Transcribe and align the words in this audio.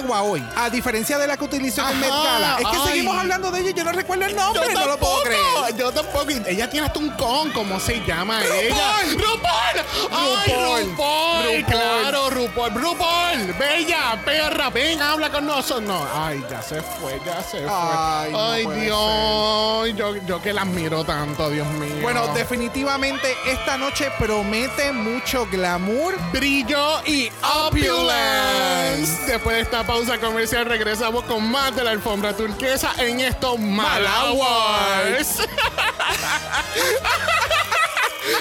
yegua 0.00 0.22
hoy, 0.22 0.44
a 0.56 0.70
diferencia 0.70 1.18
de 1.18 1.26
la 1.26 1.36
que 1.36 1.44
utilizó 1.44 1.88
en 1.88 2.00
Met 2.00 2.10
Gala. 2.10 2.56
Es 2.58 2.66
que 2.66 2.76
ay. 2.76 2.88
seguimos 2.88 3.16
hablando 3.16 3.50
de 3.50 3.60
ella 3.60 3.70
y 3.70 3.74
yo 3.74 3.84
no 3.84 3.92
recuerdo 3.92 4.24
el 4.26 4.36
nombre, 4.36 4.72
no 4.72 4.86
lo 4.86 4.98
puedo 4.98 5.22
creer. 5.22 5.76
Yo 5.76 5.92
tampoco. 5.92 6.18
Ella 6.46 6.68
tiene 6.68 6.86
hasta 6.86 6.98
un 6.98 7.10
con, 7.10 7.50
¿cómo 7.52 7.78
se 7.80 8.04
llama 8.04 8.40
ella? 8.44 8.96
¡RuPaul! 9.12 10.10
¡Ay, 10.10 10.84
RuPaul. 10.84 11.64
Claro, 11.64 12.30
RuPaul. 12.30 12.74
¡RuPaul! 12.74 13.54
Bella, 13.58 14.20
perra, 14.24 14.70
ven, 14.70 15.00
habla 15.00 15.30
con 15.30 15.46
nosotros. 15.46 15.82
No, 15.82 16.06
ay, 16.14 16.44
ya 16.50 16.60
se 16.60 16.82
fue, 16.82 17.20
ya 17.24 17.42
se 17.42 17.58
fue. 17.58 17.70
Ay, 17.70 18.32
no 18.32 18.50
Ay, 18.50 18.64
puede 18.64 18.80
Dios. 18.82 19.96
Yo, 19.96 20.16
yo 20.26 20.42
que 20.42 20.52
la 20.52 20.62
admiro 20.62 21.04
tanto, 21.04 21.50
Dios 21.50 21.66
mío. 21.68 22.02
Bueno, 22.02 22.26
definitivamente 22.34 23.34
esta 23.46 23.78
noche 23.78 24.10
promete 24.18 24.92
mucho 24.92 25.46
glamour. 25.50 26.14
brillo 26.32 27.00
y 27.06 27.30
opulence. 27.66 29.26
Después 29.26 29.56
de 29.56 29.62
esta 29.62 29.77
pausa 29.84 30.18
comercial 30.18 30.66
regresamos 30.66 31.24
con 31.24 31.50
más 31.50 31.74
de 31.74 31.84
la 31.84 31.90
alfombra 31.90 32.36
turquesa 32.36 32.92
en 32.98 33.20
estos 33.20 33.58
Malawars. 33.58 35.38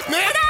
¡Mira! 0.07 0.47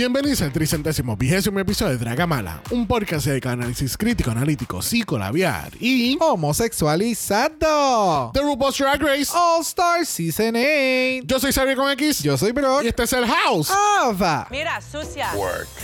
Bienvenidos 0.00 0.40
al 0.40 0.50
tricentésimo 0.50 1.14
vigésimo 1.14 1.60
episodio 1.60 1.92
de 1.92 1.98
Dragamala, 1.98 2.62
un 2.70 2.86
podcast 2.86 3.26
de 3.26 3.38
análisis 3.46 3.98
crítico, 3.98 4.30
analítico, 4.30 4.80
psicolabiar 4.80 5.72
y 5.78 6.16
Homosexualizado. 6.18 8.30
The 8.32 8.40
RuPaul's 8.40 8.78
Drag 8.78 9.02
Race. 9.02 9.30
All 9.34 9.60
Star 9.60 10.06
Season 10.06 10.56
8. 10.56 11.26
Yo 11.26 11.38
soy 11.38 11.52
Xavier 11.52 11.76
con 11.76 11.90
X 11.90 12.22
Yo 12.22 12.38
soy 12.38 12.52
Brock. 12.52 12.82
y 12.82 12.88
este 12.88 13.02
es 13.02 13.12
el 13.12 13.26
House. 13.26 13.70
Ava. 14.00 14.48
Mira, 14.50 14.80
sucia. 14.80 15.32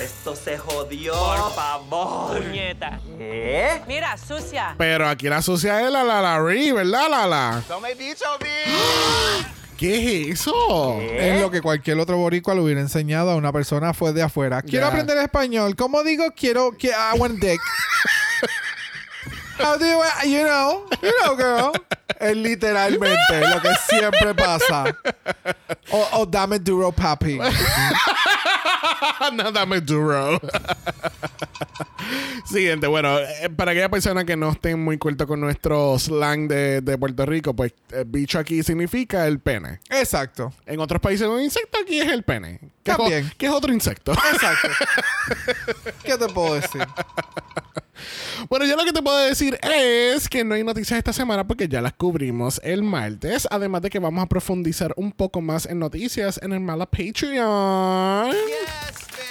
Esto 0.03 0.35
se 0.35 0.57
jodió. 0.57 1.13
Por 1.13 1.53
favor. 1.53 2.43
Puñeta. 2.43 2.99
¿Qué? 3.19 3.83
Mira, 3.87 4.17
sucia. 4.17 4.75
Pero 4.79 5.07
aquí 5.07 5.29
la 5.29 5.43
sucia 5.43 5.85
es 5.85 5.93
la 5.93 6.03
la 6.03 6.23
la 6.23 6.43
Ri, 6.43 6.73
¿verdad, 6.73 7.11
Lala? 7.11 7.63
No 7.69 7.83
me 7.83 7.91
he 7.91 7.95
dicho 7.95 8.25
bien. 8.41 9.47
¿Qué 9.79 10.31
es 10.31 10.41
eso? 10.41 10.99
Es 11.01 11.41
lo 11.41 11.51
que 11.51 11.61
cualquier 11.61 11.99
otro 11.99 12.17
boricua 12.17 12.55
le 12.55 12.63
hubiera 12.63 12.81
enseñado 12.81 13.31
a 13.31 13.37
una 13.37 13.53
persona 13.53 13.93
fue 13.93 14.13
de 14.15 14.23
afuera. 14.23 14.63
Quiero 14.63 14.87
aprender 14.87 15.19
español. 15.19 15.77
¿Cómo 15.77 16.03
digo 16.03 16.25
quiero 16.35 16.73
que 16.79 16.89
I 16.89 17.19
want 17.19 17.39
dick? 17.39 17.61
How 19.59 19.79
do 19.79 19.87
you, 19.87 20.03
you 20.25 20.45
know, 20.45 20.87
you 21.03 21.13
know, 21.23 21.37
girl. 21.37 21.73
Es 22.21 22.37
literalmente 22.37 23.41
lo 23.41 23.61
que 23.61 23.71
siempre 23.89 24.35
pasa. 24.35 24.97
O, 25.91 26.09
o 26.21 26.27
dame 26.27 26.59
duro, 26.59 26.93
papi. 26.93 27.39
no, 29.35 29.53
dame 29.53 29.81
duro. 29.81 30.41
Siguiente, 32.47 32.87
bueno, 32.87 33.19
eh, 33.19 33.51
para 33.55 33.73
aquella 33.73 33.89
persona 33.89 34.25
que 34.25 34.37
no 34.37 34.51
estén 34.51 34.83
muy 34.83 34.99
culto 34.99 35.27
con 35.27 35.41
nuestro 35.41 35.99
slang 35.99 36.49
de, 36.49 36.81
de 36.81 36.99
Puerto 36.99 37.27
Rico, 37.27 37.55
pues 37.55 37.75
el 37.91 38.05
bicho 38.05 38.39
aquí 38.39 38.63
significa 38.63 39.27
el 39.27 39.41
pene. 39.41 39.81
Exacto. 39.91 40.53
En 40.65 40.81
otros 40.81 41.01
países 41.01 41.27
un 41.27 41.41
insecto 41.41 41.79
aquí 41.83 42.01
es 42.01 42.11
el 42.11 42.23
pene. 42.23 42.61
Que 42.87 42.93
es 42.93 42.97
o- 42.99 43.03
También. 43.03 43.33
que 43.37 43.47
es 43.47 43.53
otro 43.53 43.73
insecto. 43.73 44.13
Exacto. 44.13 44.69
¿Qué 46.05 46.17
te 46.17 46.29
puedo 46.29 46.55
decir? 46.55 46.87
Bueno, 48.49 48.65
yo 48.67 48.77
lo 48.77 48.85
que 48.85 48.93
te 48.93 49.03
puedo 49.03 49.19
decir 49.19 49.59
es 49.63 50.29
que 50.29 50.45
no 50.45 50.55
hay 50.55 50.63
noticias 50.63 50.99
esta 50.99 51.13
semana 51.13 51.45
porque 51.47 51.67
ya 51.67 51.81
las 51.81 51.95
cubrimos 51.95 52.61
el 52.63 52.83
martes. 52.85 53.49
Además 53.51 53.83
de 53.83 53.91
que 53.91 53.99
vamos 53.99 54.23
a 54.23 54.27
profundizar 54.29 54.93
un 54.97 55.11
poco 55.11 55.41
más 55.41 55.67
en 55.67 55.79
noticias 55.81 56.39
en 56.43 56.53
el 56.53 56.61
Mala 56.61 56.87
Patreon. 56.87 58.33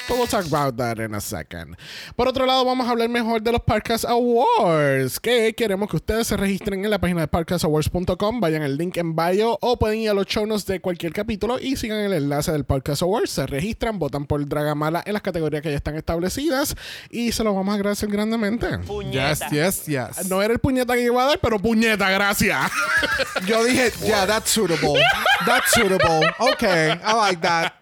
But 0.08 0.18
we'll 0.20 0.28
talk 0.28 0.46
about 0.46 0.78
that 0.78 0.98
in 1.00 1.16
a 1.16 1.22
second. 1.22 1.76
Por 2.16 2.28
otro 2.28 2.46
lado, 2.46 2.64
vamos 2.64 2.86
a 2.88 2.92
hablar 2.92 3.10
mejor 3.10 3.42
de 3.42 3.52
los 3.52 3.62
Podcast 3.62 4.06
Awards. 4.06 5.20
Que 5.20 5.54
queremos 5.56 5.90
que 5.90 5.96
ustedes 5.96 6.28
se 6.28 6.38
registren 6.38 6.84
en 6.86 6.92
la 6.92 7.00
página 7.00 7.22
de 7.22 7.28
podcastawards.com. 7.28 8.40
Vayan 8.40 8.62
al 8.62 8.78
link 8.78 8.98
en 8.98 9.16
bio 9.16 9.58
o 9.62 9.80
pueden 9.80 10.00
ir 10.00 10.10
a 10.12 10.14
los 10.14 10.28
show 10.28 10.46
notes 10.46 10.66
de 10.68 10.80
cualquier 10.80 11.12
capítulo 11.12 11.58
y 11.60 11.76
sigan 11.76 12.00
el 12.02 12.14
enlace 12.14 12.52
del 12.52 12.66
Podcast 12.66 13.02
Awards. 13.02 13.40
Se 13.46 13.52
registran, 13.52 14.00
votan 14.00 14.26
por 14.26 14.44
Dragamala 14.48 15.04
en 15.06 15.14
las 15.14 15.22
categorías 15.22 15.62
que 15.62 15.70
ya 15.70 15.78
están 15.78 15.96
establecidas 15.96 16.76
y 17.12 17.32
se 17.32 17.44
los 17.44 17.54
vamos 17.54 17.74
a 17.74 17.76
agradecer 17.76 18.10
grandemente. 18.10 18.68
Yes, 18.70 18.88
Puñeta. 18.88 19.50
yes, 19.52 19.86
yes. 19.86 20.28
No 20.28 20.42
era 20.42 20.52
el 20.52 20.58
puñeta 20.60 20.96
que 20.96 21.04
iba 21.04 21.24
a 21.24 21.28
dar, 21.28 21.40
pero 21.40 21.60
puñeta, 21.60 22.10
gracias. 22.10 22.72
Yo 23.46 23.64
dije, 23.64 23.92
yeah, 24.04 24.26
that's 24.26 24.50
suitable. 24.50 25.00
That's 25.46 25.70
suitable. 25.72 26.28
Okay, 26.54 26.94
I 27.04 27.14
like 27.14 27.40
that. 27.42 27.74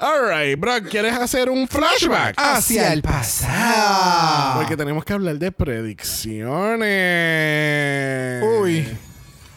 Alright, 0.00 0.58
bro, 0.58 0.82
¿quieres 0.90 1.14
hacer 1.14 1.48
un 1.48 1.68
flashback? 1.68 2.34
Hacia 2.36 2.92
el 2.92 3.00
pasado. 3.02 4.58
Porque 4.58 4.76
tenemos 4.76 5.04
que 5.04 5.12
hablar 5.12 5.38
de 5.38 5.52
predicciones. 5.52 8.42
Uy. 8.60 8.88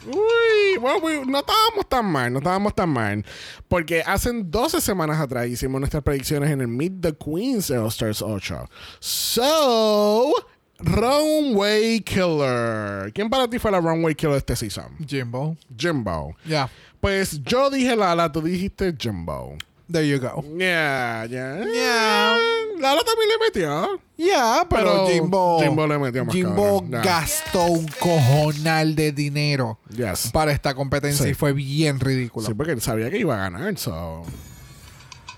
Uy, 0.07 0.77
bueno, 0.79 0.99
uy, 1.03 1.21
no 1.27 1.39
estábamos 1.39 1.87
tan 1.87 2.05
mal, 2.05 2.31
no 2.31 2.39
estábamos 2.39 2.73
tan 2.73 2.89
mal. 2.89 3.25
Porque 3.67 4.01
hace 4.05 4.31
12 4.33 4.81
semanas 4.81 5.19
atrás 5.19 5.47
hicimos 5.47 5.79
nuestras 5.79 6.03
predicciones 6.03 6.49
en 6.51 6.61
el 6.61 6.67
Meet 6.67 7.01
the 7.01 7.13
Queens 7.15 7.67
de 7.67 7.77
All 7.77 7.87
Stars 7.87 8.21
8. 8.21 8.69
So, 8.99 10.33
Runway 10.79 12.01
Killer. 12.01 13.11
¿Quién 13.13 13.29
para 13.29 13.49
ti 13.49 13.59
fue 13.59 13.71
la 13.71 13.79
Runway 13.79 14.15
Killer 14.15 14.33
de 14.33 14.37
este 14.39 14.55
season? 14.55 14.95
Jimbo. 15.05 15.57
Jimbo. 15.75 16.35
Yeah, 16.45 16.69
Pues 17.01 17.41
yo 17.43 17.69
dije 17.69 17.95
Lala, 17.95 18.31
tú 18.31 18.41
dijiste 18.41 18.95
Jimbo. 18.97 19.57
There 19.91 20.05
you 20.05 20.19
go. 20.19 20.43
Yeah, 20.57 21.25
yeah. 21.29 21.63
Yeah. 21.65 22.37
Lala 22.79 23.01
también 23.03 23.29
le 23.29 23.37
metió. 23.45 23.99
Yeah, 24.17 24.65
pero, 24.69 24.83
Pero 24.83 25.07
Jimbo. 25.07 25.59
Jimbo 25.61 25.87
le 25.87 25.97
metió 25.97 26.25
más 26.25 26.33
Jimbo 26.33 26.81
cabrón. 26.81 26.91
Yeah. 26.91 27.01
gastó 27.01 27.63
un 27.65 27.87
cojonal 27.99 28.95
de 28.95 29.11
dinero 29.11 29.79
Yes. 29.89 30.31
para 30.31 30.51
esta 30.51 30.73
competencia 30.75 31.23
Sí. 31.25 31.31
y 31.31 31.33
fue 31.33 31.53
bien 31.53 31.99
ridículo. 31.99 32.45
Sí, 32.47 32.53
porque 32.53 32.71
él 32.73 32.81
sabía 32.81 33.09
que 33.09 33.17
iba 33.19 33.35
a 33.35 33.49
ganar, 33.49 33.77
so. 33.77 34.23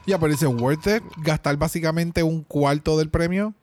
Ya, 0.06 0.18
pero 0.18 0.31
dice, 0.31 0.48
¿worth 0.48 0.88
it? 0.88 1.04
Gastar 1.18 1.56
básicamente 1.57 2.24
un 2.24 2.44
cuarto 2.44 2.98
del 2.98 3.10
premio. 3.10 3.54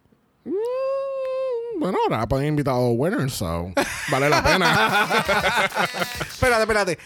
Mm, 0.45 1.81
Bueno, 1.81 1.99
ahora 2.05 2.27
pueden 2.27 2.49
invitar 2.49 2.75
a 2.75 2.79
los 2.79 2.93
winners, 2.97 3.35
so. 3.35 3.71
Vale 4.11 4.29
la 4.31 4.43
pena. 4.43 5.09
espérate, 6.21 6.63
espérate. 6.63 6.99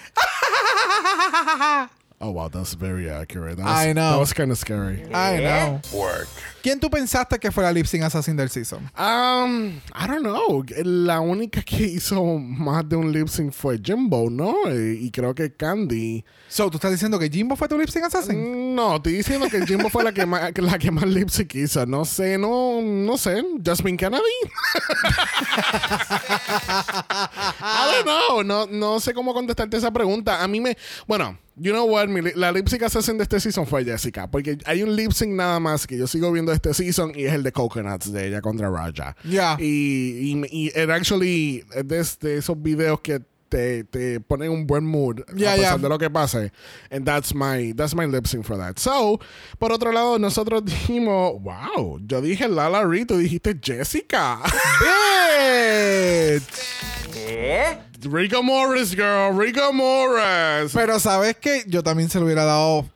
Oh, 2.23 2.33
wow, 2.33 2.49
that's 2.49 2.75
very 2.75 3.09
accurate. 3.09 3.57
That 3.57 3.67
I 3.67 3.95
know. 3.95 4.11
That 4.11 4.19
was 4.19 4.35
kind 4.35 4.51
of 4.51 4.59
scary. 4.59 5.03
I 5.15 5.39
know. 5.41 5.81
¿Quién 6.63 6.79
tú 6.79 6.91
pensaste 6.91 7.39
que 7.41 7.51
fue 7.51 7.65
la 7.65 7.73
lip 7.73 7.87
sync 7.87 8.03
assassin 8.05 8.37
del 8.37 8.51
season? 8.51 8.91
Um, 8.95 9.81
I 9.95 10.07
don't 10.07 10.23
know. 10.23 10.63
La 10.85 11.23
única 11.23 11.63
que 11.63 11.83
hizo 11.83 12.23
más 12.39 12.87
de 12.87 12.97
un 12.97 13.11
lip 13.11 13.29
sync 13.29 13.55
fue 13.55 13.79
Jimbo, 13.83 14.29
¿no? 14.29 14.55
Y, 14.71 15.07
y 15.07 15.11
creo 15.11 15.35
que 15.35 15.55
Candy. 15.55 16.23
So, 16.47 16.69
¿tú 16.71 16.77
estás 16.77 16.91
diciendo 16.91 17.19
que 17.19 17.31
Jimbo 17.31 17.57
fue 17.57 17.69
tu 17.69 17.79
lip 17.79 17.89
sync 17.89 18.05
assassin? 18.05 18.75
No, 18.75 18.97
estoy 18.97 19.15
diciendo 19.15 19.49
que 19.49 19.67
Jimbo 19.67 19.89
fue 19.89 20.05
la 20.05 20.13
que 20.13 20.27
más, 20.27 20.53
la 20.59 20.79
que 20.79 20.91
más 20.91 21.07
lip 21.07 21.31
sync 21.31 21.55
hizo. 21.55 21.87
No 21.87 22.05
sé, 22.05 22.37
no, 22.37 22.83
no 22.83 23.17
sé. 23.17 23.43
Jasmine 23.65 23.97
Kennedy. 23.97 24.23
I 27.63 27.93
don't 27.95 28.05
know. 28.05 28.43
No, 28.43 28.67
no 28.67 29.01
sé 29.01 29.15
cómo 29.15 29.33
contestarte 29.33 29.79
esa 29.79 29.91
pregunta. 29.91 30.43
A 30.43 30.49
mí 30.49 30.61
me, 30.61 30.77
bueno, 31.07 31.39
you 31.61 31.73
know 31.73 31.85
what, 31.85 32.09
Mi 32.09 32.23
la 32.35 32.51
lip 32.51 32.69
sync 32.69 32.83
assassin 32.83 33.19
de 33.19 33.25
este 33.25 33.39
season 33.39 33.67
fue 33.67 33.85
Jessica, 33.85 34.31
porque 34.31 34.59
hay 34.65 34.83
un 34.83 34.97
lip 34.97 35.13
sync 35.13 35.33
nada 35.33 35.61
más 35.61 35.87
que 35.87 35.97
yo 35.97 36.07
sigo 36.07 36.33
viendo 36.33 36.53
este 36.53 36.73
season 36.73 37.13
y 37.15 37.25
es 37.25 37.35
el 37.35 37.43
de 37.43 37.53
Coconuts 37.53 38.13
de 38.13 38.29
ella 38.29 38.41
contra 38.41 38.71
Raja. 38.71 39.15
Yeah. 39.25 39.57
Y, 39.61 40.33
y, 40.33 40.47
y 40.51 40.69
it 40.69 40.91
actually 40.91 41.65
es 41.75 42.19
de, 42.19 42.29
de 42.29 42.39
esos 42.39 42.61
videos 42.61 43.01
que 43.01 43.21
te, 43.51 43.85
te 43.85 44.21
ponen 44.21 44.51
un 44.51 44.67
buen 44.67 44.85
mood 44.85 45.23
Yeah, 45.35 45.53
a 45.53 45.57
pesar 45.57 45.73
yeah. 45.73 45.83
de 45.83 45.89
lo 45.89 45.99
que 45.99 46.09
pase. 46.09 46.53
And 46.91 47.05
that's 47.05 47.35
my, 47.35 47.73
that's 47.73 47.95
my 47.95 48.07
lip 48.07 48.27
sync 48.27 48.47
for 48.47 48.57
that. 48.57 48.79
So, 48.79 49.21
por 49.59 49.73
otro 49.73 49.93
lado, 49.93 50.19
nosotros 50.19 50.65
dijimos, 50.65 51.43
wow, 51.43 52.01
yo 52.07 52.23
dije 52.23 52.49
Lala 52.49 52.87
Ree, 52.87 53.05
tú 53.05 53.19
dijiste 53.19 53.59
Jessica. 53.61 54.39
Bitch. 56.41 56.43
¿Qué? 57.13 57.90
Rico 58.03 58.43
Morris, 58.43 58.91
girl, 58.93 59.37
Rico 59.39 59.73
Morris. 59.73 60.73
Pero 60.73 60.99
¿sabes 61.01 61.37
qué? 61.41 61.65
Yo 61.67 61.83
también 61.83 62.09
se 62.09 62.19
lo 62.19 62.25
hubiera 62.27 62.45
dado 62.45 62.89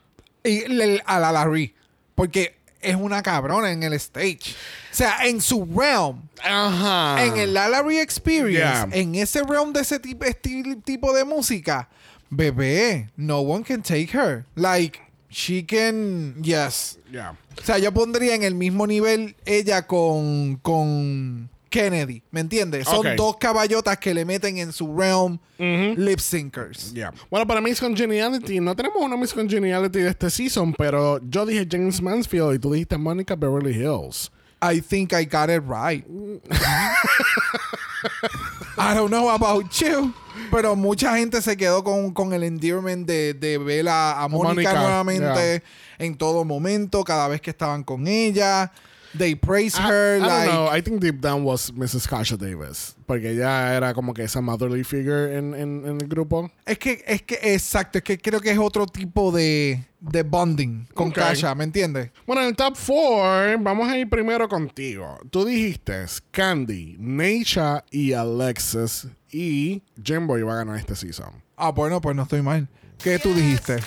y 0.43 0.67
le- 0.69 1.03
a 1.05 1.19
la 1.21 1.33
Larry. 1.33 1.75
Porque 2.15 2.55
es 2.81 2.95
una 2.97 3.23
cabrona 3.23 3.71
en 3.73 3.83
el 3.83 3.93
stage. 3.95 4.55
O 4.93 4.95
sea, 4.97 5.27
en 5.27 5.41
su 5.41 5.67
realm. 5.67 6.23
Ajá. 6.43 7.25
En 7.25 7.37
el 7.39 7.55
Lalaurie 7.55 8.01
Experience, 8.03 8.59
Yeah. 8.87 8.89
en 8.93 9.15
ese 9.15 9.43
realm 9.43 9.73
de 9.73 9.81
ese 9.81 9.99
tipo, 9.99 10.25
estil- 10.25 10.83
tipo 10.85 11.13
de 11.15 11.25
música, 11.25 11.89
bebé, 12.31 13.09
no 13.17 13.41
one 13.41 13.65
can 13.65 13.83
take 13.83 14.11
her. 14.13 14.45
Like, 14.55 15.01
she 15.31 15.65
can, 15.65 16.43
yes. 16.43 16.99
Yeah. 17.11 17.35
O 17.61 17.65
sea, 17.65 17.79
yo 17.79 17.93
pondría 17.93 18.35
en 18.35 18.43
el 18.43 18.55
mismo 18.55 18.87
nivel 18.87 19.35
ella 19.47 19.87
con, 19.87 20.57
con 20.57 21.49
Kennedy, 21.75 22.23
¿me 22.31 22.39
entiendes? 22.39 22.87
Son 22.87 23.05
dos 23.17 23.37
caballotas 23.37 23.99
que 23.99 24.15
le 24.15 24.25
meten 24.25 24.59
en 24.59 24.73
su 24.73 24.97
realm 24.97 25.41
lip 25.59 26.21
syncers. 26.21 26.95
Yeah. 26.95 27.13
Bueno, 27.29 27.49
para 27.49 27.61
Miss 27.61 27.81
Congeniality, 27.81 28.61
no 28.61 28.77
tenemos 28.77 29.03
una 29.03 29.17
Miss 29.17 29.35
Congeniality 29.35 29.99
de 29.99 30.11
este 30.11 30.31
season, 30.31 30.73
pero 30.73 31.19
yo 31.29 31.45
dije 31.45 31.67
James 31.69 32.01
Mansfield 32.01 32.55
y 32.55 32.59
tú 32.61 32.73
dijiste 32.73 32.97
Monica 32.97 33.35
Beverly 33.35 33.75
Hills. 33.75 34.31
I 34.63 34.81
think 34.81 35.13
I 35.13 35.25
got 35.25 35.51
it 35.51 35.65
right. 35.67 36.07
I 38.79 38.95
don't 38.95 39.11
know 39.11 39.31
about 39.31 39.69
you. 39.73 40.15
Pero 40.53 40.77
mucha 40.77 41.17
gente 41.17 41.43
se 41.43 41.57
quedó 41.57 41.83
con, 41.83 42.13
con 42.13 42.33
el 42.33 42.45
endearment 42.45 43.05
de, 43.05 43.35
de 43.35 43.59
ver 43.59 43.89
a, 43.89 44.23
a 44.23 44.29
Mónica 44.29 44.49
Mónica, 44.49 44.81
nuevamente 44.81 45.63
en 45.99 46.17
todo 46.17 46.45
momento, 46.45 47.03
cada 47.03 47.27
vez 47.27 47.41
que 47.41 47.51
estaban 47.51 47.83
con 47.83 48.07
ella. 48.07 48.71
They 49.17 49.35
praise 49.37 49.77
her 49.77 50.17
I, 50.17 50.19
like. 50.19 50.47
don't 50.47 50.55
know. 50.55 50.67
I 50.69 50.81
think 50.81 51.01
deep 51.01 51.21
down 51.21 51.45
was 51.45 51.71
Mrs. 51.71 52.09
Kasha 52.09 52.37
Davis. 52.37 52.97
Porque 53.07 53.31
ella 53.31 53.75
era 53.75 53.95
como 53.95 54.13
que 54.13 54.25
esa 54.25 54.41
motherly 54.41 54.83
figure 54.83 55.37
en, 55.37 55.55
en, 55.55 55.87
en 55.87 56.01
el 56.01 56.09
grupo. 56.09 56.51
Es 56.67 56.79
que, 56.79 57.03
es 57.07 57.23
que, 57.23 57.39
exacto, 57.43 57.99
es 57.99 58.05
que 58.05 58.19
creo 58.19 58.41
que 58.41 58.51
es 58.51 58.59
otro 58.59 58.87
tipo 58.87 59.31
de, 59.31 59.85
de 60.01 60.23
bonding 60.25 60.89
con. 60.95 61.11
Kasha, 61.13 61.55
¿me 61.55 61.65
entiendes? 61.65 62.11
Bueno, 62.27 62.43
en 62.43 62.49
el 62.49 62.57
top 62.57 62.77
4, 62.77 63.59
vamos 63.61 63.89
a 63.89 63.97
ir 63.99 64.09
primero 64.09 64.49
contigo. 64.49 65.19
Tú 65.31 65.45
dijiste 65.45 66.05
Candy, 66.33 66.97
Neisha 66.99 67.85
y 67.91 68.13
Alexis. 68.13 69.07
Y 69.31 69.83
Jimbo 70.03 70.39
iba 70.39 70.53
a 70.53 70.57
ganar 70.57 70.77
este 70.79 70.95
season. 70.97 71.43
Ah, 71.57 71.71
bueno, 71.71 72.01
pues 72.01 72.17
no 72.17 72.23
estoy 72.23 72.43
mal. 72.43 72.69
¿Qué 72.99 73.19
tú 73.19 73.35
dijiste? 73.35 73.79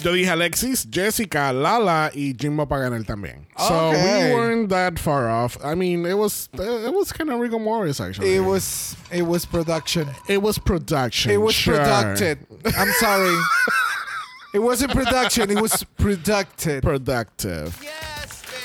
Yo 0.00 0.12
dije 0.12 0.30
Alexis, 0.30 0.86
Jessica, 0.90 1.52
Lala 1.52 2.10
y 2.14 2.32
Jimbo 2.38 2.66
para 2.68 2.82
ganar 2.82 3.02
también. 3.04 3.46
So 3.58 3.88
Okay. 3.90 4.28
we 4.30 4.34
weren't 4.34 4.68
that 4.68 4.96
far 4.98 5.28
off. 5.28 5.58
I 5.64 5.74
mean, 5.74 6.06
it 6.06 6.16
was 6.16 6.48
it 6.52 6.94
was 6.94 7.12
kind 7.12 7.30
of 7.30 7.40
Rico 7.40 7.58
Morris 7.58 8.00
actually. 8.00 8.34
It 8.36 8.40
was, 8.44 8.94
it 9.10 9.22
was 9.26 9.44
production. 9.44 10.08
it 10.28 10.40
was 10.40 10.56
production. 10.58 11.32
It 11.32 11.38
was 11.38 11.54
sure. 11.54 11.76
produced. 11.76 12.46
I'm 12.78 12.92
sorry. 13.00 13.36
it 14.54 14.60
wasn't 14.60 14.92
production, 14.92 15.50
it 15.50 15.60
was 15.60 15.82
producted. 15.98 16.82
Productive. 16.84 17.76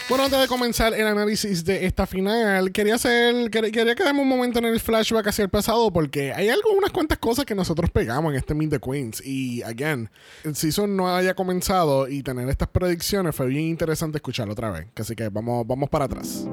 Bueno, 0.10 0.26
antes 0.26 0.40
de 0.42 0.48
comenzar 0.48 0.94
el 0.94 1.08
análisis 1.08 1.64
de 1.64 1.86
esta 1.86 2.06
final, 2.06 2.72
quería 2.72 2.96
hacer, 2.96 3.50
quer- 3.50 3.72
quería 3.72 3.96
quedarme 3.96 4.22
un 4.22 4.28
momento 4.28 4.60
en 4.60 4.66
el 4.66 4.80
flashback 4.80 5.28
hacia 5.28 5.44
el 5.44 5.50
pasado 5.50 5.92
porque 5.92 6.34
hay 6.34 6.50
algo, 6.50 6.72
unas 6.78 6.92
cuantas 6.92 7.18
cosas 7.18 7.46
que 7.46 7.56
nosotros 7.56 7.90
pegamos 7.90 8.32
en 8.34 8.38
este 8.40 8.54
Meet 8.54 8.70
the 8.72 8.80
Queens 8.80 9.26
y, 9.26 9.64
again, 9.64 10.10
el 10.44 10.56
season 10.56 10.96
no 10.98 11.16
haya 11.16 11.34
comenzado 11.34 12.08
y 12.10 12.22
tener 12.22 12.48
estas 12.50 12.68
predicciones 12.68 13.34
fue 13.36 13.48
bien 13.48 13.64
interesante 13.66 14.18
escucharlo 14.18 14.54
otra 14.54 14.72
vez. 14.72 14.88
Así 15.00 15.16
que 15.16 15.30
vamos, 15.30 15.66
vamos 15.66 15.90
para 15.90 16.06
atrás. 16.06 16.46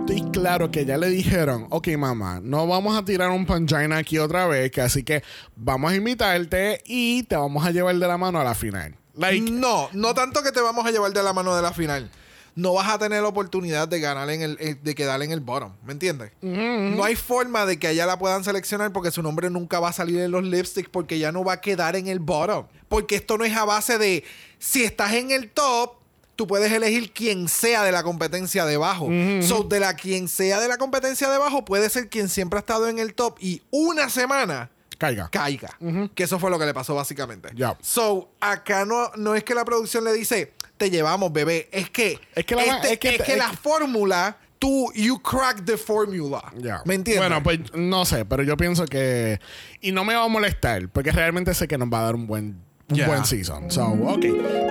Estoy 0.00 0.30
claro 0.30 0.70
que 0.70 0.84
ya 0.84 0.98
le 0.98 1.08
dijeron, 1.08 1.66
ok 1.70 1.88
mamá, 1.96 2.38
no 2.42 2.66
vamos 2.66 2.96
a 2.96 3.04
tirar 3.04 3.30
un 3.30 3.46
pangina 3.46 3.96
aquí 3.96 4.18
otra 4.18 4.46
vez, 4.46 4.76
así 4.78 5.02
que 5.02 5.22
vamos 5.56 5.90
a 5.90 5.96
invitarte 5.96 6.82
y 6.84 7.22
te 7.22 7.34
vamos 7.34 7.64
a 7.64 7.70
llevar 7.70 7.96
de 7.96 8.06
la 8.06 8.18
mano 8.18 8.38
a 8.38 8.44
la 8.44 8.54
final. 8.54 8.94
Like, 9.16 9.50
No, 9.50 9.88
no 9.92 10.14
tanto 10.14 10.42
que 10.42 10.52
te 10.52 10.60
vamos 10.60 10.86
a 10.86 10.90
llevar 10.90 11.12
de 11.12 11.22
la 11.22 11.32
mano 11.32 11.54
de 11.54 11.62
la 11.62 11.72
final. 11.72 12.10
No 12.54 12.74
vas 12.74 12.88
a 12.88 12.98
tener 12.98 13.22
la 13.22 13.28
oportunidad 13.28 13.88
de 13.88 13.98
ganar 13.98 14.28
en 14.28 14.42
el, 14.42 14.78
de 14.82 14.94
quedar 14.94 15.22
en 15.22 15.32
el 15.32 15.40
bottom, 15.40 15.72
¿me 15.84 15.92
entiendes? 15.92 16.32
No 16.42 17.02
hay 17.02 17.16
forma 17.16 17.64
de 17.64 17.78
que 17.78 17.86
allá 17.86 18.04
la 18.04 18.18
puedan 18.18 18.44
seleccionar 18.44 18.92
porque 18.92 19.10
su 19.10 19.22
nombre 19.22 19.48
nunca 19.48 19.80
va 19.80 19.88
a 19.88 19.92
salir 19.94 20.20
en 20.20 20.30
los 20.30 20.44
lipsticks 20.44 20.90
porque 20.90 21.18
ya 21.18 21.32
no 21.32 21.44
va 21.44 21.54
a 21.54 21.60
quedar 21.62 21.96
en 21.96 22.08
el 22.08 22.18
bottom. 22.18 22.66
Porque 22.88 23.14
esto 23.16 23.38
no 23.38 23.44
es 23.46 23.56
a 23.56 23.64
base 23.64 23.96
de 23.96 24.22
si 24.58 24.84
estás 24.84 25.14
en 25.14 25.30
el 25.30 25.48
top, 25.50 25.94
tú 26.36 26.46
puedes 26.46 26.70
elegir 26.70 27.12
quien 27.12 27.48
sea 27.48 27.84
de 27.84 27.92
la 27.92 28.02
competencia 28.02 28.66
debajo. 28.66 29.08
So, 29.40 29.62
de 29.62 29.80
la 29.80 29.94
quien 29.94 30.28
sea 30.28 30.60
de 30.60 30.68
la 30.68 30.76
competencia 30.76 31.30
debajo 31.30 31.64
puede 31.64 31.88
ser 31.88 32.10
quien 32.10 32.28
siempre 32.28 32.58
ha 32.58 32.60
estado 32.60 32.86
en 32.88 32.98
el 32.98 33.14
top 33.14 33.38
y 33.40 33.62
una 33.70 34.10
semana 34.10 34.70
caiga. 35.06 35.28
caiga. 35.30 35.70
Que 36.14 36.22
eso 36.24 36.38
fue 36.38 36.50
lo 36.50 36.58
que 36.58 36.66
le 36.66 36.74
pasó 36.74 36.94
básicamente. 36.94 37.50
Ya. 37.54 37.76
So, 37.80 38.30
acá 38.40 38.84
no, 38.84 39.10
no 39.16 39.34
es 39.34 39.44
que 39.44 39.54
la 39.54 39.64
producción 39.64 40.04
le 40.04 40.12
dice, 40.12 40.52
te 40.76 40.90
llevamos, 40.90 41.32
bebé. 41.32 41.68
Es 41.72 41.90
que, 41.90 42.18
Es 42.34 42.44
que 42.44 42.54
la- 42.54 42.62
este- 42.64 42.92
es 42.94 42.98
que- 42.98 43.14
es 43.16 43.22
que 43.22 43.36
la 43.36 43.52
fórmula, 43.52 44.36
tú, 44.58 44.92
you 44.94 45.20
crack 45.20 45.64
the 45.64 45.76
formula. 45.76 46.42
Ya. 46.58 46.82
¿Me 46.84 46.94
entiendes? 46.94 47.28
Bueno, 47.28 47.42
pues 47.42 47.60
no 47.74 48.04
sé, 48.04 48.24
pero 48.24 48.42
yo 48.42 48.56
pienso 48.56 48.86
que. 48.86 49.40
Y 49.80 49.90
no 49.92 50.04
me 50.04 50.14
va 50.14 50.24
a 50.24 50.28
molestar, 50.28 50.88
porque 50.88 51.10
realmente 51.12 51.52
sé 51.54 51.66
que 51.68 51.76
nos 51.78 51.88
va 51.92 52.00
a 52.00 52.02
dar 52.04 52.14
un 52.14 52.26
buen, 52.26 52.60
un 52.88 52.96
Ya. 52.96 53.06
buen 53.08 53.24
season. 53.24 53.70
So, 53.70 53.86
ok. 53.86 54.20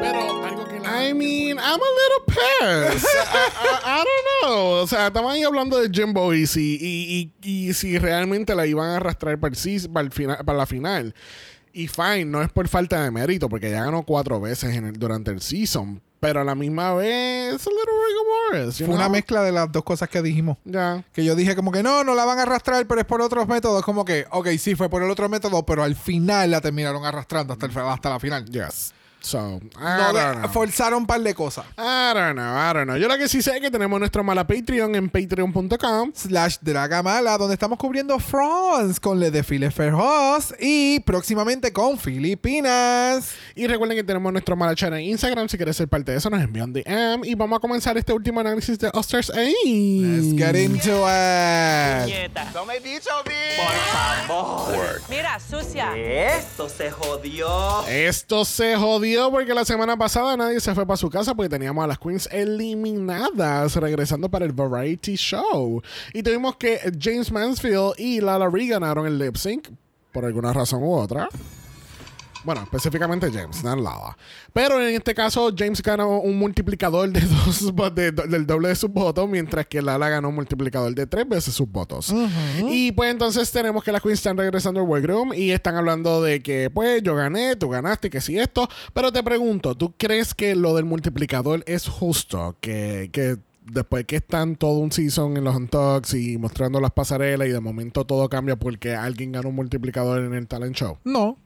Pero. 0.02 0.61
I 1.10 1.14
mean, 1.14 1.58
I'm 1.60 1.80
a 1.80 1.92
little 2.00 2.26
pissed. 2.28 3.06
I, 3.16 3.50
I- 3.62 3.82
I 3.86 4.04
don't 4.04 4.44
know. 4.44 4.82
O 4.84 4.88
sea, 4.88 5.08
estamos 5.08 5.32
ahí 5.34 5.44
hablando 5.44 5.80
de 5.80 5.90
Jimbo 5.90 6.34
y 6.34 6.48
si, 6.48 6.78
y, 6.80 7.34
y- 7.44 7.68
y 7.70 7.74
si 7.74 7.98
realmente 7.98 8.56
la 8.56 8.66
iban 8.66 8.90
a 8.90 8.96
arrastrar 8.98 9.40
para, 9.40 9.54
el 9.56 9.90
para, 9.90 10.06
el 10.06 10.12
final, 10.12 10.38
para 10.46 10.58
la 10.58 10.66
final. 10.66 11.14
Y 11.74 11.88
fine, 11.88 12.26
no 12.26 12.42
es 12.42 12.50
por 12.52 12.68
falta 12.68 13.02
de 13.04 13.12
mérito, 13.12 13.48
porque 13.48 13.72
ya 13.72 13.86
ganó 13.86 14.04
cuatro 14.04 14.42
veces 14.42 14.76
en 14.76 14.86
el- 14.88 14.94
durante 15.00 15.32
el 15.32 15.42
season. 15.42 16.02
Pero 16.20 16.42
a 16.42 16.44
la 16.44 16.54
misma 16.54 16.94
vez, 16.94 17.56
it's 17.56 17.66
a 17.66 17.70
little 17.72 18.72
Fue 18.74 18.86
una 18.94 19.06
know? 19.06 19.10
mezcla 19.12 19.42
de 19.44 19.52
las 19.52 19.72
dos 19.72 19.84
cosas 19.84 20.08
que 20.08 20.22
dijimos. 20.22 20.58
Ya. 20.66 21.04
Que 21.14 21.24
yo 21.26 21.34
dije 21.36 21.56
como 21.56 21.72
que 21.72 21.82
no, 21.82 22.04
no 22.04 22.14
la 22.14 22.26
van 22.26 22.38
a 22.38 22.44
arrastrar, 22.44 22.86
pero 22.86 23.02
es 23.02 23.08
por 23.08 23.22
otros 23.22 23.48
métodos. 23.48 23.84
Como 23.84 24.06
que, 24.06 24.26
ok, 24.30 24.50
sí, 24.60 24.76
fue 24.76 24.90
por 24.90 25.02
el 25.02 25.10
otro 25.10 25.30
método, 25.30 25.66
pero 25.66 25.82
al 25.84 25.96
final 25.96 26.52
la 26.52 26.62
terminaron 26.62 27.04
arrastrando 27.06 27.54
hasta, 27.54 27.66
el, 27.66 27.76
hasta 27.78 28.10
la 28.10 28.20
final. 28.20 28.46
Yes. 28.46 28.94
So, 29.22 29.60
I 29.76 29.80
No, 29.80 30.14
don't 30.14 30.16
de- 30.36 30.36
know. 30.42 30.50
forzaron 30.52 31.02
un 31.02 31.06
par 31.06 31.22
de 31.22 31.34
cosas. 31.36 31.64
I 31.78 32.14
don't 32.14 32.34
know, 32.34 32.58
I 32.58 32.74
don't 32.74 32.86
know. 32.86 32.98
Yo 32.98 33.08
lo 33.08 33.18
que 33.18 33.28
sí 33.28 33.42
sé 33.42 33.56
es 33.56 33.62
que 33.62 33.70
tenemos 33.70 34.00
nuestro 34.00 34.24
mala 34.24 34.48
Patreon 34.48 34.96
en 34.96 35.10
patreon.com. 35.10 36.12
slash 36.16 36.58
Dragamala, 36.62 37.38
donde 37.38 37.54
estamos 37.54 37.78
cubriendo 37.78 38.18
France 38.20 39.00
con 39.00 39.20
Le 39.20 39.30
Desfile 39.30 39.70
Ferhoz 39.70 40.54
y 40.60 41.00
próximamente 41.02 41.72
con 41.72 42.00
Filipinas. 42.00 43.32
Y 43.56 43.68
recuerden 43.68 43.96
que 43.98 44.04
tenemos 44.04 44.32
nuestro 44.32 44.56
mala 44.56 44.76
chat 44.76 44.92
en 44.94 45.02
Instagram. 45.02 45.48
Si 45.50 45.58
quieres 45.58 45.78
ser 45.78 45.88
parte 45.88 46.12
de 46.14 46.18
eso, 46.18 46.30
nos 46.30 46.42
envían 46.42 46.74
DM. 46.74 47.24
Y 47.26 47.36
vamos 47.36 47.58
a 47.58 47.60
comenzar 47.60 47.98
este 47.98 48.14
último 48.14 48.40
análisis 48.40 48.80
de 48.80 48.90
Osters 48.94 49.30
Ace. 49.30 49.54
Let's 49.66 50.36
get 50.38 50.56
into 50.56 51.06
it. 51.08 52.32
No 52.56 52.66
me 52.66 52.78
he 52.78 52.80
dicho 52.80 53.10
bien. 53.26 53.38
Por 54.28 54.28
favor. 54.28 55.02
Mira, 55.10 55.40
sucia. 55.40 55.96
Esto 55.96 56.68
se 56.70 56.90
jodió. 56.90 57.86
Esto 57.88 58.46
se 58.46 58.76
jodió 58.76 59.11
porque 59.32 59.54
la 59.54 59.66
semana 59.66 59.98
pasada 59.98 60.38
nadie 60.38 60.60
se 60.60 60.74
fue 60.74 60.86
para 60.86 60.98
su 60.98 61.10
casa 61.10 61.36
porque 61.36 61.50
teníamos 61.50 61.84
a 61.84 61.88
las 61.88 62.00
queens 62.00 62.30
eliminadas 62.32 63.76
regresando 63.76 64.30
para 64.30 64.46
el 64.46 64.54
Variety 64.54 65.16
Show. 65.16 65.82
Y 66.14 66.24
tuvimos 66.24 66.56
que 66.56 66.80
James 67.00 67.32
Mansfield 67.32 67.94
y 67.98 68.22
Lala 68.22 68.50
Ree 68.50 68.68
ganaron 68.68 69.06
el 69.06 69.18
lip 69.18 69.36
sync 69.36 69.70
por 70.12 70.26
alguna 70.26 70.54
razón 70.54 70.84
u 70.84 70.94
otra. 70.94 71.30
Bueno, 72.44 72.64
específicamente 72.64 73.32
James, 73.32 73.64
no 73.64 73.76
Lala. 73.76 74.18
Pero 74.54 74.82
en 74.82 74.96
este 74.96 75.14
caso, 75.14 75.52
James 75.56 75.82
ganó 75.82 76.20
un 76.20 76.38
multiplicador 76.38 77.10
de 77.10 77.22
dos 77.46 77.74
de- 77.96 78.12
del 78.12 78.46
doble 78.48 78.70
de 78.70 78.76
sus 78.76 78.90
votos, 78.92 79.30
mientras 79.30 79.68
que 79.68 79.82
Lala 79.82 80.10
ganó 80.10 80.30
un 80.30 80.36
multiplicador 80.36 80.94
de 80.96 81.06
tres 81.08 81.28
veces 81.28 81.54
sus 81.54 81.70
votos. 81.72 82.14
Y 82.70 82.92
pues 82.94 83.12
entonces 83.12 83.52
tenemos 83.52 83.84
que 83.84 83.92
las 83.92 84.02
Queens 84.02 84.20
están 84.20 84.38
regresando 84.38 84.80
al 84.80 84.88
workroom 84.88 85.34
y 85.34 85.52
están 85.52 85.76
hablando 85.76 86.22
de 86.22 86.42
que, 86.42 86.70
pues, 86.70 87.02
yo 87.04 87.16
gané, 87.16 87.56
tú 87.56 87.70
ganaste, 87.70 88.10
que 88.10 88.22
sí 88.22 88.38
esto. 88.40 88.68
Pero 88.94 89.12
te 89.12 89.22
pregunto, 89.24 89.76
¿tú 89.76 89.94
crees 89.98 90.34
que 90.34 90.56
lo 90.56 90.76
del 90.76 90.86
multiplicador 90.86 91.64
es 91.68 91.88
justo? 91.88 92.56
Que, 92.62 93.10
que 93.12 93.38
después 93.66 94.06
que 94.06 94.18
están 94.18 94.56
todo 94.56 94.80
un 94.80 94.92
season 94.92 95.38
en 95.38 95.44
los 95.44 95.56
Untucks 95.56 96.14
y 96.16 96.38
mostrando 96.38 96.80
las 96.82 96.92
pasarelas 96.92 97.48
y 97.48 97.52
de 97.52 97.60
momento 97.60 98.04
todo 98.06 98.28
cambia 98.28 98.56
porque 98.56 98.96
alguien 98.96 99.32
ganó 99.32 99.50
un 99.50 99.56
multiplicador 99.56 100.22
en 100.24 100.34
el 100.34 100.48
talent 100.48 100.76
show. 100.76 100.98
No. 101.04 101.38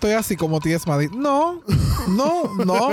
Estoy 0.00 0.12
así 0.12 0.34
como 0.34 0.60
T.S. 0.60 0.88
Madrid. 0.88 1.10
No, 1.10 1.62
no, 2.08 2.54
no. 2.64 2.88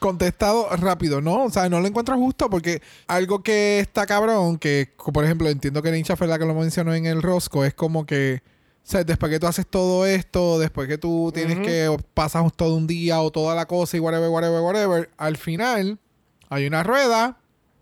Contestado 0.00 0.68
rápido, 0.76 1.20
no. 1.20 1.44
O 1.44 1.50
sea, 1.50 1.68
no 1.68 1.78
lo 1.78 1.86
encuentro 1.86 2.16
justo 2.16 2.50
porque 2.50 2.82
algo 3.06 3.44
que 3.44 3.78
está 3.78 4.06
cabrón, 4.06 4.58
que 4.58 4.92
por 5.12 5.24
ejemplo 5.24 5.48
entiendo 5.48 5.82
que 5.82 5.92
Ninja 5.92 6.16
fue 6.16 6.26
la 6.26 6.36
que 6.36 6.44
lo 6.44 6.52
mencionó 6.52 6.92
en 6.94 7.06
el 7.06 7.22
Rosco, 7.22 7.64
es 7.64 7.74
como 7.74 8.06
que, 8.06 8.42
o 8.44 8.80
sea, 8.82 9.04
después 9.04 9.30
que 9.30 9.38
tú 9.38 9.46
haces 9.46 9.68
todo 9.68 10.04
esto, 10.04 10.58
después 10.58 10.88
que 10.88 10.98
tú 10.98 11.30
tienes 11.32 11.60
que, 11.60 11.86
o 11.86 11.96
pasas 11.96 12.52
todo 12.56 12.74
un 12.74 12.88
día 12.88 13.20
o 13.20 13.30
toda 13.30 13.54
la 13.54 13.66
cosa 13.66 13.96
y 13.96 14.00
whatever, 14.00 14.28
whatever, 14.28 14.62
whatever, 14.62 15.10
al 15.18 15.36
final 15.36 16.00
hay 16.48 16.66
una 16.66 16.82
rueda, 16.82 17.38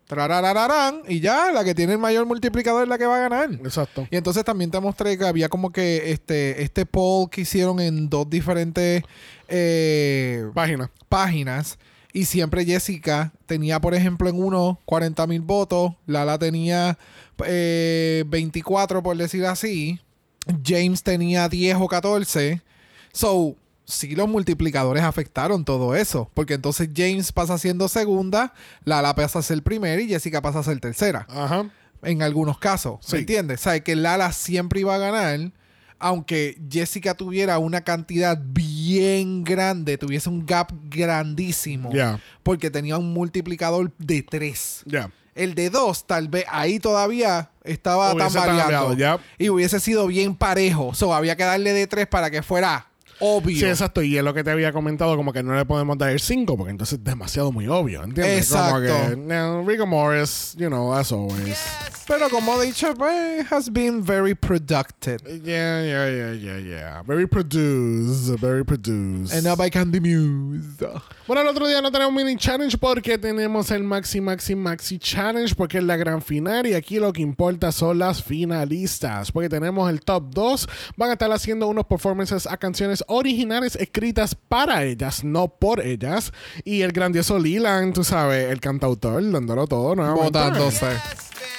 trararararán, 0.07 1.03
y 1.09 1.21
ya 1.21 1.51
la 1.53 1.65
que 1.65 1.75
tiene 1.75 1.95
el 1.95 1.99
mayor 1.99 2.27
multiplicador 2.27 2.83
es 2.83 2.89
la 2.89 2.99
que 2.99 3.07
va 3.07 3.17
a 3.17 3.29
ganar. 3.29 3.51
Exacto. 3.53 4.07
Y 4.11 4.17
entonces 4.17 4.45
también 4.45 4.71
te 4.71 4.81
mostré 4.81 5.17
que 5.17 5.25
había 5.25 5.49
como 5.49 5.71
que 5.73 6.13
este, 6.13 6.63
este 6.63 6.87
poll 6.87 7.31
que 7.31 7.43
hicieron 7.43 7.81
en 7.81 8.09
dos 8.09 8.29
diferentes 8.29 9.03
eh, 9.49 10.45
Página. 10.55 10.91
páginas. 11.09 11.79
Y 12.13 12.27
siempre 12.27 12.65
Jessica 12.65 13.33
tenía, 13.47 13.81
por 13.81 13.93
ejemplo, 13.95 14.29
en 14.29 14.41
uno 14.41 14.79
40 14.85 15.27
mil 15.27 15.41
votos. 15.41 15.93
Lala 16.07 16.39
tenía 16.39 16.97
eh, 17.45 18.23
24, 18.29 19.03
por 19.03 19.17
decir 19.17 19.45
así. 19.47 19.99
James 20.65 21.03
tenía 21.03 21.49
10 21.49 21.79
o 21.81 21.89
14. 21.89 22.63
So, 23.13 23.57
sí, 23.85 24.15
los 24.15 24.29
multiplicadores 24.29 25.03
afectaron 25.03 25.65
todo 25.65 25.95
eso. 25.95 26.31
Porque 26.35 26.55
entonces 26.55 26.89
James 26.95 27.33
pasa 27.33 27.59
siendo 27.59 27.89
segunda, 27.89 28.53
Lala 28.85 29.15
pasa 29.15 29.39
a 29.39 29.43
ser 29.43 29.63
primera 29.63 30.01
y 30.01 30.09
Jessica 30.09 30.41
pasa 30.43 30.61
a 30.61 30.63
ser 30.63 30.81
tercera 30.81 31.27
Ajá. 31.29 31.67
en 32.03 32.23
algunos 32.23 32.59
casos. 32.59 32.99
Sí. 33.01 33.13
¿Me 33.13 33.19
entiendes? 33.21 33.61
O 33.61 33.63
sea, 33.65 33.81
que 33.81 33.97
Lala 33.97 34.33
siempre 34.33 34.81
iba 34.81 34.95
a 34.95 34.99
ganar, 34.99 35.53
aunque 35.99 36.61
Jessica 36.71 37.15
tuviera 37.15 37.59
una 37.59 37.83
cantidad 37.83 38.39
bien 38.43 39.45
grande, 39.45 39.97
tuviese 39.97 40.29
un 40.29 40.45
gap 40.45 40.73
grandísimo, 40.91 41.91
porque 42.43 42.71
tenía 42.71 42.99
un 42.99 43.13
multiplicador 43.13 43.93
de 43.99 44.23
3. 44.23 44.83
Ya. 44.87 45.11
El 45.35 45.55
de 45.57 45.69
2, 45.71 46.07
tal 46.07 46.29
vez 46.29 46.45
ahí 46.49 46.79
todavía 46.79 47.51
estaba 47.65 48.13
Hubiese 48.15 48.35
tan 48.35 48.41
variando. 48.41 48.63
cambiado, 48.63 48.95
ya. 48.95 49.19
Y 49.37 49.49
hubiese 49.49 49.81
sido 49.81 50.07
bien 50.07 50.37
parejo. 50.37 50.95
So, 50.95 51.13
había 51.13 51.35
que 51.37 51.43
darle 51.43 51.73
de 51.73 51.87
3 51.89 52.07
para 52.07 52.31
que 52.31 52.43
fuera 52.43 52.87
obvio. 53.21 53.59
Sí, 53.59 53.67
exacto. 53.67 54.03
Y 54.03 54.17
es 54.17 54.25
lo 54.25 54.35
que 54.35 54.45
te 54.45 54.51
había 54.51 54.73
comentado, 54.73 55.17
como 55.17 55.33
que 55.33 55.43
no 55.43 55.55
le 55.55 55.65
podemos 55.65 55.97
dar 55.99 56.11
el 56.11 56.21
5, 56.21 56.57
porque 56.57 56.71
entonces 56.71 56.99
es 56.99 57.05
demasiado 57.05 57.53
muy 57.53 57.69
obvio, 57.69 58.03
¿entiendes? 58.03 58.51
Como 58.51 58.79
Exacto. 58.79 59.11
que, 59.11 59.17
no, 59.17 59.63
and 59.63 59.87
Morris, 59.87 60.55
you 60.59 60.69
know, 60.69 60.95
as 60.95 61.13
always. 61.13 61.59
Pero 62.07 62.29
como 62.29 62.61
he 62.61 62.67
dicho, 62.67 62.95
pues, 62.95 63.51
has 63.51 63.73
been 63.73 64.03
very 64.03 64.35
productive. 64.35 65.21
Yeah, 65.43 65.83
yeah, 65.83 66.11
yeah, 66.11 66.33
yeah, 66.33 66.59
yeah. 66.59 67.03
Very 67.03 67.27
produced, 67.27 68.39
very 68.41 68.65
produced. 68.65 69.33
And 69.33 69.45
now 69.45 69.57
by 69.57 69.71
Candy 69.71 70.01
Muse. 70.01 70.87
Bueno, 71.27 71.41
el 71.41 71.49
otro 71.49 71.67
día 71.67 71.81
no 71.81 71.91
tenemos 71.91 72.13
mini 72.13 72.37
challenge 72.37 72.77
porque 72.77 73.17
tenemos 73.17 73.71
el 73.71 73.83
Maxi 73.83 74.21
Maxi 74.21 74.55
Maxi 74.55 74.99
Challenge 74.99 75.55
porque 75.55 75.79
es 75.79 75.85
la 75.85 75.97
gran 75.97 76.21
final 76.21 76.67
y 76.67 76.75
aquí 76.75 76.99
lo 76.99 77.13
que 77.13 77.23
importa 77.23 77.73
son 77.73 77.99
las 77.99 78.23
finalistas 78.23 79.33
porque 79.33 79.49
tenemos 79.49 79.89
el 79.91 80.01
top 80.01 80.25
2 80.31 80.69
van 80.97 81.11
a 81.11 81.13
estar 81.15 81.33
haciendo 81.33 81.67
unos 81.69 81.87
performances 81.87 82.47
a 82.47 82.57
canciones 82.57 83.04
originales 83.09 83.77
escritas 83.77 84.35
para 84.35 84.85
ellas, 84.85 85.25
no 85.25 85.49
por 85.49 85.81
ellas 85.81 86.33
y 86.65 86.83
el 86.83 86.93
grandioso 86.93 87.39
Leland, 87.39 87.95
tú 87.95 88.05
sabes, 88.05 88.51
el 88.51 88.61
cantautor 88.61 89.23
dándolo 89.31 89.67
todo 89.67 89.95
nuevamente. 89.95 90.25
Botándose. 90.25 90.87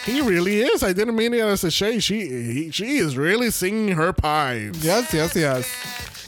He 0.05 0.21
really 0.21 0.61
is. 0.61 0.83
I 0.83 0.93
didn't 0.93 1.15
mean 1.15 1.33
it 1.33 1.41
as 1.41 1.63
a 1.63 1.71
shade. 1.71 2.01
She, 2.01 2.21
he- 2.27 2.71
she 2.71 2.97
is 2.99 3.15
really 3.17 3.51
singing 3.51 3.95
her 3.97 4.13
pipes. 4.13 4.83
Yes, 4.83 5.11
yes, 5.13 5.33
yes. 5.35 5.67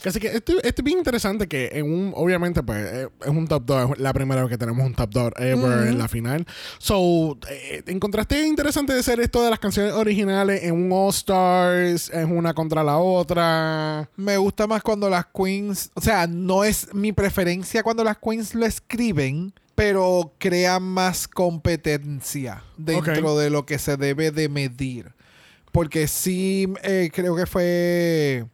Así 0.06 0.22
que 0.22 0.28
esto, 0.28 0.54
esto 0.64 0.82
es 0.82 0.84
bien 0.86 1.00
interesante 1.00 1.48
que 1.48 1.70
en 1.74 1.86
un, 1.92 2.14
obviamente, 2.16 2.64
pues, 2.64 2.78
eh, 2.90 3.08
es 3.20 3.28
un 3.28 3.46
top 3.46 3.64
2, 3.66 3.92
es 3.92 4.00
la 4.00 4.14
primera 4.14 4.42
vez 4.42 4.50
que 4.50 4.58
tenemos 4.58 4.86
un 4.86 4.94
top 4.96 5.10
2 5.12 5.32
ever 5.38 5.88
en 5.90 5.98
la 5.98 6.08
final. 6.08 6.46
So, 6.78 7.38
eh, 7.50 7.84
¿encontraste 7.88 8.48
interesante 8.48 8.94
de 8.94 9.02
hacer 9.02 9.20
esto 9.20 9.44
de 9.44 9.50
las 9.50 9.60
canciones 9.60 9.92
originales 9.92 10.64
en 10.64 10.76
un 10.76 10.90
All 10.94 11.10
Stars, 11.10 12.10
es 12.10 12.26
una 12.26 12.54
contra 12.54 12.86
la 12.86 12.98
otra? 13.00 14.10
Me 14.16 14.38
gusta 14.38 14.66
más 14.66 14.82
cuando 14.82 15.10
las 15.10 15.26
queens, 15.26 15.92
o 15.94 16.00
sea, 16.00 16.26
no 16.26 16.64
es 16.64 16.94
mi 16.94 17.12
preferencia 17.12 17.84
cuando 17.84 18.06
las 18.06 18.18
queens 18.18 18.56
lo 18.56 18.66
escriben, 18.66 19.52
pero 19.78 20.34
crean 20.40 20.82
más 20.82 21.28
competencia 21.28 22.64
dentro 22.78 23.38
de 23.38 23.52
lo 23.52 23.68
que 23.68 23.78
se 23.78 23.96
debe 23.96 24.32
de 24.32 24.50
medir. 24.50 25.14
Porque 25.72 26.08
sí, 26.08 26.68
eh, 26.82 27.12
creo 27.14 27.36
que 27.36 27.46
fue... 27.46 28.48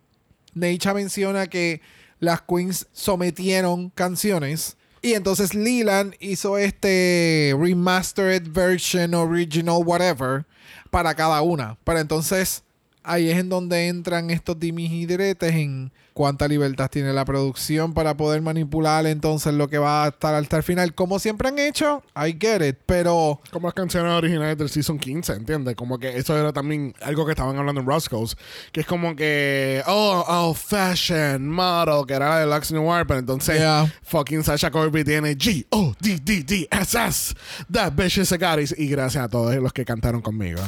Necha 0.54 0.94
menciona 0.94 1.48
que 1.48 1.80
las 2.20 2.42
queens 2.42 2.88
sometieron 2.92 3.90
canciones 3.92 4.76
y 5.02 5.14
entonces 5.14 5.54
Leland 5.54 6.14
hizo 6.20 6.58
este 6.58 7.56
remastered 7.58 8.44
version, 8.50 9.14
original, 9.14 9.82
whatever, 9.86 10.46
para 10.92 11.16
cada 11.16 11.42
una. 11.42 11.78
Pero 11.86 12.00
entonces 12.00 12.64
ahí 13.04 13.30
es 13.30 13.38
en 13.38 13.50
donde 13.50 13.88
entran 13.88 14.30
estos 14.30 14.60
dimis 14.60 14.92
y 14.92 15.06
diretes 15.06 15.54
en 15.54 15.92
cuánta 16.14 16.48
libertad 16.48 16.90
tiene 16.92 17.12
la 17.12 17.26
producción 17.26 17.94
para 17.94 18.16
poder 18.16 18.42
manipular 18.42 19.06
entonces 19.08 19.54
lo 19.54 19.68
que 19.68 19.80
va 19.80 20.06
a 20.06 20.10
estar 20.10 20.36
hasta 20.36 20.58
el 20.58 20.64
final. 20.64 20.94
Como 20.94 21.20
siempre 21.20 21.48
han 21.48 21.58
hecho, 21.60 22.04
I 22.16 22.38
get 22.40 22.62
it, 22.62 22.78
pero... 22.86 23.42
Como 23.52 23.68
las 23.68 23.74
canciones 23.74 24.12
originales 24.14 24.58
del 24.58 24.70
Season 24.70 25.00
15, 25.00 25.34
¿entiendes? 25.34 25.76
Como 25.76 25.98
que 25.98 26.18
eso 26.18 26.38
era 26.38 26.54
también 26.54 26.94
algo 27.02 27.26
que 27.26 27.32
estaban 27.32 27.58
hablando 27.58 27.82
en 27.82 27.88
Roscoe's, 27.88 28.38
que 28.72 28.82
es 28.82 28.86
como 28.86 29.16
que, 29.16 29.82
oh, 29.88 30.24
oh, 30.28 30.54
fashion, 30.54 31.50
model, 31.50 32.06
que 32.08 32.14
era 32.14 32.30
la 32.30 32.40
de 32.40 32.46
Lux 32.46 32.72
Noir, 32.72 33.06
pero 33.08 33.20
entonces 33.20 33.58
Yeah. 33.58 33.92
fucking 34.04 34.44
Sasha 34.44 34.72
Corby 34.72 35.04
tiene 35.04 35.36
G-O-D-D-D-S-S, 35.36 37.34
That 37.72 37.94
Bitch 37.94 38.18
is 38.20 38.32
a 38.32 38.38
Goddess, 38.38 38.76
y 38.78 38.88
gracias 38.88 39.24
a 39.24 39.30
todos 39.30 39.56
los 39.56 39.74
que 39.74 39.86
cantaron 39.86 40.22
conmigo. 40.22 40.62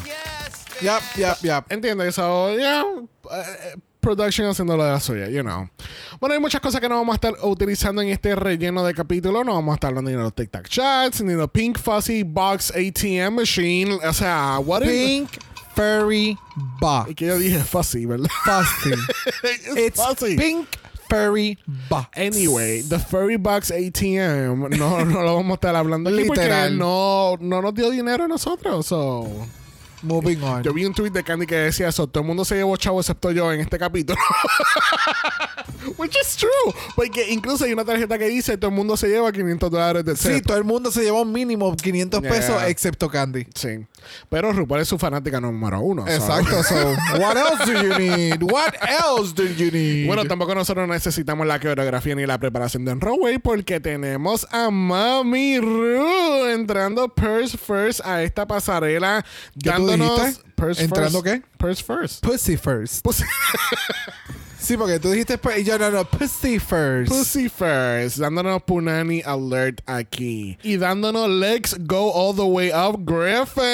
Yep, 0.81 1.01
yep, 1.17 1.37
yep. 1.41 1.71
¿Entiendes? 1.71 2.15
So, 2.15 2.55
yeah, 2.55 2.83
eh, 3.31 3.75
production 3.99 4.47
haciendo 4.47 4.77
lo 4.77 4.83
de 4.83 4.91
la 4.91 4.99
suya, 4.99 5.29
you 5.29 5.41
know. 5.41 5.67
Bueno, 6.19 6.35
hay 6.35 6.39
muchas 6.39 6.61
cosas 6.61 6.79
que 6.79 6.87
no 6.87 6.95
vamos 6.95 7.13
a 7.13 7.15
estar 7.15 7.33
utilizando 7.43 8.01
en 8.01 8.09
este 8.09 8.35
relleno 8.35 8.83
de 8.83 8.93
capítulo. 8.93 9.43
No 9.43 9.53
vamos 9.53 9.73
a 9.73 9.75
estar 9.75 9.89
hablando 9.89 10.11
ni 10.11 10.17
de 10.17 10.23
los 10.23 10.35
Tic 10.35 10.51
Tac 10.51 10.67
Chats, 10.67 11.21
ni 11.21 11.31
de 11.31 11.37
los 11.37 11.49
Pink 11.49 11.79
Fuzzy 11.79 12.23
Box 12.23 12.71
ATM 12.71 13.35
Machine. 13.35 13.93
O 14.05 14.13
sea, 14.13 14.59
what 14.63 14.83
is... 14.83 14.89
Pink 14.89 15.29
Furry 15.75 16.37
Box. 16.79 17.11
Y 17.11 17.15
que 17.15 17.25
yo 17.25 17.37
dije 17.39 17.59
fuzzy, 17.59 18.05
¿verdad? 18.05 18.29
Fuzzy. 18.45 18.95
It's, 19.43 19.77
It's 19.77 20.01
fuzzy. 20.01 20.37
Pink 20.37 20.67
Furry 21.09 21.57
Box. 21.89 22.07
Anyway, 22.15 22.81
the 22.81 22.99
Furry 22.99 23.37
Box 23.37 23.71
ATM, 23.71 24.69
no, 24.77 25.03
no 25.03 25.21
lo 25.23 25.35
vamos 25.35 25.51
a 25.51 25.55
estar 25.55 25.75
hablando 25.75 26.09
aquí 26.13 26.25
porque 26.25 26.43
Literal. 26.43 26.77
no, 26.77 27.37
no 27.39 27.61
nos 27.61 27.73
dio 27.73 27.89
dinero 27.89 28.23
a 28.25 28.27
nosotros. 28.27 28.85
So. 28.85 29.47
Moving 30.05 30.41
on. 30.43 30.63
Yo 30.63 30.73
vi 30.73 30.85
un 30.85 30.93
tweet 30.93 31.11
de 31.11 31.23
Candy 31.23 31.45
que 31.45 31.55
decía 31.55 31.87
eso, 31.89 32.07
todo 32.07 32.21
el 32.21 32.27
mundo 32.27 32.45
se 32.45 32.55
llevó 32.55 32.75
chavo 32.77 32.99
excepto 32.99 33.31
yo 33.31 33.51
en 33.51 33.61
este 33.61 33.77
capítulo. 33.77 34.19
Which 35.97 36.15
is 36.19 36.35
true. 36.35 36.73
Porque 36.95 37.31
incluso 37.31 37.65
hay 37.65 37.73
una 37.73 37.85
tarjeta 37.85 38.17
que 38.17 38.27
dice 38.27 38.57
todo 38.57 38.69
el 38.69 38.75
mundo 38.75 38.97
se 38.97 39.07
lleva 39.07 39.31
500 39.31 39.69
dólares 39.71 40.03
del 40.05 40.17
Sí, 40.17 40.27
set. 40.29 40.45
todo 40.45 40.57
el 40.57 40.63
mundo 40.63 40.91
se 40.91 41.01
llevó 41.03 41.23
mínimo 41.25 41.75
500 41.75 42.21
Yeah. 42.21 42.31
pesos 42.31 42.63
excepto 42.67 43.09
Candy. 43.09 43.45
Sí. 43.53 43.85
Pero 44.29 44.51
RuPaul 44.53 44.81
es 44.81 44.87
su 44.87 44.97
fanática 44.97 45.39
número 45.41 45.79
uno. 45.79 46.05
so- 46.05 46.11
Exacto. 46.11 46.63
So, 46.63 46.95
what 47.19 47.35
else 47.37 47.65
do 47.71 47.81
you 47.83 47.97
need? 47.99 48.41
What 48.43 48.73
else 48.87 49.33
do 49.35 49.43
you 49.43 49.71
need? 49.71 50.07
Bueno, 50.07 50.25
tampoco 50.25 50.55
nosotros 50.55 50.87
necesitamos 50.87 51.45
la 51.45 51.59
coreografía 51.59 52.15
ni 52.15 52.25
la 52.25 52.37
preparación 52.39 52.85
de 52.85 52.91
Enroway 52.91 53.37
porque 53.39 53.79
tenemos 53.79 54.47
a 54.51 54.69
Mami 54.71 55.59
Ru 55.59 56.45
entrando 56.47 57.07
purse 57.09 57.57
first 57.57 58.01
a 58.05 58.23
esta 58.23 58.47
pasarela 58.47 59.23
¿Qué 59.53 59.69
tú 59.69 59.69
dándonos 59.69 59.94
dijiste? 59.97 60.41
purse 60.55 60.83
¿Entrando 60.83 61.21
first. 61.21 61.43
qué? 61.43 61.57
Purse 61.57 61.83
first. 61.83 62.23
Pussy 62.23 62.57
first. 62.57 63.03
Pussy, 63.03 63.23
Sí, 64.57 64.77
porque 64.77 64.99
tú 64.99 65.11
dijiste 65.11 65.37
pues, 65.37 65.59
y 65.59 65.63
yo 65.63 65.77
no, 65.77 65.91
no, 65.91 66.05
pussy 66.05 66.57
first. 66.57 67.11
pussy 67.11 67.49
first, 67.49 68.17
dándonos 68.17 68.63
Punani 68.63 69.21
alert 69.23 69.79
aquí 69.85 70.57
y 70.63 70.77
dándonos 70.77 71.29
Legs 71.29 71.75
Go 71.85 72.11
All 72.11 72.35
the 72.35 72.41
Way 72.45 72.71
Up 72.73 73.05
Griffin. 73.05 73.65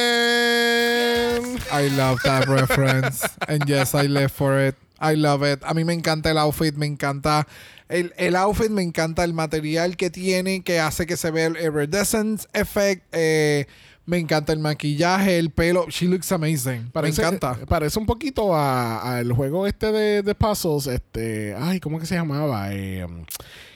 I 1.71 1.87
love 1.95 2.19
that 2.23 2.47
reference. 2.47 3.23
And 3.47 3.67
yes, 3.69 3.93
I 3.95 4.07
live 4.07 4.31
for 4.31 4.59
it. 4.59 4.75
I 4.99 5.15
love 5.15 5.43
it. 5.43 5.61
A 5.63 5.73
mí 5.73 5.85
me 5.85 5.93
encanta 5.93 6.29
el 6.29 6.37
outfit, 6.37 6.75
me 6.75 6.85
encanta 6.87 7.47
el, 7.89 8.13
el 8.17 8.35
outfit, 8.35 8.69
me 8.69 8.83
encanta 8.83 9.23
el 9.23 9.33
material 9.33 9.95
que 9.95 10.09
tiene, 10.09 10.63
que 10.63 10.79
hace 10.79 11.05
que 11.05 11.15
se 11.17 11.31
vea 11.31 11.47
el 11.47 11.57
iridescence 11.57 12.47
effect. 12.53 13.03
eh, 13.13 13.65
me 14.05 14.17
encanta 14.17 14.51
el 14.53 14.59
maquillaje, 14.59 15.37
el 15.37 15.51
pelo. 15.51 15.85
She 15.89 16.07
looks 16.07 16.31
amazing. 16.31 16.91
me 16.93 17.09
encanta. 17.09 17.57
Parece 17.67 17.99
un 17.99 18.05
poquito 18.05 18.55
a- 18.55 19.17
al 19.19 19.31
juego 19.31 19.67
este 19.67 19.91
de, 19.91 20.21
de 20.23 20.35
puzzles. 20.35 20.87
Este. 20.87 21.55
Ay, 21.57 21.79
¿cómo 21.79 21.99
que 21.99 22.05
se 22.05 22.15
llamaba? 22.15 22.73
Eh, 22.73 23.05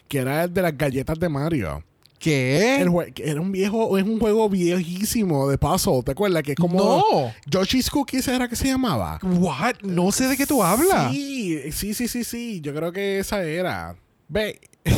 que 0.08 0.18
era 0.20 0.44
el 0.46 0.54
de 0.54 0.62
las 0.62 0.78
galletas 0.78 1.20
de 1.20 1.30
Mario. 1.30 1.84
¿Qué? 2.18 2.82
El 2.82 2.88
jue- 2.90 3.14
que 3.14 3.30
era 3.30 3.40
un 3.40 3.52
viejo, 3.52 3.98
es 3.98 4.04
un 4.04 4.20
juego 4.20 4.50
viejísimo 4.50 5.48
de 5.50 5.58
puzzle, 5.60 6.02
¿te 6.04 6.12
acuerdas? 6.14 6.42
Que 6.44 6.54
es 6.54 6.58
como 6.58 6.80
No. 6.80 7.34
Yoshi's 7.46 7.90
Cookies 7.90 8.28
era 8.28 8.48
que 8.48 8.56
se 8.56 8.68
llamaba. 8.68 9.20
What? 9.22 9.76
No 9.84 10.12
sé 10.12 10.28
de 10.28 10.36
qué 10.38 10.48
tú 10.48 10.64
hablas. 10.64 11.12
Sí, 11.12 11.72
sí, 11.72 11.94
sí, 11.94 12.08
sí, 12.08 12.24
sí. 12.24 12.62
Yo 12.62 12.74
creo 12.74 12.92
que 12.92 13.20
esa 13.20 13.44
era. 13.44 13.96
Ve. 14.28 14.60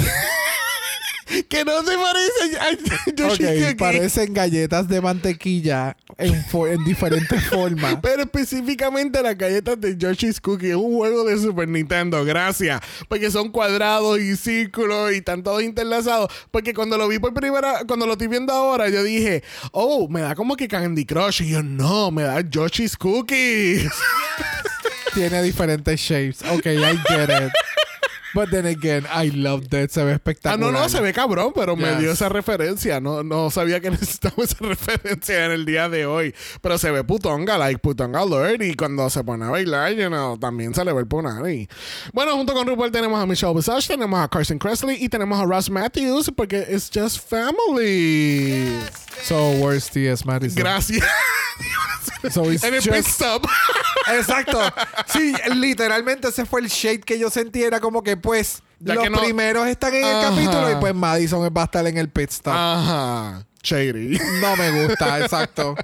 que 1.49 1.65
no 1.65 1.83
se 1.83 1.95
parece 1.97 2.57
a 2.59 2.71
Yoshi's 3.15 3.47
Ok, 3.47 3.55
Cookies. 3.55 3.75
parecen 3.75 4.33
galletas 4.33 4.87
de 4.87 5.01
mantequilla 5.01 5.95
en, 6.17 6.33
fo- 6.45 6.71
en 6.71 6.83
diferentes 6.85 7.43
formas. 7.49 7.97
Pero 8.01 8.23
específicamente 8.23 9.21
las 9.21 9.37
galletas 9.37 9.79
de 9.79 9.97
Yoshi's 9.97 10.39
Cookie 10.41 10.69
es 10.69 10.75
un 10.75 10.95
juego 10.95 11.23
de 11.25 11.37
Super 11.37 11.67
Nintendo, 11.67 12.23
gracias. 12.25 12.81
Porque 13.07 13.29
son 13.31 13.49
cuadrados 13.51 14.19
y 14.19 14.35
círculos 14.35 15.11
y 15.13 15.17
están 15.17 15.43
todos 15.43 15.61
interlazados. 15.63 16.31
Porque 16.51 16.73
cuando 16.73 16.97
lo 16.97 17.07
vi 17.07 17.19
por 17.19 17.33
primera, 17.33 17.81
cuando 17.87 18.05
lo 18.05 18.13
estoy 18.13 18.27
viendo 18.27 18.53
ahora, 18.53 18.89
yo 18.89 19.03
dije, 19.03 19.43
oh, 19.71 20.07
me 20.09 20.21
da 20.21 20.35
como 20.35 20.55
que 20.55 20.67
Candy 20.67 21.05
Crush. 21.05 21.41
Y 21.41 21.49
yo, 21.49 21.63
no, 21.63 22.11
me 22.11 22.23
da 22.23 22.41
Yoshi's 22.41 22.95
Cookies. 22.97 23.91
Tiene 25.13 25.41
diferentes 25.43 25.99
shapes. 25.99 26.41
Ok, 26.51 26.65
I 26.67 26.97
get 27.09 27.29
it. 27.29 27.51
But 28.37 28.51
then 28.51 28.67
again, 28.67 29.03
I 29.11 29.31
love 29.31 29.67
that. 29.69 29.89
Se 29.89 30.03
ve 30.03 30.11
ah, 30.11 30.13
espectacular. 30.13 30.59
no, 30.59 30.71
no, 30.71 30.87
se 30.89 31.01
ve 31.01 31.11
cabrón, 31.11 31.53
pero 31.55 31.75
me 31.75 31.87
Yes. 31.89 31.99
dio 31.99 32.11
esa 32.11 32.29
referencia. 32.29 32.99
No, 32.99 33.23
no 33.23 33.49
sabía 33.49 33.79
que 33.79 33.89
necesitaba 33.97 34.43
esa 34.43 34.57
referencia 34.59 35.45
en 35.45 35.51
el 35.53 35.65
día 35.65 35.89
de 35.89 36.05
hoy. 36.05 36.35
Pero 36.61 36.77
se 36.77 36.91
ve 36.91 37.03
putonga, 37.03 37.57
like 37.57 37.79
putonga 37.79 38.19
alert. 38.19 38.61
Y 38.61 38.75
cuando 38.75 39.09
se 39.09 39.23
pone 39.23 39.45
a 39.45 39.49
bailar, 39.49 39.93
you 39.93 40.07
know, 40.09 40.37
también 40.37 40.75
se 40.75 40.85
le 40.85 40.93
ve 40.93 40.99
el 40.99 41.07
punani. 41.07 41.67
Bueno, 42.13 42.33
junto 42.35 42.53
con 42.53 42.67
RuPaul 42.67 42.91
tenemos 42.91 43.19
a 43.19 43.25
Michelle 43.25 43.55
Visage, 43.55 43.87
tenemos 43.87 44.19
a 44.19 44.27
Carson 44.27 44.59
Kressley 44.59 45.03
y 45.03 45.09
tenemos 45.09 45.39
a 45.41 45.45
Ross 45.45 45.71
Matthews 45.71 46.29
porque 46.37 46.63
it's 46.69 46.91
just 46.93 47.27
family. 47.27 48.69
So, 49.23 49.49
where's 49.53 49.89
T.S. 49.89 50.23
Madison? 50.25 50.61
Gracias. 50.61 51.03
So, 52.31 52.49
it's 52.49 52.63
en 52.63 52.73
el 52.73 52.81
pit 52.81 52.93
just- 52.93 53.09
stop. 53.09 53.45
Exacto. 54.15 54.59
Sí, 55.07 55.33
literalmente 55.55 56.27
ese 56.29 56.45
fue 56.45 56.61
el 56.61 56.67
shade 56.67 56.99
que 57.01 57.17
yo 57.19 57.29
sentí. 57.29 57.63
Era 57.63 57.79
como 57.79 58.03
que, 58.03 58.17
pues, 58.17 58.61
Ya 58.79 58.95
los 58.95 59.03
que 59.03 59.09
no- 59.09 59.19
primeros 59.21 59.67
están 59.67 59.93
en 59.93 60.05
el 60.05 60.21
capítulo 60.21 60.71
y 60.71 60.75
pues 60.75 60.93
Madison 60.95 61.41
va 61.55 61.61
a 61.61 61.65
estar 61.65 61.85
en 61.87 61.97
el 61.97 62.09
pit 62.09 62.29
stop. 62.29 62.53
Ajá. 62.55 63.45
Shady. 63.63 64.17
No 64.41 64.55
me 64.55 64.85
gusta, 64.85 65.19
exacto. 65.19 65.75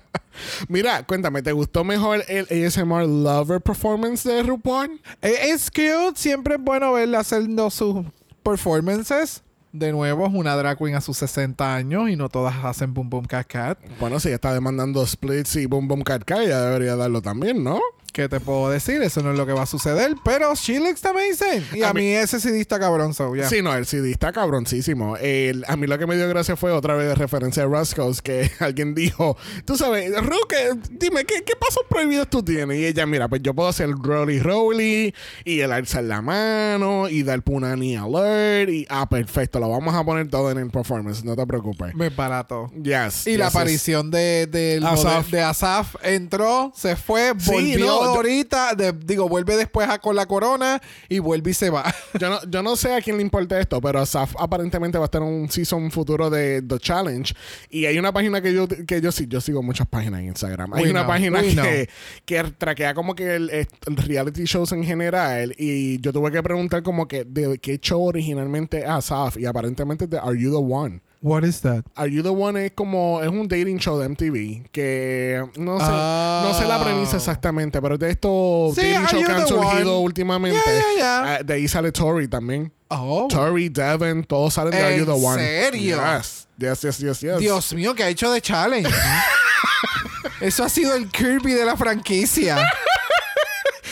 Mira, 0.68 1.04
cuéntame, 1.06 1.42
¿te 1.42 1.52
gustó 1.52 1.84
mejor 1.84 2.24
el 2.28 2.46
ASMR 2.50 3.06
Lover 3.06 3.60
performance 3.62 4.24
de 4.24 4.42
RuPaul? 4.44 5.02
Eh, 5.22 5.36
Es 5.50 5.70
cute. 5.70 6.14
Siempre 6.16 6.56
es 6.56 6.62
bueno 6.62 6.94
verla 6.94 7.20
haciendo 7.20 7.70
sus 7.70 8.06
performances. 8.42 9.42
De 9.74 9.92
nuevo, 9.92 10.28
es 10.28 10.34
una 10.34 10.56
drag 10.56 10.78
queen 10.78 10.96
a 10.96 11.02
sus 11.02 11.18
60 11.18 11.74
años 11.76 12.08
y 12.10 12.16
no 12.16 12.30
todas 12.30 12.54
hacen 12.64 12.94
boom 12.94 13.10
boom 13.10 13.26
cat 13.26 13.48
cat. 13.48 13.80
Bueno, 14.00 14.20
si 14.20 14.30
está 14.30 14.54
demandando 14.54 15.06
splits 15.06 15.56
y 15.56 15.66
boom 15.66 15.88
boom 15.88 16.04
cat 16.04 16.24
cat, 16.24 16.46
ya 16.48 16.62
debería 16.62 16.96
darlo 16.96 17.22
también, 17.24 17.64
¿no? 17.64 17.80
¿Qué 18.14 18.30
te 18.30 18.40
puedo 18.40 18.70
decir? 18.70 19.02
Eso 19.02 19.24
no 19.24 19.32
es 19.32 19.38
lo 19.38 19.46
que 19.48 19.54
va 19.54 19.64
a 19.64 19.66
suceder. 19.66 20.16
Pero 20.24 20.54
she 20.54 20.80
looks 20.80 21.04
amazing. 21.04 21.66
Y 21.74 21.82
a, 21.82 21.90
A 21.90 21.94
mí, 21.94 22.02
mí- 22.02 22.14
ese 22.14 22.40
CD 22.40 22.62
está 22.62 22.80
cabrón, 22.80 23.16
so, 23.16 23.34
yeah. 23.36 23.50
Sí, 23.50 23.64
no, 23.64 23.74
el 23.76 23.88
CD 23.88 24.12
está 24.12 24.32
cabroncísimo. 24.32 25.18
El- 25.18 25.66
a 25.68 25.76
mí 25.76 25.88
lo 25.88 25.98
que 25.98 26.06
me 26.06 26.16
dio 26.16 26.30
gracia 26.30 26.56
fue 26.56 26.72
otra 26.72 26.94
vez 26.96 27.08
de 27.08 27.16
referencia 27.16 27.64
a 27.64 27.66
Roscoe's 27.66 28.22
que 28.22 28.52
alguien 28.60 28.94
dijo, 28.94 29.36
tú 29.66 29.76
sabes, 29.78 30.12
Ru, 30.24 30.38
que- 30.48 30.74
dime, 30.92 31.26
¿qué, 31.26 31.44
¿qué 31.44 31.54
pasos 31.60 31.84
prohibidos 31.90 32.30
tú 32.30 32.44
tienes? 32.44 32.78
Y 32.78 32.86
ella, 32.86 33.08
mira, 33.08 33.28
pues 33.28 33.42
yo 33.42 33.56
puedo 33.56 33.68
hacer 33.70 33.90
el 33.90 33.96
rolly 33.98 34.40
rolly 34.40 35.14
y 35.44 35.60
el 35.62 35.72
alzar 35.72 36.04
la 36.04 36.22
mano 36.22 37.10
y 37.10 37.24
dar 37.24 37.42
punani 37.42 37.96
alert 37.96 38.70
y, 38.70 38.86
ah, 38.90 39.10
perfecto, 39.10 39.60
lo 39.60 39.70
vamos 39.70 39.96
a 39.96 40.04
poner 40.04 40.28
todo 40.28 40.52
en 40.52 40.60
el 40.60 40.70
performance, 40.70 41.24
no 41.24 41.36
te 41.36 41.48
preocupes. 41.48 41.96
Me 41.96 42.10
barato. 42.10 42.70
Yes. 42.80 43.26
Y 43.26 43.38
la 43.38 43.46
yes. 43.48 43.56
aparición 43.56 44.12
de, 44.12 44.46
del 44.46 44.86
Asaf. 44.86 45.32
de 45.32 45.42
Asaf 45.42 45.96
entró, 46.04 46.72
se 46.76 46.96
fue, 46.96 47.34
Sí, 47.40 47.50
volvió 47.52 47.86
no, 47.88 48.03
yo- 48.04 48.16
ahorita, 48.16 48.76
de- 48.76 48.94
digo, 48.94 49.28
vuelve 49.30 49.56
después 49.58 49.88
a, 49.90 50.00
con 50.00 50.16
la 50.16 50.26
corona 50.26 50.82
y 51.10 51.20
vuelve 51.20 51.52
y 51.52 51.54
se 51.54 51.70
va. 51.70 51.84
Yo 52.20 52.30
no, 52.30 52.40
yo 52.50 52.62
no 52.62 52.76
sé 52.76 52.94
a 52.94 53.02
quién 53.02 53.18
le 53.18 53.24
importa 53.24 53.60
esto, 53.60 53.82
pero 53.82 54.00
Asaf 54.00 54.36
aparentemente 54.40 54.98
va 54.98 55.06
a 55.06 55.08
estar 55.08 55.22
en 55.22 55.28
un 55.28 55.50
season 55.50 55.90
futuro 55.92 56.30
de 56.30 56.62
The 56.62 56.78
Challenge. 56.80 57.34
Y 57.70 57.86
hay 57.86 57.98
una 57.98 58.12
página 58.12 58.40
que 58.42 58.54
yo, 58.54 58.68
que 58.68 59.02
yo 59.02 59.12
sí, 59.12 59.26
yo 59.28 59.42
sigo 59.42 59.64
muchas 59.64 59.88
páginas 59.88 60.20
en 60.22 60.28
Instagram. 60.28 60.74
Hay 60.74 60.84
We 60.84 60.92
una 60.92 61.02
know, 61.02 61.08
página 61.12 61.42
que, 61.42 61.90
que 62.26 62.44
traquea 62.58 62.94
como 62.94 63.16
que 63.16 63.36
el, 63.36 63.50
el 63.50 63.68
reality 63.98 64.44
shows 64.46 64.72
en 64.74 64.84
general. 64.84 65.56
Y 65.58 66.00
yo 66.02 66.14
tuve 66.14 66.32
que 66.32 66.44
preguntar 66.44 66.84
como 66.84 67.08
que 67.08 67.24
de 67.26 67.58
qué 67.58 67.80
show 67.80 68.04
originalmente 68.06 68.80
es 68.80 68.86
Asaf. 68.88 69.38
Y 69.38 69.46
aparentemente 69.46 70.06
de 70.08 70.18
Are 70.20 70.40
You 70.40 70.52
the 70.52 70.58
One. 70.74 71.02
What 71.26 71.46
is 71.46 71.62
that? 71.62 71.86
Are 71.96 72.10
You 72.12 72.22
the 72.22 72.30
One 72.32 72.58
es 72.66 72.74
como, 72.76 73.22
es 73.22 73.30
un 73.30 73.48
dating 73.48 73.78
show 73.80 73.98
de 73.98 74.10
MTV 74.10 74.70
que 74.74 75.42
no 75.56 75.80
sé, 75.80 75.86
Ah. 75.88 76.44
no 76.46 76.54
sé 76.54 76.68
la 76.68 76.84
premisa 76.84 77.16
exactamente, 77.16 77.82
pero 77.82 77.98
de 77.98 78.10
estos 78.12 78.76
Sí, 78.76 78.82
dating 78.82 79.06
shows 79.08 79.26
que 79.26 79.32
han 79.32 79.48
surgido 79.48 80.00
últimamente. 80.00 80.60
Yeah, 80.60 80.76
yeah, 80.76 81.24
yeah. 81.24 81.36
Ah, 81.40 81.44
de 81.44 81.54
ahí 81.54 81.68
sale 81.70 81.94
Tori 81.94 82.28
también. 82.28 82.74
Oh. 82.90 83.28
Tori, 83.30 83.70
Devin, 83.70 84.26
todos 84.26 84.54
salen 84.54 84.72
de 84.72 84.84
Are 84.84 84.98
You 84.98 85.06
the 85.06 85.14
¿En 85.16 85.26
One. 85.26 85.38
serio? 85.42 85.96
Yes. 86.18 86.48
Yes, 86.58 86.82
yes, 86.82 86.98
yes, 87.00 87.20
yes. 87.22 87.40
Dios 87.40 87.74
mío, 87.74 87.96
que 87.96 88.04
ha 88.04 88.10
hecho 88.10 88.30
de 88.30 88.42
challenge? 88.42 88.90
Eso 90.42 90.64
ha 90.66 90.70
sido 90.70 90.94
el 90.96 91.10
Kirby 91.10 91.54
de 91.54 91.64
la 91.66 91.78
franquicia. 91.78 92.70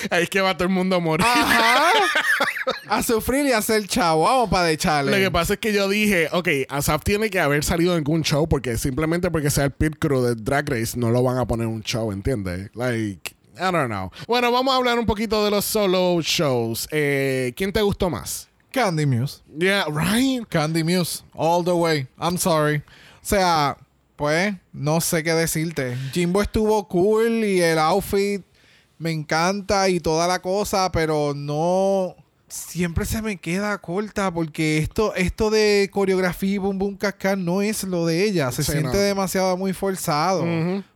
Ahí 0.09 0.23
es 0.23 0.29
que 0.29 0.41
va 0.41 0.53
todo 0.53 0.65
el 0.65 0.73
mundo 0.73 0.97
a 0.97 0.99
morir. 0.99 1.25
Ajá. 1.25 1.91
A 2.93 3.01
sufrir 3.03 3.45
y 3.45 3.53
a 3.53 3.59
hacer 3.59 3.87
chavo. 3.87 4.23
Vamos 4.23 4.49
para 4.49 4.65
de 4.65 4.73
Lo 4.73 4.77
challenge. 4.77 5.23
que 5.23 5.31
pasa 5.31 5.53
es 5.53 5.59
que 5.59 5.71
yo 5.71 5.87
dije, 5.87 6.27
ok, 6.33 6.49
Asaf 6.67 7.01
tiene 7.03 7.29
que 7.29 7.39
haber 7.39 7.63
salido 7.63 7.93
en 7.93 7.99
algún 7.99 8.21
show 8.21 8.49
porque 8.49 8.77
simplemente 8.77 9.31
porque 9.31 9.49
sea 9.49 9.63
el 9.63 9.71
pit 9.71 9.95
crew 9.97 10.21
de 10.21 10.35
Drag 10.35 10.69
Race 10.69 10.99
no 10.99 11.09
lo 11.09 11.23
van 11.23 11.37
a 11.37 11.47
poner 11.47 11.67
en 11.67 11.73
un 11.73 11.83
show, 11.83 12.11
¿entiendes? 12.11 12.69
Like, 12.73 13.33
I 13.55 13.71
don't 13.71 13.87
know. 13.87 14.11
Bueno, 14.27 14.51
vamos 14.51 14.73
a 14.73 14.77
hablar 14.77 14.99
un 14.99 15.05
poquito 15.05 15.45
de 15.45 15.51
los 15.51 15.63
solo 15.63 16.19
shows. 16.21 16.85
Eh, 16.91 17.53
¿Quién 17.55 17.71
te 17.71 17.81
gustó 17.81 18.09
más? 18.09 18.49
Candy 18.71 19.05
Muse. 19.05 19.41
Yeah, 19.57 19.85
right. 19.85 20.45
Candy 20.49 20.83
Muse. 20.83 21.23
All 21.33 21.63
the 21.63 21.71
way. 21.71 22.07
I'm 22.19 22.37
sorry. 22.37 22.77
O 22.77 22.81
sea, 23.21 23.77
pues, 24.17 24.53
no 24.73 24.99
sé 24.99 25.23
qué 25.23 25.33
decirte. 25.33 25.95
Jimbo 26.11 26.41
estuvo 26.41 26.85
cool 26.89 27.45
y 27.45 27.61
el 27.61 27.79
outfit 27.79 28.43
me 28.97 29.11
encanta 29.11 29.87
y 29.87 30.01
toda 30.01 30.27
la 30.27 30.41
cosa, 30.41 30.91
pero 30.91 31.33
no. 31.33 32.17
Siempre 32.51 33.05
se 33.05 33.21
me 33.21 33.37
queda 33.37 33.77
corta 33.79 34.31
porque 34.33 34.77
esto, 34.79 35.15
esto 35.15 35.49
de 35.49 35.89
coreografía 35.91 36.55
y 36.55 36.57
boom 36.57 36.77
boom 36.77 36.95
cascar 36.97 37.37
no 37.37 37.61
es 37.61 37.83
lo 37.83 38.05
de 38.05 38.23
ella. 38.25 38.51
Se 38.51 38.63
Sí, 38.63 38.73
siente 38.73 38.97
no. 38.97 39.03
demasiado 39.03 39.55
muy 39.57 39.73
forzado. 39.73 40.43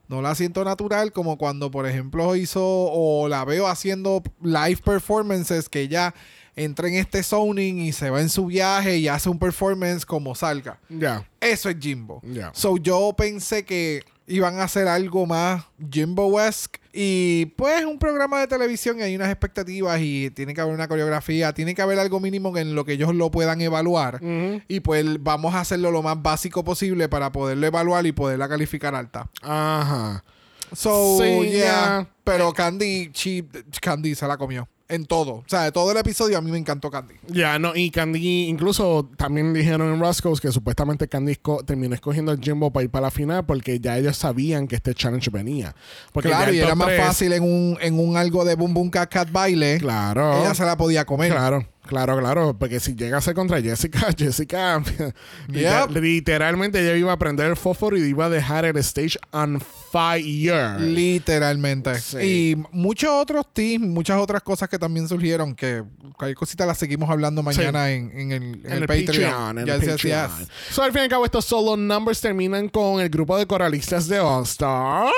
No 0.08 0.22
la 0.22 0.36
siento 0.36 0.63
natural 0.63 1.12
como 1.12 1.38
cuando, 1.38 1.72
por 1.72 1.88
ejemplo, 1.88 2.36
hizo 2.36 2.62
o 2.63 3.28
la 3.28 3.44
veo 3.46 3.68
haciendo 3.68 4.22
live 4.41 4.78
performances 4.84 5.68
que 5.70 5.82
ella 5.82 6.13
entra 6.58 6.88
en 6.88 6.94
este 6.96 7.24
zoning 7.24 7.80
y 7.80 7.91
se 7.91 8.10
va 8.10 8.22
en 8.22 8.30
su 8.30 8.46
viaje 8.46 8.98
y 8.98 9.08
hace 9.08 9.30
un 9.30 9.39
performance 9.39 10.06
como 10.06 10.36
salga. 10.36 10.80
Ya. 10.89 11.28
Eso 11.41 11.70
es 11.70 11.78
Jimbo. 11.80 12.22
Ya. 12.24 12.52
So 12.54 12.78
yo 12.78 13.13
pensé 13.18 13.65
que 13.65 14.04
iban 14.28 14.60
a 14.60 14.64
hacer 14.64 14.88
algo 14.88 15.26
más 15.26 15.64
Jimbo-esque. 15.92 16.80
Y 16.98 17.48
pues 17.58 17.84
un 17.84 18.00
programa 18.00 18.40
de 18.40 18.48
televisión 18.48 19.00
y 19.00 19.04
hay 19.04 19.16
unas 19.16 19.30
expectativas 19.30 20.00
y 20.02 20.30
tiene 20.32 20.54
que 20.54 20.62
haber 20.62 20.74
una 20.74 20.88
coreografía, 20.88 21.54
tiene 21.54 21.76
que 21.76 21.82
haber 21.82 22.00
algo 22.00 22.20
mínimo 22.22 22.56
en 22.58 22.74
lo 22.74 22.86
que 22.86 22.94
ellos 22.94 23.14
lo 23.14 23.30
puedan 23.32 23.60
evaluar. 23.62 24.22
Y 24.70 24.80
pues 24.80 25.06
vamos 25.22 25.54
a 25.56 25.60
hacerlo 25.60 25.92
lo 25.92 26.02
más 26.02 26.22
básico 26.22 26.64
posible 26.64 27.10
para 27.10 27.32
poderlo 27.34 27.68
evaluar 27.68 28.06
y 28.06 28.14
poderla 28.14 28.48
calificar 28.48 28.96
alta. 28.96 29.30
Ajá. 29.42 30.24
So, 30.74 31.18
Sí, 31.22 31.50
yeah. 31.52 32.08
Pero 32.24 32.52
Candy, 32.54 33.12
she- 33.14 33.46
Candy 33.82 34.16
se 34.16 34.28
la 34.28 34.38
comió. 34.38 34.68
En 34.88 35.06
todo. 35.06 35.34
O 35.34 35.43
sea, 35.48 35.63
de 35.63 35.71
todo 35.71 35.91
el 35.91 35.98
episodio 35.98 36.38
a 36.38 36.41
mí 36.41 36.52
me 36.52 36.60
encantó 36.60 36.91
Candy. 36.91 37.15
Ya, 37.28 37.58
no, 37.58 37.76
y 37.76 37.89
Candy, 37.89 38.48
incluso 38.48 39.10
también 39.17 39.52
dijeron 39.52 39.91
en 39.91 40.00
Roscoe's 40.00 40.39
que 40.39 40.52
supuestamente 40.52 41.08
Candy 41.08 41.38
terminó 41.65 41.95
escogiendo 41.95 42.32
el 42.32 42.39
Jimbo 42.39 42.71
para 42.71 42.84
ir 42.84 42.91
para 42.91 43.08
la 43.08 43.12
final 43.12 43.45
porque 43.48 43.80
ya 43.80 43.98
ellos 43.98 44.15
sabían 44.15 44.67
que 44.67 44.76
este 44.76 44.93
challenge 44.93 45.32
venía. 45.32 45.76
Porque 46.13 46.30
claro, 46.30 46.54
y 46.54 46.60
era 46.60 46.76
más 46.76 46.95
fácil 46.98 47.34
en 47.34 47.43
un, 47.43 47.78
en 47.82 48.00
un 48.00 48.15
algo 48.15 48.45
de 48.45 48.54
Boom 48.54 48.76
Boom 48.76 48.89
Cat 48.91 49.12
Cat 49.12 49.32
baile. 49.32 49.80
Claro. 49.80 50.39
Ella 50.39 50.54
se 50.54 50.65
la 50.65 50.78
podía 50.78 51.04
comer. 51.06 51.32
Claro, 51.32 51.65
Claro, 51.88 52.17
claro, 52.19 52.58
porque 52.58 52.80
si 52.80 52.95
llega 52.95 53.17
a 53.17 53.21
ser 53.21 53.36
contra 53.36 53.62
Jessica, 53.62 54.08
Jessica 54.17 54.82
Yep. 55.48 55.91
literalmente 55.91 56.80
ella 56.82 56.95
iba 56.98 57.12
a 57.13 57.17
prender 57.17 57.45
el 57.48 57.56
fósforo 57.56 57.95
y 57.98 58.02
iba 58.02 58.26
a 58.26 58.30
dejar 58.30 58.65
el 58.65 58.76
stage 58.78 59.17
on 59.32 59.62
fire. 59.91 60.80
Literalmente. 60.82 62.00
Sí. 62.00 62.17
Y 62.17 62.63
muchos 62.71 63.10
otros 63.12 63.45
tips, 63.54 63.86
muchas 63.86 64.17
otras 64.19 64.41
cosas 64.41 64.67
que 64.67 64.80
también 64.80 65.08
surgieron, 65.08 65.56
que 65.56 65.84
cualquier 66.17 66.36
cosita 66.36 66.65
las 66.65 66.78
seguimos 66.78 67.10
hablando 67.10 67.43
mañana 67.43 67.91
en, 67.91 68.12
en 68.12 68.32
el, 68.32 68.43
en 68.43 68.65
en 68.65 68.71
el 68.71 68.82
el 68.84 68.88
Patreon. 68.88 69.06
Patreon, 69.06 69.58
en 69.60 69.65
Yes, 69.65 69.76
el 69.76 69.82
yes, 69.82 69.89
Patreon. 69.91 70.39
yes. 70.39 70.48
So, 70.71 70.84
al 70.84 70.91
fin 70.91 71.02
y 71.02 71.04
al 71.04 71.10
cabo, 71.10 71.26
estos 71.26 71.45
solo 71.45 71.78
numbers 71.78 72.19
terminan 72.19 72.67
con 72.69 73.00
el 73.00 73.10
grupo 73.10 73.38
de 73.38 73.45
coralistas 73.45 74.08
de 74.08 74.19
All 74.19 74.43
Stars. 74.43 75.12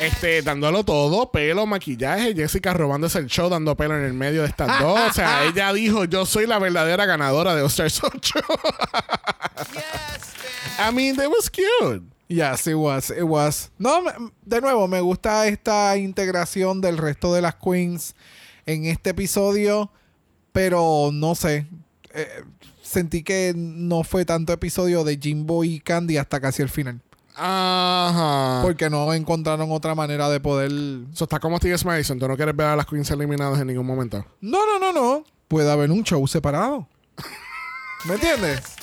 Este, 0.00 0.42
dándolo 0.42 0.84
todo, 0.84 1.30
pelo, 1.30 1.66
maquillaje, 1.66 2.34
Jessica 2.34 2.74
robándose 2.74 3.18
el 3.20 3.26
show, 3.26 3.48
dando 3.48 3.76
pelo 3.76 3.96
en 3.96 4.04
el 4.04 4.12
medio 4.12 4.42
de 4.42 4.48
estas 4.48 4.80
dos. 4.80 4.98
O 4.98 5.12
sea, 5.12 5.44
ella 5.48 5.72
dijo, 5.72 6.04
yo 6.04 6.26
soy 6.26 6.46
la 6.46 6.58
verdadera 6.58 7.06
ganadora 7.06 7.54
de 7.54 7.62
All 7.62 7.68
Stars 7.68 8.02
8. 8.02 8.40
I 10.78 10.92
mean, 10.92 11.16
that 11.16 11.28
was 11.28 11.48
cute. 11.48 12.02
Yes, 12.28 12.66
it 12.66 12.74
was, 12.74 13.10
it 13.10 13.22
was. 13.22 13.70
No, 13.78 14.02
me- 14.02 14.12
de 14.44 14.60
nuevo, 14.60 14.88
me 14.88 15.00
gusta 15.00 15.46
esta 15.46 15.96
integración 15.96 16.80
del 16.80 16.98
resto 16.98 17.32
de 17.32 17.42
las 17.42 17.54
queens 17.54 18.14
en 18.66 18.86
este 18.86 19.10
episodio, 19.10 19.90
pero 20.52 21.10
no 21.12 21.34
sé. 21.34 21.66
eh, 22.12 22.42
sentí 22.82 23.22
que 23.22 23.52
no 23.56 24.04
fue 24.04 24.24
tanto 24.24 24.52
episodio 24.52 25.04
de 25.04 25.18
Jimbo 25.18 25.64
y 25.64 25.80
Candy 25.80 26.16
hasta 26.16 26.40
casi 26.40 26.62
el 26.62 26.68
final. 26.68 27.00
Ajá. 27.34 28.60
Porque 28.62 28.88
no 28.88 29.12
encontraron 29.12 29.70
otra 29.72 29.94
manera 29.94 30.28
de 30.28 30.40
poder. 30.40 30.70
Eso 31.12 31.24
está 31.24 31.40
como 31.40 31.58
Steve 31.58 31.76
Madison. 31.84 32.18
Tú 32.18 32.28
no 32.28 32.36
quieres 32.36 32.56
ver 32.56 32.68
a 32.68 32.76
las 32.76 32.86
queens 32.86 33.10
eliminadas 33.10 33.60
en 33.60 33.66
ningún 33.66 33.86
momento. 33.86 34.24
No, 34.40 34.58
no, 34.66 34.78
no, 34.78 34.92
no. 34.92 35.24
Puede 35.48 35.70
haber 35.70 35.90
un 35.90 36.04
show 36.04 36.26
separado. 36.26 36.88
¿Me 38.04 38.14
entiendes? 38.14 38.60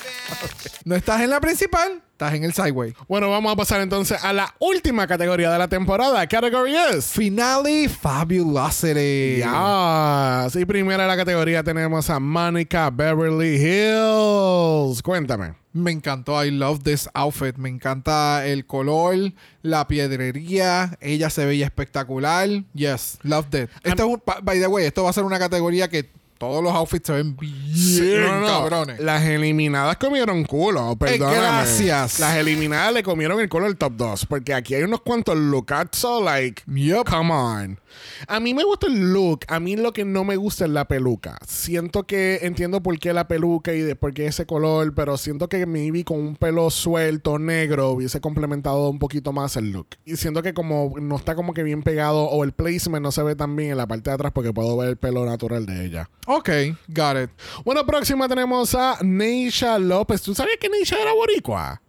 No 0.84 0.96
estás 0.96 1.20
en 1.20 1.30
la 1.30 1.40
principal, 1.40 2.02
estás 2.10 2.34
en 2.34 2.42
el 2.42 2.52
sideway. 2.54 2.92
Bueno, 3.06 3.30
vamos 3.30 3.52
a 3.52 3.56
pasar 3.56 3.80
entonces 3.80 4.18
a 4.24 4.32
la 4.32 4.52
última 4.58 5.06
categoría 5.06 5.48
de 5.52 5.58
la 5.58 5.68
temporada. 5.68 6.26
Category 6.26 6.74
es... 6.74 7.06
Finale 7.06 7.88
Fabulosity. 7.88 9.38
Ya. 9.38 10.48
Sí, 10.50 10.64
primera 10.64 11.04
en 11.04 11.08
la 11.08 11.16
categoría 11.16 11.62
tenemos 11.62 12.10
a 12.10 12.18
Monica 12.18 12.90
Beverly 12.90 13.56
Hills. 13.56 15.02
Cuéntame. 15.02 15.54
Me 15.72 15.92
encantó. 15.92 16.44
I 16.44 16.50
love 16.50 16.82
this 16.82 17.08
outfit. 17.14 17.56
Me 17.56 17.68
encanta 17.68 18.44
el 18.44 18.66
color, 18.66 19.32
la 19.62 19.86
piedrería. 19.86 20.98
Ella 21.00 21.30
se 21.30 21.46
veía 21.46 21.66
espectacular. 21.66 22.48
Yes, 22.74 23.18
loved 23.22 23.54
it. 23.54 23.70
Esto 23.84 24.20
by 24.42 24.58
the 24.58 24.66
way, 24.66 24.86
esto 24.86 25.04
va 25.04 25.10
a 25.10 25.12
ser 25.12 25.24
una 25.24 25.38
categoría 25.38 25.88
que 25.88 26.10
todos 26.42 26.60
los 26.60 26.72
outfits 26.72 27.06
se 27.06 27.12
ven 27.12 27.36
bien 27.36 28.20
No, 28.20 28.32
no, 28.32 28.40
no. 28.40 28.46
cabrones. 28.48 28.98
Las 28.98 29.22
eliminadas 29.22 29.96
comieron 29.96 30.42
culo, 30.42 30.96
perdóname. 30.96 31.36
gracias. 31.36 32.18
Las 32.18 32.34
eliminadas 32.36 32.92
le 32.92 33.04
comieron 33.04 33.38
el 33.38 33.48
culo 33.48 33.66
al 33.66 33.76
top 33.76 33.92
2. 33.94 34.26
Porque 34.26 34.52
aquí 34.52 34.74
hay 34.74 34.82
unos 34.82 35.02
cuantos 35.02 35.36
lookazos, 35.36 36.20
like, 36.24 36.62
Yup. 36.66 37.08
come 37.08 37.32
on. 37.32 37.78
A 38.26 38.40
mí 38.40 38.54
me 38.54 38.64
gusta 38.64 38.86
el 38.86 39.12
look. 39.12 39.40
A 39.48 39.60
mí 39.60 39.76
lo 39.76 39.92
que 39.92 40.04
no 40.04 40.24
me 40.24 40.36
gusta 40.36 40.64
es 40.64 40.70
la 40.70 40.86
peluca. 40.86 41.38
Siento 41.46 42.04
que 42.04 42.40
entiendo 42.42 42.82
por 42.82 42.98
qué 42.98 43.12
la 43.12 43.28
peluca 43.28 43.72
y 43.72 43.80
de 43.80 43.96
por 43.96 44.14
qué 44.14 44.26
ese 44.26 44.46
color, 44.46 44.94
pero 44.94 45.16
siento 45.16 45.48
que 45.48 45.66
maybe 45.66 46.04
con 46.04 46.18
un 46.18 46.36
pelo 46.36 46.70
suelto, 46.70 47.38
negro, 47.38 47.90
hubiese 47.90 48.20
complementado 48.20 48.88
un 48.88 48.98
poquito 48.98 49.32
más 49.32 49.56
el 49.56 49.70
look. 49.70 49.88
Y 50.04 50.16
siento 50.16 50.42
que 50.42 50.54
como 50.54 50.94
no 51.00 51.16
está 51.16 51.34
como 51.34 51.54
que 51.54 51.62
bien 51.62 51.82
pegado 51.82 52.24
o 52.24 52.44
el 52.44 52.52
placement 52.52 53.02
no 53.02 53.12
se 53.12 53.22
ve 53.22 53.36
tan 53.36 53.56
bien 53.56 53.72
en 53.72 53.76
la 53.76 53.86
parte 53.86 54.10
de 54.10 54.14
atrás 54.14 54.32
porque 54.32 54.52
puedo 54.52 54.76
ver 54.76 54.88
el 54.88 54.96
pelo 54.96 55.24
natural 55.24 55.66
de 55.66 55.86
ella. 55.86 56.10
Ok, 56.26 56.50
got 56.88 57.16
it. 57.24 57.30
Bueno, 57.64 57.84
próxima 57.84 58.28
tenemos 58.28 58.74
a 58.74 58.98
Neisha 59.02 59.78
López. 59.78 60.22
¿Tú 60.22 60.34
sabías 60.34 60.58
que 60.60 60.68
Neisha 60.68 61.00
era 61.00 61.12
boricua? 61.12 61.82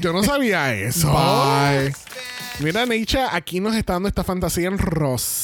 Yo 0.00 0.12
no 0.12 0.22
sabía 0.22 0.74
eso. 0.74 1.08
Bye. 1.12 1.94
Mira, 2.60 2.86
Neisha, 2.86 3.34
aquí 3.34 3.60
nos 3.60 3.76
está 3.76 3.94
dando 3.94 4.08
esta 4.08 4.24
fantasía 4.24 4.66
en 4.66 4.78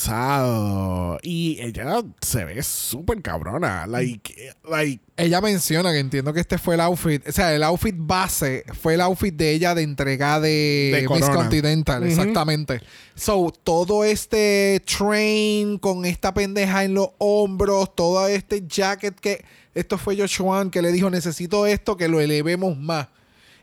rosado. 0.05 1.19
Y 1.23 1.59
ella 1.61 2.03
se 2.21 2.45
ve 2.45 2.63
súper 2.63 3.23
cabrona. 3.23 3.87
Like, 3.87 4.55
like, 4.69 5.03
Ella 5.17 5.41
menciona 5.41 5.93
que 5.93 5.99
entiendo 5.99 6.33
que 6.33 6.41
este 6.41 6.59
fue 6.59 6.75
el 6.75 6.81
outfit, 6.81 7.27
o 7.27 7.33
sea, 7.33 7.55
el 7.55 7.63
outfit 7.63 7.95
base 7.97 8.65
fue 8.81 8.95
el 8.95 9.01
outfit 9.01 9.35
de 9.35 9.53
ella 9.53 9.75
de 9.75 9.83
entrega 9.83 10.41
de, 10.41 10.91
De 10.93 11.09
Miss 11.09 11.21
Corona. 11.21 11.35
Continental, 11.35 12.05
exactamente. 12.05 12.81
So, 13.15 13.53
todo 13.63 14.05
este 14.05 14.83
train 14.85 15.79
con 15.79 16.05
esta 16.05 16.35
pendeja 16.35 16.85
en 16.85 16.95
los 16.95 17.11
hombros, 17.19 17.95
todo 17.95 18.27
este 18.29 18.67
jacket 18.67 19.19
que 19.19 19.45
esto 19.75 19.99
fue 19.99 20.17
Joshua 20.17 20.71
que 20.71 20.83
le 20.83 20.93
dijo, 20.93 21.11
necesito 21.11 21.67
esto 21.67 21.97
que 21.97 22.09
lo 22.09 22.21
elevemos 22.21 22.77
más. 22.77 23.09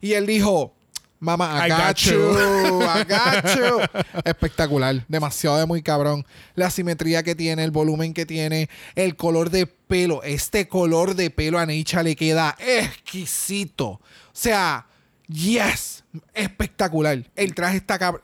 Y 0.01 0.13
él 0.13 0.25
dijo, 0.25 0.73
Mamá, 1.21 1.63
I, 1.63 1.67
I 1.67 1.69
got, 1.69 1.79
got 1.79 1.97
you. 1.99 2.13
you. 2.13 2.81
I 2.81 3.03
got 3.03 3.55
you. 3.55 4.01
Espectacular. 4.25 5.05
Demasiado 5.07 5.59
de 5.59 5.67
muy 5.67 5.83
cabrón. 5.83 6.25
La 6.55 6.71
simetría 6.71 7.21
que 7.21 7.35
tiene, 7.35 7.63
el 7.63 7.69
volumen 7.69 8.15
que 8.15 8.25
tiene, 8.25 8.69
el 8.95 9.15
color 9.15 9.51
de 9.51 9.67
pelo. 9.67 10.23
Este 10.23 10.67
color 10.67 11.13
de 11.13 11.29
pelo 11.29 11.59
a 11.59 11.67
Neisha 11.67 12.01
le 12.01 12.15
queda 12.15 12.57
exquisito. 12.59 13.87
O 13.87 14.01
sea, 14.33 14.87
yes. 15.27 16.03
Espectacular. 16.33 17.23
El 17.35 17.53
traje 17.53 17.77
está 17.77 17.99
cabrón. 17.99 18.23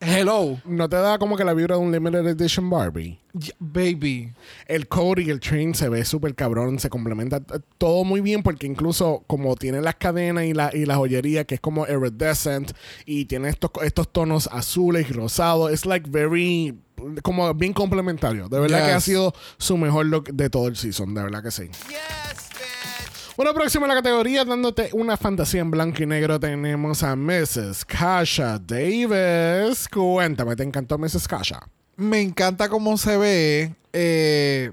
Hello. 0.00 0.60
¿no 0.66 0.88
te 0.88 0.96
da 0.96 1.18
como 1.18 1.36
que 1.36 1.44
la 1.44 1.54
vibra 1.54 1.76
de 1.76 1.80
un 1.82 1.90
limited 1.90 2.26
edition 2.26 2.68
Barbie? 2.68 3.18
Baby. 3.58 4.32
El 4.66 4.86
coat 4.86 5.18
y 5.20 5.30
el 5.30 5.40
train 5.40 5.74
se 5.74 5.88
ve 5.88 6.04
súper 6.04 6.34
cabrón, 6.34 6.78
se 6.78 6.90
complementa 6.90 7.40
todo 7.78 8.04
muy 8.04 8.20
bien 8.20 8.42
porque 8.42 8.66
incluso 8.66 9.24
como 9.26 9.56
tiene 9.56 9.80
las 9.80 9.94
cadenas 9.96 10.44
y 10.44 10.52
la, 10.52 10.70
y 10.74 10.84
la 10.84 10.96
joyería 10.96 11.44
que 11.44 11.54
es 11.56 11.60
como 11.60 11.86
iridescent 11.86 12.72
y 13.06 13.24
tiene 13.24 13.48
estos, 13.48 13.70
estos 13.82 14.12
tonos 14.12 14.48
azules 14.52 15.08
y 15.08 15.12
rosados, 15.14 15.72
es 15.72 15.86
like 15.86 16.08
very, 16.10 16.78
como 17.22 17.52
bien 17.54 17.72
complementario. 17.72 18.48
De 18.48 18.60
verdad 18.60 18.84
que 18.86 18.92
ha 18.92 18.96
Yes. 18.96 19.04
sido 19.04 19.34
su 19.58 19.76
mejor 19.78 20.06
look 20.06 20.32
de 20.32 20.50
todo 20.50 20.68
el 20.68 20.76
season, 20.76 21.14
de 21.14 21.22
verdad 21.22 21.42
que 21.42 21.50
sí. 21.50 21.70
Bueno, 23.36 23.52
próximo 23.52 23.84
en 23.86 23.88
la 23.88 23.96
categoría, 23.96 24.44
dándote 24.44 24.90
una 24.92 25.16
fantasía 25.16 25.60
en 25.60 25.70
blanco 25.72 26.04
y 26.04 26.06
negro, 26.06 26.38
tenemos 26.38 27.02
a 27.02 27.16
Mrs. 27.16 27.84
Kasha 27.84 28.60
Davis. 28.60 29.88
Cuéntame, 29.88 30.54
¿te 30.54 30.62
encantó 30.62 30.98
Mrs. 30.98 31.26
Kasha? 31.26 31.68
Me 31.96 32.20
encanta 32.20 32.68
cómo 32.68 32.96
se 32.96 33.16
ve, 33.16 33.74
eh, 33.92 34.70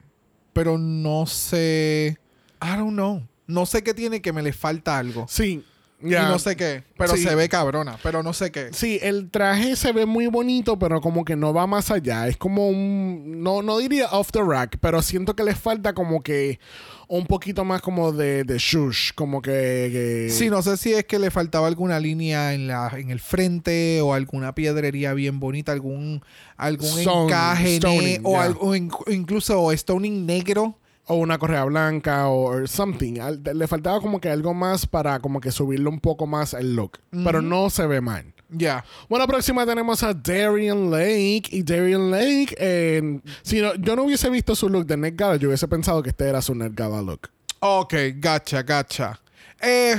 pero 0.53 0.77
no 0.77 1.25
sé. 1.25 2.19
I 2.61 2.77
don't 2.77 2.93
know. 2.93 3.27
No 3.47 3.65
sé 3.65 3.83
qué 3.83 3.95
tiene 3.95 4.21
que 4.21 4.31
me 4.31 4.43
le 4.43 4.53
falta 4.53 4.99
algo. 4.99 5.25
Sí. 5.27 5.65
Y 6.03 6.09
no 6.09 6.39
sé 6.39 6.55
qué. 6.55 6.83
Pero 6.97 7.15
Sí. 7.15 7.23
se 7.23 7.35
ve 7.35 7.47
cabrona. 7.49 7.97
Pero 8.03 8.23
no 8.23 8.33
sé 8.33 8.51
qué. 8.51 8.69
Sí, 8.73 8.99
el 9.01 9.29
traje 9.29 9.75
se 9.75 9.91
ve 9.91 10.05
muy 10.05 10.27
bonito, 10.27 10.77
pero 10.79 11.01
como 11.01 11.23
que 11.25 11.35
no 11.35 11.53
va 11.53 11.67
más 11.67 11.91
allá. 11.91 12.27
Es 12.27 12.37
como 12.37 12.67
un. 12.69 13.41
No, 13.43 13.61
no 13.61 13.77
diría 13.77 14.07
off 14.11 14.31
the 14.31 14.41
rack, 14.41 14.77
pero 14.81 15.01
siento 15.01 15.35
que 15.35 15.43
le 15.43 15.55
falta 15.55 15.93
como 15.93 16.21
que 16.21 16.59
un 17.07 17.25
poquito 17.25 17.65
más 17.65 17.81
como 17.81 18.11
de, 18.13 18.43
de 18.43 18.57
shush. 18.57 19.11
Como 19.15 19.41
que. 19.41 19.51
que- 19.51 20.29
Sí, 20.31 20.49
no 20.49 20.61
sé 20.61 20.77
si 20.77 20.93
es 20.93 21.05
que 21.05 21.19
le 21.19 21.29
faltaba 21.31 21.67
alguna 21.67 21.99
línea 21.99 22.53
en 22.53 22.67
la 22.67 22.89
en 22.97 23.09
el 23.11 23.19
frente 23.19 23.99
o 24.01 24.13
alguna 24.13 24.55
piedrería 24.55 25.13
bien 25.13 25.39
bonita, 25.39 25.71
algún 25.71 26.23
algún 26.57 26.99
Stone- 26.99 27.23
encaje 27.25 27.77
stoning, 27.77 28.19
o, 28.23 28.39
algo- 28.39 28.75
incluso 29.11 29.71
stoning 29.75 30.25
negro. 30.25 30.77
O 31.07 31.15
una 31.15 31.37
correa 31.37 31.63
blanca 31.65 32.27
o 32.27 32.43
or 32.43 32.67
something. 32.69 33.19
Al- 33.19 33.41
Le 33.43 33.67
faltaba 33.67 33.99
como 33.99 34.21
que 34.21 34.29
algo 34.29 34.53
más 34.53 34.85
para 34.85 35.19
como 35.19 35.41
que 35.41 35.51
subirle 35.51 35.89
un 35.89 35.99
poco 35.99 36.27
más 36.27 36.53
el 36.53 36.75
look. 36.75 36.99
Pero 37.11 37.41
no 37.41 37.69
se 37.69 37.85
ve 37.87 37.99
mal. 38.01 38.33
Ya. 38.49 38.83
Bueno, 39.09 39.25
próxima 39.27 39.65
tenemos 39.65 40.03
a 40.03 40.13
Darian 40.13 40.91
Lake. 40.91 41.43
Y 41.51 41.63
Darian 41.63 42.11
Lake, 42.11 42.55
eh, 42.57 43.19
si 43.41 43.61
no- 43.61 43.73
yo 43.75 43.95
no 43.95 44.03
hubiese 44.03 44.29
visto 44.29 44.55
su 44.55 44.69
look 44.69 44.85
de 44.85 44.97
Net 44.97 45.15
Gala, 45.17 45.37
yo 45.37 45.47
hubiese 45.49 45.67
pensado 45.67 46.03
que 46.03 46.09
este 46.09 46.27
era 46.29 46.41
su 46.41 46.53
Net 46.55 46.73
Gala 46.75 47.01
look. 47.01 47.29
Ok, 47.59 47.93
gacha, 48.15 48.63
gacha. 48.63 49.19
Eh, 49.61 49.95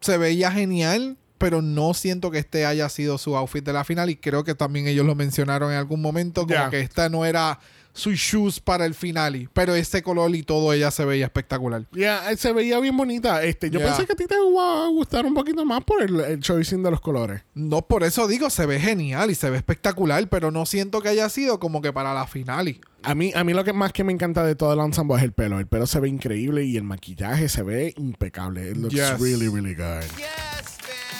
se 0.00 0.18
veía 0.18 0.50
genial, 0.52 1.16
pero 1.38 1.62
no 1.62 1.94
siento 1.94 2.30
que 2.30 2.38
este 2.38 2.64
haya 2.66 2.88
sido 2.88 3.18
su 3.18 3.36
outfit 3.36 3.64
de 3.64 3.72
la 3.72 3.84
final 3.84 4.08
y 4.10 4.16
creo 4.16 4.44
que 4.44 4.54
también 4.54 4.86
ellos 4.86 5.04
lo 5.06 5.14
mencionaron 5.14 5.70
en 5.72 5.78
algún 5.78 6.00
momento 6.00 6.46
como 6.46 6.70
que 6.70 6.80
esta 6.80 7.08
no 7.08 7.24
era 7.24 7.58
su 7.96 8.12
shoes 8.12 8.60
para 8.60 8.84
el 8.84 8.94
finale, 8.94 9.48
pero 9.52 9.74
este 9.74 10.02
color 10.02 10.34
y 10.36 10.42
todo 10.42 10.72
ella 10.72 10.90
se 10.90 11.04
veía 11.04 11.24
espectacular. 11.24 11.84
Ya, 11.92 12.30
eh, 12.30 12.36
se 12.36 12.52
veía 12.52 12.78
bien 12.78 12.96
bonita. 12.96 13.42
Este, 13.42 13.70
yo 13.70 13.80
Ya. 13.80 13.86
pensé 13.86 14.06
que 14.06 14.12
a 14.12 14.16
ti 14.16 14.26
te 14.26 14.34
iba 14.34 14.84
a 14.84 14.88
gustar 14.88 15.24
un 15.26 15.34
poquito 15.34 15.64
más 15.64 15.82
por 15.82 16.02
el, 16.02 16.20
el 16.20 16.40
choicing 16.40 16.82
de 16.82 16.90
los 16.90 17.00
colores. 17.00 17.42
No 17.54 17.82
por 17.82 18.04
eso 18.04 18.28
digo, 18.28 18.50
se 18.50 18.66
ve 18.66 18.78
genial 18.78 19.30
y 19.30 19.34
se 19.34 19.48
ve 19.50 19.56
espectacular, 19.56 20.28
pero 20.28 20.50
no 20.50 20.66
siento 20.66 21.00
que 21.00 21.08
haya 21.08 21.28
sido 21.28 21.58
como 21.58 21.80
que 21.82 21.92
para 21.92 22.12
la 22.14 22.26
finale. 22.26 22.80
A 23.02 23.14
mí, 23.14 23.32
a 23.34 23.44
mí 23.44 23.52
lo 23.54 23.62
que 23.64 23.72
más 23.72 23.92
que 23.92 24.02
me 24.04 24.12
encanta 24.12 24.44
de 24.44 24.56
todo 24.56 24.72
el 24.72 24.80
ensemble 24.80 25.16
es 25.16 25.22
el 25.22 25.32
pelo. 25.32 25.58
El 25.60 25.66
pelo 25.66 25.86
se 25.86 26.00
ve 26.00 26.08
increíble 26.08 26.64
y 26.64 26.76
el 26.76 26.82
maquillaje 26.82 27.48
se 27.48 27.62
ve 27.62 27.94
impecable. 27.96 28.70
It 28.70 28.76
looks 28.76 28.94
Yes. 28.94 29.18
really, 29.20 29.48
really 29.48 29.74
good. 29.74 30.02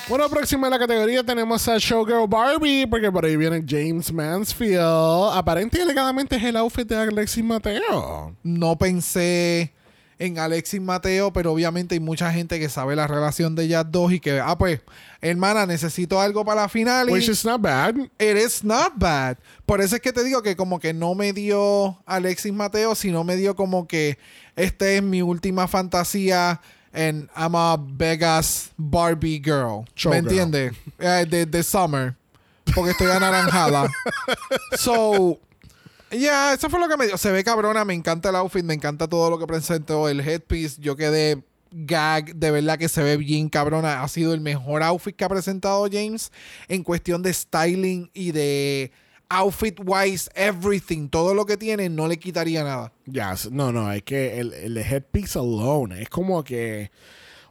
Bueno, 0.09 0.29
próxima 0.31 0.69
en 0.69 0.71
la 0.71 0.79
categoría 0.79 1.25
tenemos 1.25 1.67
a 1.67 1.79
Showgirl 1.79 2.29
Barbie, 2.29 2.87
porque 2.87 3.11
por 3.11 3.25
ahí 3.25 3.37
viene 3.37 3.65
James 3.67 4.13
Mansfield. 4.13 4.79
Aparente 5.33 5.79
y 5.79 5.81
alegadamente 5.81 6.37
es 6.37 6.45
el 6.45 6.57
outfit 6.57 6.87
de 6.87 6.95
Alexis 6.95 7.43
Mateo. 7.43 8.37
No 8.45 8.79
pensé 8.79 9.73
en 10.21 10.39
Alexis 10.39 10.81
Mateo, 10.81 11.33
pero 11.33 11.53
obviamente 11.53 11.97
hay 11.97 12.01
mucha 12.01 12.33
gente 12.33 12.61
que 12.61 12.69
sabe 12.69 12.95
la 12.95 13.09
relación 13.09 13.57
de 13.57 13.65
ellas 13.65 13.85
dos 13.91 14.13
y 14.13 14.21
que, 14.21 14.39
ah, 14.39 14.57
pues, 14.57 14.81
hermana, 15.21 15.67
necesito 15.67 16.21
algo 16.21 16.45
para 16.45 16.63
la 16.63 16.69
final. 16.69 17.11
Which 17.11 17.29
is 17.29 17.45
not 17.45 17.61
bad. 17.61 17.97
It 18.21 18.37
is 18.37 18.63
not 18.63 18.93
bad. 18.95 19.39
Por 19.67 19.81
eso 19.81 19.97
es 19.97 20.03
que 20.03 20.13
te 20.13 20.23
digo 20.23 20.41
que 20.41 20.55
como 20.55 20.79
que 20.79 20.95
no 20.95 21.17
me 21.17 21.33
dio 21.33 21.99
Alexis 22.07 22.53
Mateo, 22.53 22.95
sino 22.95 23.25
me 23.25 23.35
dio 23.35 23.57
como 23.57 23.89
que 23.89 24.19
esta 24.55 24.89
es 24.89 25.03
mi 25.03 25.21
última 25.21 25.67
fantasía 25.67 26.61
en 26.97 27.29
I'm 27.37 27.55
a 27.55 27.77
Vegas 27.79 28.71
Barbie 28.77 29.41
girl. 29.43 29.85
¿Me 30.11 30.17
entiendes? 30.17 30.73
Eh, 30.99 31.27
de, 31.29 31.47
de 31.47 31.63
summer. 31.63 32.15
Porque 32.75 32.91
estoy 32.91 33.11
anaranjada. 33.11 33.89
so, 34.77 35.39
ya, 36.11 36.55
eso 36.55 36.69
fue 36.69 36.81
lo 36.81 36.89
que 36.89 36.97
me 36.97 37.07
dio. 37.07 37.19
Se 37.19 37.31
ve 37.31 37.45
cabrona, 37.45 37.85
me 37.85 37.95
encanta 37.95 38.31
el 38.31 38.37
outfit, 38.37 38.65
me 38.65 38.75
encanta 38.75 39.07
todo 39.07 39.31
lo 39.31 39.39
que 39.39 39.47
presentó, 39.47 40.09
el 40.09 40.21
headpiece. 40.21 40.81
Yo 40.81 40.97
quedé 40.97 41.45
gag, 41.71 42.35
de 42.35 42.51
verdad 42.51 42.79
que 42.79 42.89
se 42.89 43.03
ve 43.03 43.17
bien 43.17 43.49
cabrona. 43.49 44.03
Ha 44.03 44.09
sido 44.09 44.33
el 44.33 44.41
mejor 44.41 44.83
outfit 44.83 45.15
que 45.15 45.25
ha 45.25 45.29
presentado 45.29 45.87
James 45.91 46.33
en 46.69 46.83
cuestión 46.83 47.23
de 47.23 47.33
styling 47.33 48.11
y 48.15 48.33
de 48.33 48.91
outfit 49.29 49.79
wise, 49.85 50.31
everything. 50.35 51.09
Todo 51.09 51.35
lo 51.35 51.47
que 51.47 51.57
tiene 51.57 51.89
no 51.89 52.09
le 52.09 52.19
quitaría 52.19 52.63
nada. 52.65 52.93
Yes. 53.07 53.51
No, 53.51 53.73
no, 53.73 53.91
es 53.93 54.03
que 54.03 54.39
el, 54.39 54.53
el 54.53 54.77
headpiece 54.79 55.39
alone 55.39 56.03
es 56.03 56.09
como 56.09 56.43
que. 56.45 56.91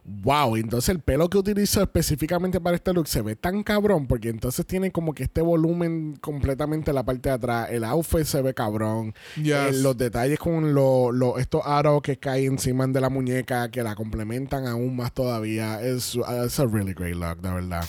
Wow, 0.08 0.54
entonces 0.56 0.88
el 0.90 1.00
pelo 1.00 1.28
que 1.28 1.36
utilizó 1.38 1.82
específicamente 1.82 2.60
para 2.60 2.76
este 2.76 2.92
look 2.92 3.08
se 3.08 3.22
ve 3.22 3.34
tan 3.34 3.64
cabrón 3.64 4.06
porque 4.06 4.28
entonces 4.28 4.64
tiene 4.64 4.92
como 4.92 5.12
que 5.14 5.24
este 5.24 5.40
volumen 5.40 6.16
completamente 6.20 6.92
en 6.92 6.94
la 6.94 7.04
parte 7.04 7.28
de 7.28 7.34
atrás. 7.34 7.68
El 7.72 7.82
outfit 7.82 8.24
se 8.24 8.40
ve 8.40 8.54
cabrón. 8.54 9.14
Yes. 9.36 9.46
Eh, 9.54 9.72
los 9.82 9.96
detalles 9.98 10.38
con 10.38 10.74
lo- 10.74 11.10
lo- 11.10 11.38
estos 11.38 11.62
aros 11.64 12.02
que 12.02 12.18
caen 12.18 12.52
encima 12.52 12.86
de 12.86 13.00
la 13.00 13.10
muñeca 13.10 13.68
que 13.70 13.82
la 13.82 13.96
complementan 13.96 14.66
aún 14.66 14.94
más 14.94 15.12
todavía. 15.12 15.80
Es 15.82 16.16
es 16.44 16.60
a 16.60 16.66
really 16.66 16.92
great 16.94 17.16
look, 17.16 17.40
de 17.40 17.50
verdad. 17.52 17.84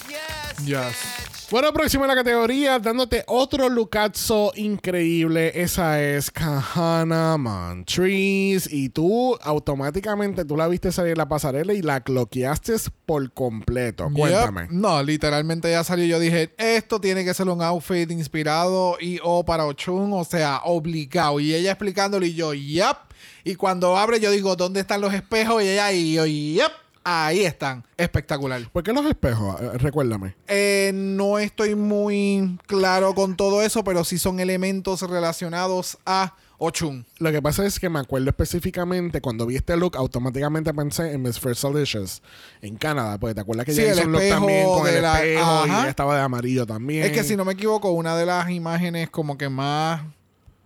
Yes. 0.65 1.47
Bueno, 1.51 1.71
próximo 1.71 2.03
en 2.03 2.09
la 2.09 2.15
categoría, 2.15 2.77
dándote 2.79 3.23
otro 3.27 3.69
lookazo 3.69 4.51
increíble. 4.55 5.51
Esa 5.61 6.01
es 6.03 6.29
Kahana 6.29 7.37
Montrese. 7.37 8.67
Y 8.75 8.89
tú 8.89 9.37
automáticamente, 9.41 10.43
tú 10.43 10.57
la 10.57 10.67
viste 10.67 10.91
salir 10.91 11.11
en 11.11 11.19
la 11.19 11.29
pasarela 11.29 11.73
y 11.73 11.81
la 11.81 12.01
cloqueaste 12.07 12.73
por 13.05 13.33
completo. 13.33 14.09
Cuéntame. 14.13 14.61
Yep. 14.61 14.71
No, 14.71 15.03
literalmente 15.03 15.69
ya 15.69 15.83
salió. 15.83 16.05
Yo 16.05 16.19
dije, 16.19 16.53
esto 16.57 17.01
tiene 17.01 17.25
que 17.25 17.33
ser 17.33 17.49
un 17.49 17.61
outfit 17.61 18.09
inspirado 18.09 18.95
y 19.01 19.19
o 19.21 19.43
para 19.43 19.65
Ochun, 19.65 20.13
o 20.13 20.23
sea, 20.23 20.61
obligado. 20.63 21.41
Y 21.41 21.53
ella 21.53 21.71
explicándole 21.71 22.27
y 22.27 22.33
yo, 22.33 22.53
yep. 22.53 22.95
Y 23.43 23.55
cuando 23.55 23.97
abre, 23.97 24.21
yo 24.21 24.31
digo, 24.31 24.55
¿dónde 24.55 24.79
están 24.79 25.01
los 25.01 25.13
espejos? 25.13 25.61
Y 25.61 25.67
ella, 25.67 25.91
y 25.91 26.13
yo, 26.13 26.25
yep. 26.25 26.71
Ahí 27.03 27.45
están. 27.45 27.85
Espectacular. 27.97 28.69
¿Por 28.71 28.83
qué 28.83 28.93
los 28.93 29.05
espejos? 29.05 29.59
Eh, 29.61 29.77
recuérdame. 29.77 30.35
Eh, 30.47 30.91
no 30.93 31.39
estoy 31.39 31.75
muy 31.75 32.57
claro 32.67 33.15
con 33.15 33.35
todo 33.35 33.61
eso, 33.61 33.83
pero 33.83 34.03
sí 34.03 34.17
son 34.17 34.39
elementos 34.39 35.01
relacionados 35.01 35.97
a 36.05 36.35
Ochun. 36.59 37.05
Lo 37.19 37.31
que 37.31 37.39
pasa 37.41 37.65
es 37.65 37.79
que 37.79 37.87
me 37.89 37.99
acuerdo 37.99 38.29
específicamente 38.29 39.21
cuando 39.21 39.45
vi 39.45 39.55
este 39.57 39.77
look, 39.77 39.95
automáticamente 39.95 40.73
pensé 40.73 41.13
en 41.13 41.21
Miss 41.21 41.39
First 41.39 41.63
Delicious 41.63 42.21
en 42.61 42.77
Canadá. 42.77 43.19
Porque 43.19 43.35
te 43.35 43.41
acuerdas 43.41 43.65
que 43.67 43.73
Sí, 43.73 43.81
ella 43.81 43.91
el 43.91 43.97
hizo 43.99 44.05
un 44.07 44.11
look 44.13 44.21
también 44.27 44.65
con 44.67 44.87
el 44.87 44.93
de 44.95 45.01
la- 45.01 45.23
espejo 45.23 45.67
y 45.67 45.69
ella 45.69 45.89
estaba 45.89 46.15
de 46.17 46.21
amarillo 46.23 46.65
también. 46.65 47.05
Es 47.05 47.11
que 47.11 47.23
si 47.23 47.35
no 47.35 47.45
me 47.45 47.53
equivoco, 47.53 47.91
una 47.91 48.15
de 48.17 48.25
las 48.25 48.49
imágenes 48.49 49.09
como 49.09 49.37
que 49.37 49.49
más 49.49 50.01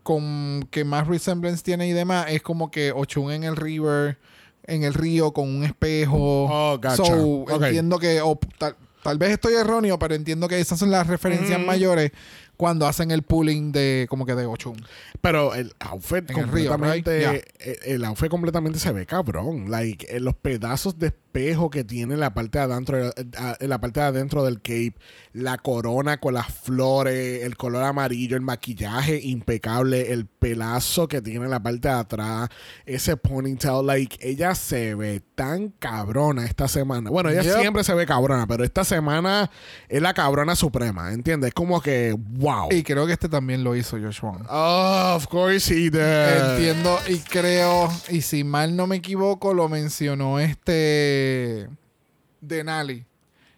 con 0.03 0.67
que 0.71 0.83
más 0.83 1.07
resemblance 1.07 1.61
tiene 1.63 1.87
y 1.87 1.91
demás 1.91 2.25
es 2.29 2.41
como 2.41 2.71
que 2.71 2.91
Ochun 2.91 3.31
en 3.31 3.43
el 3.43 3.55
river, 3.55 4.17
en 4.65 4.83
el 4.83 4.93
río 4.93 5.31
con 5.31 5.47
un 5.53 5.63
espejo. 5.63 6.17
Oh, 6.49 6.77
gotcha. 6.77 6.95
So, 6.95 7.45
entiendo 7.65 7.99
que 7.99 8.21
o 8.21 8.39
tal, 8.57 8.75
tal 9.03 9.17
vez 9.17 9.31
estoy 9.31 9.53
erróneo, 9.53 9.99
pero 9.99 10.15
entiendo 10.15 10.47
que 10.47 10.59
esas 10.59 10.79
son 10.79 10.89
las 10.89 11.05
referencias 11.05 11.59
Mm. 11.59 11.65
mayores 11.65 12.11
cuando 12.61 12.85
hacen 12.85 13.09
el 13.09 13.23
pooling 13.23 13.71
de 13.71 14.05
como 14.07 14.23
que 14.23 14.35
de 14.35 14.45
Ochun. 14.45 14.75
Pero 15.19 15.55
el 15.55 15.73
outfit 15.79 16.29
En 16.29 16.37
el 16.37 16.47
río, 16.47 16.69
completamente, 16.69 17.31
right? 17.31 17.43
eh, 17.57 17.79
el 17.85 18.05
outfit 18.05 18.29
completamente 18.29 18.77
se 18.77 18.91
ve 18.91 19.07
cabrón. 19.07 19.71
Like, 19.71 20.05
eh, 20.15 20.19
los 20.19 20.35
pedazos 20.35 20.99
de 20.99 21.11
espejo 21.31 21.69
que 21.69 21.83
tiene 21.85 22.15
en 22.15 22.19
la 22.19 22.33
parte 22.33 22.57
de 22.59 22.65
adentro, 22.65 22.97
eh, 23.07 23.13
en 23.59 23.69
la 23.69 23.79
parte 23.79 24.01
de 24.01 24.05
adentro 24.07 24.43
del 24.43 24.57
cape, 24.57 24.95
la 25.33 25.57
corona 25.57 26.17
con 26.19 26.33
las 26.33 26.47
flores, 26.53 27.43
el 27.43 27.55
color 27.55 27.83
amarillo, 27.83 28.35
el 28.35 28.41
maquillaje 28.41 29.17
impecable, 29.23 30.11
el 30.11 30.25
pelazo 30.25 31.07
que 31.07 31.21
tiene 31.21 31.45
en 31.45 31.51
la 31.51 31.63
parte 31.63 31.87
de 31.87 31.93
atrás, 31.93 32.49
ese 32.85 33.15
ponytail, 33.15 33.85
like, 33.85 34.17
ella 34.21 34.55
se 34.55 34.93
ve 34.95 35.21
tan 35.35 35.69
cabrona 35.69 36.45
esta 36.45 36.67
semana. 36.67 37.09
Bueno, 37.09 37.29
ella 37.29 37.41
Yep. 37.43 37.59
siempre 37.61 37.83
se 37.85 37.93
ve 37.93 38.05
cabrona, 38.05 38.45
pero 38.45 38.63
esta 38.65 38.83
semana 38.83 39.49
es 39.87 40.01
la 40.01 40.13
cabrona 40.13 40.55
suprema, 40.55 41.13
¿entiendes? 41.13 41.49
Es 41.49 41.53
como 41.53 41.81
que, 41.81 42.13
wow. 42.17 42.67
Y 42.71 42.83
creo 42.83 43.07
que 43.07 43.13
este 43.13 43.29
también 43.29 43.63
lo 43.63 43.75
hizo 43.75 43.97
Joshua. 43.99 44.37
Oh, 44.49 45.13
of 45.15 45.27
course 45.27 45.73
he 45.73 45.89
did. 45.89 45.95
Entiendo 46.51 46.99
y 47.07 47.17
creo, 47.19 47.89
y 48.09 48.21
si 48.21 48.43
mal 48.43 48.75
no 48.75 48.85
me 48.85 48.97
equivoco, 48.97 49.53
lo 49.53 49.69
mencionó 49.69 50.39
este 50.39 51.20
Denali. 52.39 53.05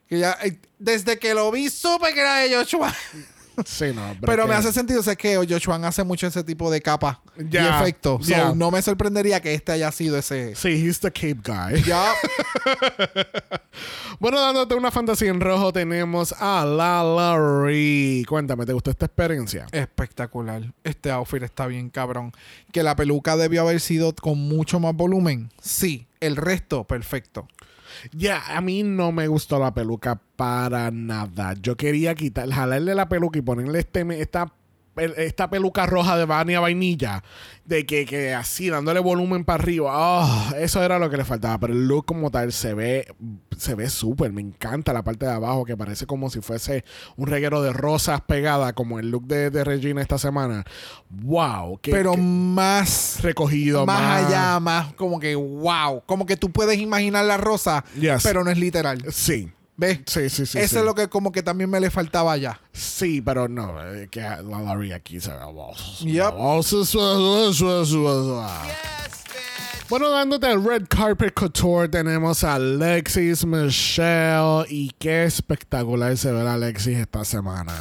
Que 0.08 0.20
ya, 0.20 0.38
eh, 0.44 0.58
desde 0.78 1.18
que 1.18 1.34
lo 1.34 1.52
vi, 1.52 1.70
supe 1.70 2.14
que 2.14 2.20
era 2.20 2.38
de 2.38 2.56
Joshua. 2.56 2.94
Sí, 3.66 3.92
no. 3.94 4.16
Pero 4.22 4.48
me 4.48 4.56
hace 4.56 4.72
sentido, 4.74 5.04
sé 5.04 5.16
que 5.16 5.36
Joshua 5.36 5.76
hace 5.88 6.04
mucho 6.04 6.28
ese 6.28 6.44
tipo 6.44 6.72
de 6.72 6.82
capa 6.82 7.22
Ya, 7.50 7.64
y 7.64 7.82
efecto. 7.82 8.20
So, 8.22 8.56
no 8.56 8.72
me 8.72 8.82
sorprendería 8.82 9.42
que 9.42 9.54
este 9.54 9.72
haya 9.72 9.92
sido 9.92 10.18
ese. 10.18 10.56
Sí, 10.56 10.70
he's 10.70 11.00
the 11.00 11.12
Cape 11.12 11.40
guy. 11.44 11.84
Ya, 11.84 12.14
bueno, 14.20 14.40
dándote 14.40 14.76
una 14.76 14.92
fantasía 14.92 15.30
en 15.30 15.42
rojo, 15.42 15.74
tenemos 15.74 16.34
a 16.40 16.66
La 16.66 17.04
Larry. 17.04 18.26
Cuéntame, 18.28 18.66
¿te 18.66 18.74
gustó 18.74 18.92
esta 18.92 19.06
experiencia? 19.06 19.66
espectacular. 19.72 20.74
Este 20.84 21.12
outfit 21.12 21.44
está 21.44 21.68
bien 21.68 21.90
cabrón. 21.90 22.32
Que 22.72 22.84
la 22.84 22.96
peluca 22.96 23.36
debió 23.38 23.62
haber 23.62 23.80
sido 23.80 24.14
con 24.16 24.38
mucho 24.38 24.80
más 24.80 24.94
volumen. 24.96 25.52
Sí, 25.62 26.08
el 26.20 26.36
resto, 26.36 26.86
perfecto. 26.86 27.48
Ya, 28.12 28.42
a 28.56 28.62
mí 28.62 28.84
no 28.84 29.12
me 29.12 29.28
gustó 29.28 29.60
la 29.60 29.74
peluca 29.74 30.22
para 30.36 30.92
nada. 30.92 31.54
Yo 31.62 31.78
quería 31.78 32.16
quitar, 32.16 32.50
jalarle 32.50 32.96
la 32.96 33.10
peluca 33.10 33.40
y 33.40 33.42
ponerle 33.42 33.80
este, 33.80 34.06
esta, 34.22 34.54
esta 34.96 35.50
peluca 35.50 35.86
roja 35.86 36.18
de 36.18 36.26
Vania 36.26 36.60
Vainilla. 36.60 37.24
De 37.66 37.86
que, 37.86 38.06
que 38.06 38.34
así, 38.34 38.70
dándole 38.70 39.00
volumen 39.00 39.46
para 39.46 39.64
arriba. 39.64 39.92
Ah, 39.94 40.54
eso 40.60 40.84
era 40.84 41.00
lo 41.00 41.10
que 41.10 41.16
le 41.16 41.24
faltaba. 41.24 41.58
Pero 41.60 41.74
el 41.74 41.88
look 41.88 42.06
como 42.06 42.30
tal 42.30 42.52
se 42.52 42.74
ve 42.74 43.08
se 43.58 43.74
ve 43.76 43.90
súper. 43.90 44.34
Me 44.34 44.42
encanta 44.42 44.92
la 44.92 45.04
parte 45.04 45.26
de 45.26 45.32
abajo 45.32 45.64
que 45.64 45.78
parece 45.78 46.06
como 46.06 46.30
si 46.30 46.42
fuese 46.42 46.84
un 47.16 47.28
reguero 47.28 47.62
de 47.62 47.72
rosas 47.72 48.20
pegada, 48.22 48.74
como 48.74 49.00
el 49.00 49.10
look 49.12 49.28
de, 49.28 49.50
de 49.50 49.64
Regina 49.64 50.02
esta 50.02 50.18
semana. 50.18 50.66
¡Wow! 51.10 51.80
Pero 51.84 52.18
más 52.18 53.20
recogido. 53.22 53.86
más, 53.86 54.26
allá, 54.26 54.60
más 54.60 54.94
como 54.96 55.20
que 55.20 55.36
wow. 55.36 56.04
Como 56.06 56.26
que 56.26 56.36
tú 56.36 56.52
puedes 56.52 56.78
imaginar 56.80 57.24
la 57.26 57.38
rosa, 57.38 57.86
Yes. 58.00 58.24
pero 58.24 58.44
no 58.44 58.52
es 58.52 58.58
literal. 58.58 59.04
Sí. 59.12 59.50
¿Ves? 59.76 60.02
Sí, 60.06 60.30
sí, 60.30 60.46
sí. 60.46 60.60
Eso 60.60 60.68
sí. 60.68 60.78
es 60.78 60.86
lo 60.86 60.94
que 60.94 61.08
como 61.08 61.32
que 61.32 61.42
también 61.42 61.70
me 61.70 61.80
le 61.80 61.90
faltaba 61.90 62.32
allá. 62.34 62.60
Sí, 62.72 63.22
pero 63.22 63.48
no, 63.48 63.76
eh, 63.94 64.08
que 64.10 64.22
la 64.22 64.62
Larry 64.62 64.92
aquí 64.92 65.20
se 65.20 65.32
ve. 65.32 65.40
Yep. 66.02 66.34
Bueno, 69.90 70.10
dándote 70.10 70.52
el 70.52 70.64
Red 70.64 70.86
Carpet 70.90 71.34
Couture, 71.34 71.90
tenemos 71.90 72.44
a 72.44 72.56
Alexis 72.56 73.46
Michelle. 73.46 74.66
Y 74.70 74.92
qué 75.00 75.24
espectacular 75.24 76.16
se 76.18 76.32
ve 76.32 76.44
la 76.44 76.54
Alexis 76.54 76.98
esta 76.98 77.26
semana. 77.26 77.74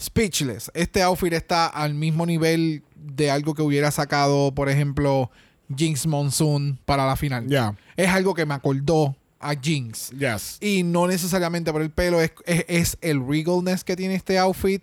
Speechless. 0.00 0.70
Este 0.74 1.02
outfit 1.02 1.32
está 1.32 1.66
al 1.66 1.94
mismo 1.94 2.26
nivel 2.26 2.82
de 2.96 3.30
algo 3.30 3.54
que 3.54 3.62
hubiera 3.62 3.90
sacado, 3.90 4.52
por 4.54 4.68
ejemplo, 4.68 5.30
Jinx 5.74 6.06
Monsoon 6.06 6.78
para 6.84 7.06
la 7.06 7.16
final. 7.16 7.46
Ya, 7.48 7.74
Es 7.96 8.08
algo 8.08 8.34
que 8.34 8.44
me 8.44 8.54
acordó 8.54 9.16
a 9.42 9.54
Jinx. 9.60 10.10
yes. 10.10 10.58
Y 10.60 10.82
no 10.82 11.06
necesariamente 11.06 11.72
por 11.72 11.82
el 11.82 11.90
pelo, 11.90 12.20
es, 12.20 12.32
es- 12.46 12.64
es 12.68 12.98
el 13.00 13.26
regalness 13.26 13.84
que 13.84 13.96
tiene 13.96 14.14
este 14.14 14.38
outfit. 14.38 14.82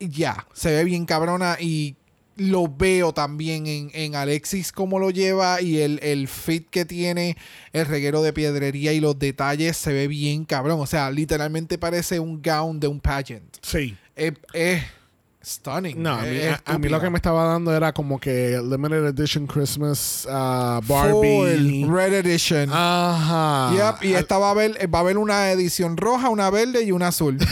Ya, 0.00 0.46
se 0.52 0.70
ve 0.72 0.84
bien 0.84 1.06
cabrona 1.06 1.56
y 1.60 1.96
lo 2.36 2.66
veo 2.66 3.14
también 3.14 3.68
en, 3.68 3.90
en 3.94 4.16
Alexis 4.16 4.72
cómo 4.72 4.98
lo 4.98 5.10
lleva 5.10 5.60
y 5.62 5.78
el, 5.78 6.00
el 6.02 6.26
fit 6.26 6.68
que 6.68 6.84
tiene, 6.84 7.36
el 7.72 7.86
reguero 7.86 8.20
de 8.22 8.32
piedrería 8.32 8.92
y 8.92 8.98
los 8.98 9.16
detalles 9.18 9.76
se 9.76 9.92
ve 9.92 10.08
bien 10.08 10.44
cabrón. 10.44 10.80
O 10.80 10.86
sea, 10.86 11.10
literalmente 11.12 11.78
parece 11.78 12.18
un 12.18 12.42
gown 12.42 12.80
de 12.80 12.88
un 12.88 12.98
pageant. 13.00 13.44
Sí. 13.62 13.96
Es, 14.16 14.32
es 14.52 14.82
stunning. 15.44 16.02
No, 16.02 16.14
a 16.14 16.22
mí, 16.22 16.40
a- 16.42 16.60
a 16.64 16.78
mí 16.78 16.88
lo 16.88 17.00
que 17.00 17.10
me 17.10 17.16
estaba 17.16 17.44
dando 17.44 17.74
era 17.74 17.92
como 17.92 18.18
que 18.18 18.60
Limited 18.62 19.06
Edition 19.06 19.46
Christmas 19.46 20.26
uh, 20.28 20.80
Barbie. 20.86 21.84
Full 21.84 21.90
Red 21.94 22.14
Edition. 22.14 22.70
Ajá. 22.72 23.72
Yep, 24.00 24.04
y 24.04 24.14
esta 24.14 24.38
va 24.38 24.48
a 24.48 24.50
haber, 24.52 24.94
va 24.94 24.98
a 24.98 25.02
haber 25.02 25.18
una 25.18 25.50
edición 25.50 25.96
roja, 25.96 26.28
una 26.28 26.50
verde 26.50 26.82
y 26.82 26.92
una 26.92 27.08
azul. 27.08 27.38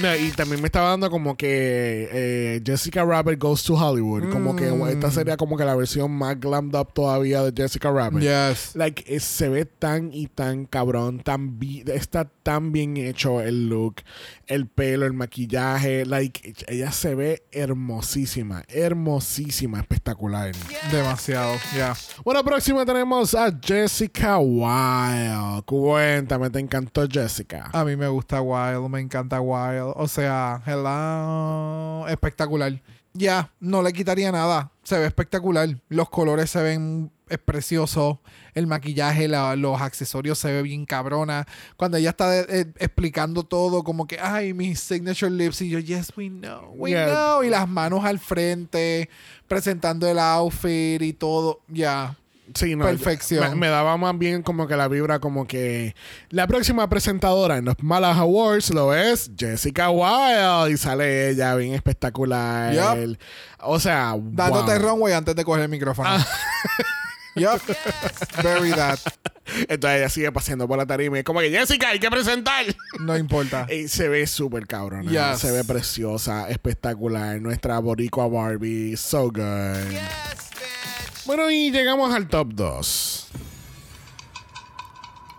No, 0.00 0.14
y 0.16 0.30
también 0.32 0.60
me 0.60 0.66
estaba 0.66 0.90
dando 0.90 1.08
como 1.08 1.36
que 1.36 2.08
eh, 2.12 2.62
Jessica 2.66 3.04
Rabbit 3.04 3.38
Goes 3.40 3.62
to 3.62 3.74
Hollywood. 3.74 4.28
Como 4.30 4.56
que 4.56 4.70
Mm. 4.70 4.88
esta 4.88 5.10
sería 5.10 5.36
como 5.36 5.56
que 5.56 5.64
la 5.64 5.76
versión 5.76 6.10
más 6.10 6.38
glammed 6.40 6.74
up 6.74 6.92
todavía 6.92 7.42
de 7.42 7.52
Jessica 7.56 7.90
Rabbit. 7.92 8.22
yes. 8.22 8.74
Like, 8.74 9.04
eh, 9.06 9.20
se 9.20 9.48
ve 9.48 9.64
tan 9.66 10.12
y 10.12 10.26
tan 10.26 10.64
cabrón, 10.66 11.20
tan 11.20 11.58
bi- 11.60 11.84
está 11.86 12.24
tan 12.24 12.72
bien 12.72 12.96
hecho 12.96 13.40
el 13.40 13.68
look, 13.68 13.96
el 14.46 14.66
pelo, 14.66 15.06
el 15.06 15.12
maquillaje. 15.12 16.04
Like, 16.04 16.54
ella 16.66 16.90
se 16.90 17.14
ve 17.14 17.42
hermosísima, 17.52 18.64
hermosísima, 18.68 19.78
espectacular. 19.80 20.52
Demasiado, 20.90 21.54
ya. 21.76 21.94
Bueno, 22.24 22.42
próxima 22.44 22.84
tenemos 22.84 23.34
a 23.34 23.52
Jessica 23.62 24.38
Wilde. 24.38 25.62
Cuéntame, 25.66 26.50
¿te 26.50 26.58
encantó 26.58 27.06
Jessica? 27.08 27.70
A 27.72 27.84
mí 27.84 27.94
me 27.96 28.08
gusta 28.08 28.40
Wild, 28.40 28.88
me 28.90 29.00
encanta 29.00 29.40
Wild. 29.84 29.94
O 29.96 30.08
sea, 30.08 30.62
hello, 30.66 32.06
espectacular. 32.08 32.80
Ya, 33.12 33.52
no 33.60 33.82
le 33.82 33.92
quitaría 33.92 34.32
nada. 34.32 34.72
Se 34.82 34.98
ve 34.98 35.06
espectacular. 35.06 35.68
Los 35.88 36.10
colores 36.10 36.50
se 36.50 36.60
ven 36.62 37.12
es 37.28 37.38
precioso. 37.38 38.20
El 38.54 38.66
maquillaje, 38.66 39.28
la- 39.28 39.54
los 39.56 39.80
accesorios 39.80 40.38
se 40.38 40.52
ve 40.52 40.62
bien 40.62 40.84
cabrona. 40.84 41.46
Cuando 41.76 41.96
ella 41.96 42.10
está 42.10 42.40
eh, 42.40 42.66
explicando 42.78 43.44
todo, 43.44 43.82
como 43.84 44.06
que, 44.06 44.18
ay, 44.20 44.52
mis 44.52 44.80
signature 44.80 45.30
lips. 45.30 45.62
Y 45.62 45.70
yo, 45.70 45.78
yes, 45.78 46.12
we 46.16 46.28
know, 46.28 46.72
we 46.76 46.90
Yeah. 46.90 47.06
know. 47.06 47.44
Y 47.44 47.50
las 47.50 47.68
manos 47.68 48.04
al 48.04 48.18
frente, 48.18 49.08
presentando 49.46 50.08
el 50.08 50.18
outfit 50.18 51.00
y 51.00 51.12
todo. 51.12 51.60
Ya. 51.68 52.16
Sí, 52.52 52.76
no, 52.76 52.84
Perfección. 52.84 53.50
Me, 53.50 53.56
me 53.56 53.68
daba 53.68 53.96
más 53.96 54.18
bien 54.18 54.42
como 54.42 54.66
que 54.66 54.76
la 54.76 54.86
vibra 54.88 55.18
como 55.18 55.46
que 55.46 55.94
la 56.28 56.46
próxima 56.46 56.88
presentadora 56.88 57.56
en 57.56 57.64
los 57.64 57.76
Malas 57.82 58.18
Awards 58.18 58.70
lo 58.70 58.94
es 58.94 59.30
Jessica 59.36 59.90
Wilde 59.90 60.72
y 60.72 60.76
sale 60.76 61.30
ella 61.30 61.54
bien 61.54 61.72
espectacular. 61.74 62.74
Yup. 62.74 63.18
O 63.60 63.80
sea, 63.80 64.14
Dándote 64.18 64.78
wow. 64.78 64.88
runway 64.90 65.14
antes 65.14 65.34
de 65.34 65.44
coger 65.44 65.62
el 65.62 65.68
micrófono. 65.70 66.10
Ah. 66.10 66.26
yup. 67.34 67.60
Very 68.42 68.72
that. 68.72 68.98
Entonces 69.68 69.98
ella 70.00 70.08
sigue 70.08 70.32
paseando 70.32 70.68
por 70.68 70.78
la 70.78 70.86
tarima 70.86 71.16
y 71.16 71.20
es 71.20 71.24
como 71.24 71.40
que 71.40 71.50
Jessica, 71.50 71.88
hay 71.88 71.98
que 71.98 72.10
presentar. 72.10 72.64
No 73.00 73.16
importa. 73.16 73.66
Y 73.74 73.88
se 73.88 74.08
ve 74.08 74.26
súper 74.26 74.66
cabrona. 74.66 75.10
Yes. 75.10 75.40
Se 75.40 75.50
ve 75.50 75.64
preciosa, 75.64 76.48
espectacular. 76.50 77.40
Nuestra 77.40 77.78
boricua 77.78 78.28
Barbie, 78.28 78.96
so 78.96 79.30
good. 79.30 79.98
Bueno, 81.26 81.50
y 81.50 81.70
llegamos 81.70 82.14
al 82.14 82.28
top 82.28 82.52
2. 82.52 83.28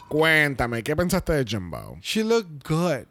Cuéntame, 0.07 0.81
¿qué 0.81 0.95
pensaste 0.95 1.33
de 1.33 1.45
Jimbo? 1.45 1.97
She 2.01 2.23
looked 2.23 2.63
good. 2.67 3.05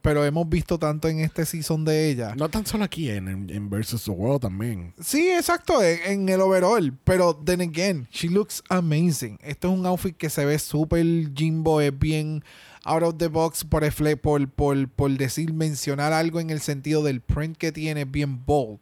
Pero 0.00 0.24
hemos 0.24 0.48
visto 0.48 0.78
tanto 0.78 1.08
en 1.08 1.20
este 1.20 1.44
season 1.44 1.84
de 1.84 2.10
ella. 2.10 2.34
No 2.34 2.48
tan 2.48 2.64
solo 2.66 2.84
aquí, 2.84 3.10
en, 3.10 3.28
en, 3.28 3.50
en 3.50 3.70
Versus 3.70 4.04
the 4.04 4.10
World 4.10 4.42
también. 4.42 4.94
Sí, 5.02 5.30
exacto, 5.30 5.82
en, 5.82 5.98
en 6.04 6.28
el 6.28 6.40
overall. 6.40 6.92
Pero 7.04 7.34
then 7.34 7.60
again, 7.60 8.06
she 8.10 8.28
looks 8.28 8.62
amazing. 8.68 9.38
Esto 9.42 9.72
es 9.72 9.78
un 9.78 9.86
outfit 9.86 10.16
que 10.16 10.30
se 10.30 10.44
ve 10.44 10.58
súper 10.58 11.04
Jimbo, 11.34 11.80
es 11.80 11.98
bien 11.98 12.42
out 12.84 13.02
of 13.02 13.16
the 13.18 13.28
box 13.28 13.64
por, 13.64 13.82
por, 14.20 14.48
por, 14.48 14.88
por 14.88 15.10
decir, 15.10 15.52
mencionar 15.52 16.12
algo 16.12 16.40
en 16.40 16.50
el 16.50 16.60
sentido 16.60 17.02
del 17.02 17.20
print 17.20 17.56
que 17.56 17.72
tiene, 17.72 18.04
bien 18.04 18.44
bold. 18.44 18.80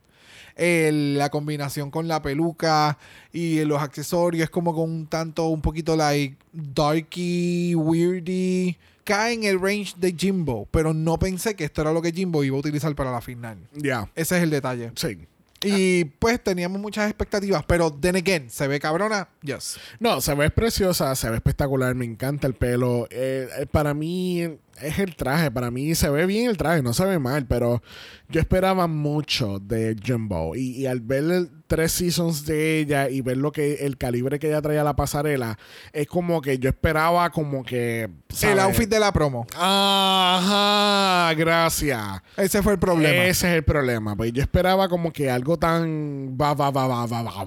La 0.56 1.30
combinación 1.30 1.90
con 1.90 2.08
la 2.08 2.20
peluca 2.22 2.98
y 3.32 3.64
los 3.64 3.80
accesorios 3.82 4.44
es 4.44 4.50
como 4.50 4.74
con 4.74 4.90
un 4.90 5.06
tanto, 5.06 5.46
un 5.48 5.60
poquito 5.62 5.96
like 5.96 6.36
darky, 6.52 7.74
weirdy. 7.74 8.76
Cae 9.04 9.34
en 9.34 9.42
el 9.44 9.60
range 9.60 9.94
de 9.96 10.14
Jimbo, 10.16 10.68
pero 10.70 10.94
no 10.94 11.18
pensé 11.18 11.56
que 11.56 11.64
esto 11.64 11.80
era 11.82 11.92
lo 11.92 12.00
que 12.00 12.12
Jimbo 12.12 12.44
iba 12.44 12.56
a 12.56 12.60
utilizar 12.60 12.94
para 12.94 13.10
la 13.10 13.20
final. 13.20 13.58
Ya, 13.72 14.08
Ese 14.14 14.36
es 14.36 14.42
el 14.44 14.50
detalle. 14.50 14.92
sí. 14.94 15.18
Y 15.64 16.06
pues 16.18 16.42
teníamos 16.42 16.80
muchas 16.80 17.08
expectativas, 17.08 17.62
pero 17.64 17.92
then 17.92 18.16
again, 18.16 18.50
¿se 18.50 18.66
ve 18.66 18.80
cabrona? 18.80 19.28
Yes. 19.42 19.78
No, 20.00 20.20
se 20.20 20.34
ve 20.34 20.50
preciosa, 20.50 21.14
se 21.14 21.30
ve 21.30 21.36
espectacular, 21.36 21.94
me 21.94 22.04
encanta 22.04 22.48
el 22.48 22.54
pelo. 22.54 23.06
Eh, 23.10 23.48
eh, 23.56 23.66
para 23.70 23.94
mí 23.94 24.58
es 24.80 24.98
el 24.98 25.14
traje, 25.16 25.50
para 25.50 25.70
mí 25.70 25.94
se 25.94 26.08
ve 26.11 26.26
bien 26.26 26.48
el 26.50 26.56
traje, 26.56 26.82
no 26.82 26.92
se 26.92 27.04
ve 27.04 27.18
mal, 27.18 27.46
pero 27.46 27.82
yo 28.28 28.40
esperaba 28.40 28.87
mucho 28.87 29.58
de 29.61 29.96
Jumbo. 30.04 30.56
Y, 30.56 30.76
y 30.82 30.87
al 30.87 31.00
ver 31.00 31.24
el- 31.24 31.50
tres 31.66 31.92
seasons 31.92 32.44
de 32.44 32.80
ella 32.80 33.08
y 33.08 33.22
ver 33.22 33.38
lo 33.38 33.50
que 33.50 33.87
el 33.87 33.96
calibre 33.96 34.38
que 34.38 34.48
ella 34.48 34.61
traía 34.61 34.82
a 34.82 34.85
la 34.85 34.94
pasarela, 34.94 35.58
es 35.94 36.06
como 36.06 36.42
que 36.42 36.58
yo 36.58 36.68
esperaba 36.68 37.30
como 37.30 37.64
que... 37.64 38.11
El 38.42 38.58
outfit 38.61 38.90
de 38.90 39.00
la 39.00 39.11
promo. 39.11 39.46
Ajá, 39.56 41.32
gracias. 41.35 42.20
Ese 42.37 42.62
fue 42.62 42.72
el 42.74 42.78
problema. 42.78 43.24
Ese 43.24 43.48
es 43.50 43.54
el 43.56 43.64
problema. 43.64 44.16
Pues 44.16 44.32
yo 44.32 44.42
esperaba 44.42 44.88
como 44.88 45.12
que 45.12 45.30
algo 45.30 45.58
tan 45.58 46.37
va, 46.40 46.54
va, 46.54 46.70
va, 46.70 46.87
va, 46.87 47.06
va, 47.06 47.22
va, 47.22 47.46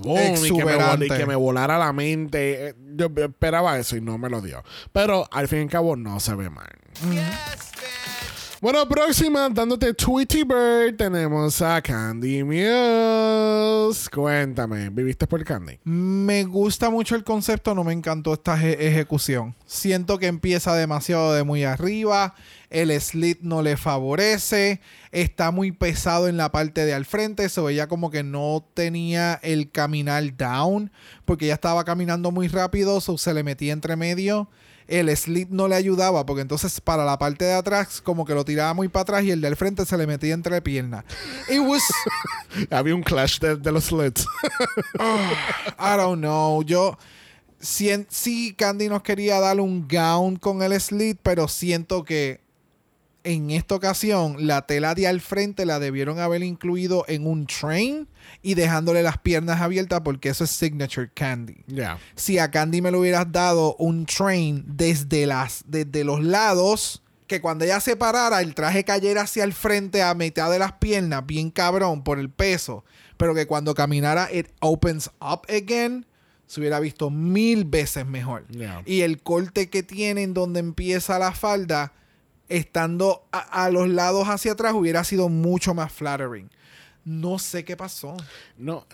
que 0.58 0.66
me, 0.66 1.06
y 1.06 1.10
que 1.18 1.26
me 1.26 1.36
volara 1.36 1.78
la 1.78 1.94
mente. 1.94 2.70
Eh, 2.70 2.76
Yo 2.96 3.12
esperaba 3.16 3.78
eso 3.78 3.96
y 3.96 4.02
no 4.02 4.18
me 4.18 4.30
lo 4.30 4.42
dio. 4.42 4.64
Pero 4.92 5.28
al 5.32 5.48
fin 5.48 5.60
y 5.60 5.62
al 5.64 5.70
cabo 5.70 5.96
no 5.96 6.20
se 6.20 6.34
ve 6.36 6.50
mal. 6.50 6.70
Bueno, 8.62 8.88
próxima, 8.90 9.48
dándote 9.50 9.94
Tweety 9.94 10.44
Bird, 10.44 10.96
tenemos 10.98 11.62
a 11.62 11.80
Candy 11.82 12.44
Mills. 12.44 14.10
Cuéntame, 14.10 14.90
¿viviste 14.90 15.28
por 15.28 15.44
Candy? 15.44 15.78
Me 15.84 16.46
gusta 16.46 16.90
mucho 16.90 17.16
el 17.16 17.24
concepto, 17.24 17.76
no 17.76 17.84
me 17.84 17.94
encantó 17.94 18.34
esta 18.34 18.56
eje- 18.58 18.78
ejecución. 18.80 19.54
Siento 19.68 20.18
que 20.18 20.26
empieza 20.28 20.74
demasiado 20.76 21.34
de 21.34 21.44
muy 21.44 21.64
arriba, 21.64 22.34
el 22.72 22.90
slit 23.00 23.42
no 23.42 23.62
le 23.62 23.78
favorece, 23.78 24.82
está 25.12 25.52
muy 25.52 25.72
pesado 25.72 26.28
en 26.28 26.38
la 26.38 26.52
parte 26.52 26.86
de 26.86 26.96
al 26.96 27.06
frente, 27.06 27.50
se 27.50 27.62
veía 27.62 27.88
como 27.88 28.10
que 28.10 28.24
no 28.24 28.66
tenía 28.74 29.36
el 29.44 29.70
caminar 29.70 30.36
down, 30.38 30.92
porque 31.26 31.48
ya 31.48 31.54
estaba 31.54 31.84
caminando 31.84 32.32
muy 32.32 32.48
rápido, 32.48 33.00
so 33.00 33.18
se 33.20 33.34
le 33.36 33.44
metía 33.44 33.74
entre 33.74 33.96
medio. 33.96 34.50
El 34.88 35.16
slit 35.18 35.50
no 35.50 35.68
le 35.68 35.76
ayudaba, 35.76 36.26
porque 36.26 36.42
entonces 36.44 36.80
para 36.80 37.04
la 37.06 37.18
parte 37.18 37.46
de 37.46 37.54
atrás 37.54 38.02
como 38.02 38.24
que 38.26 38.34
lo 38.36 38.46
tiraba 38.46 38.74
muy 38.74 38.88
para 38.88 39.02
atrás 39.02 39.24
y 39.24 39.32
el 39.32 39.42
del 39.42 39.56
frente 39.56 39.86
se 39.86 39.98
le 39.98 40.06
metía 40.06 40.34
entre 40.34 40.62
piernas. 40.62 41.04
It 41.50 41.60
was... 41.60 41.82
Había 42.70 42.94
un 42.96 43.02
clash 43.04 43.40
de, 43.40 43.56
de 43.56 43.72
los 43.72 43.86
slits. 43.86 44.28
I 45.80 45.98
don't 45.98 46.20
know. 46.20 46.62
Yo. 46.64 46.98
sien- 47.60 48.06
sí, 48.10 48.54
Candy 48.56 48.88
nos 48.90 49.02
quería 49.02 49.40
dar 49.40 49.60
un 49.60 49.88
gown 49.88 50.36
con 50.36 50.62
el 50.62 50.80
slit, 50.80 51.18
pero 51.24 51.48
siento 51.48 52.04
que 52.04 52.42
en 53.26 53.52
esta 53.52 53.76
ocasión 53.76 54.48
la 54.48 54.66
tela 54.66 54.96
de 54.96 55.08
al 55.08 55.20
frente 55.20 55.66
la 55.66 55.80
debieron 55.80 56.20
haber 56.20 56.44
incluido 56.44 57.04
en 57.08 57.28
un 57.28 57.48
train 57.48 58.08
y 58.42 58.54
dejándole 58.54 59.04
las 59.04 59.18
piernas 59.18 59.60
abiertas 59.60 60.02
porque 60.02 60.30
eso 60.30 60.44
es 60.44 60.52
signature 60.52 61.10
Candy. 61.14 61.66
Si 62.16 62.38
a 62.38 62.52
Candy 62.52 62.82
me 62.82 62.92
lo 62.92 63.02
hubieras 63.02 63.32
dado 63.32 63.76
un 63.78 64.06
train 64.06 64.64
desde, 64.68 65.26
las, 65.26 65.64
desde 65.68 66.04
los 66.04 66.24
lados, 66.24 67.02
que 67.28 67.42
cuando 67.42 67.66
ella 67.66 67.80
se 67.80 67.96
parara, 67.96 68.42
el 68.42 68.54
traje 68.54 68.84
cayera 68.84 69.24
hacia 69.24 69.44
el 69.44 69.54
frente 69.54 70.04
a 70.04 70.14
mitad 70.14 70.52
de 70.52 70.60
las 70.60 70.74
piernas, 70.74 71.26
bien 71.26 71.50
cabrón 71.50 72.04
por 72.04 72.20
el 72.20 72.30
peso, 72.30 72.86
pero 73.18 73.34
que 73.34 73.48
cuando 73.48 73.74
caminara, 73.74 74.32
it 74.32 74.48
opens 74.60 75.10
up 75.20 75.42
again, 75.50 76.06
se 76.46 76.60
hubiera 76.60 76.80
visto 76.80 77.10
mil 77.10 77.66
veces 77.66 78.06
mejor. 78.06 78.48
Yeah. 78.50 78.84
Y 78.86 79.02
el 79.02 79.24
corte 79.24 79.70
que 79.70 79.82
tiene 79.82 80.22
en 80.22 80.36
donde 80.36 80.60
empieza 80.60 81.18
la 81.18 81.32
falda, 81.32 81.94
estando 82.50 83.28
a, 83.32 83.70
los 83.70 83.90
lados 83.90 84.28
hacia 84.28 84.54
atrás, 84.54 84.74
hubiera 84.74 85.04
sido 85.04 85.30
mucho 85.30 85.74
más 85.74 85.92
flattering. 85.92 86.50
No 87.04 87.38
sé 87.38 87.64
qué 87.64 87.78
pasó. 87.78 88.18
No, 88.58 88.88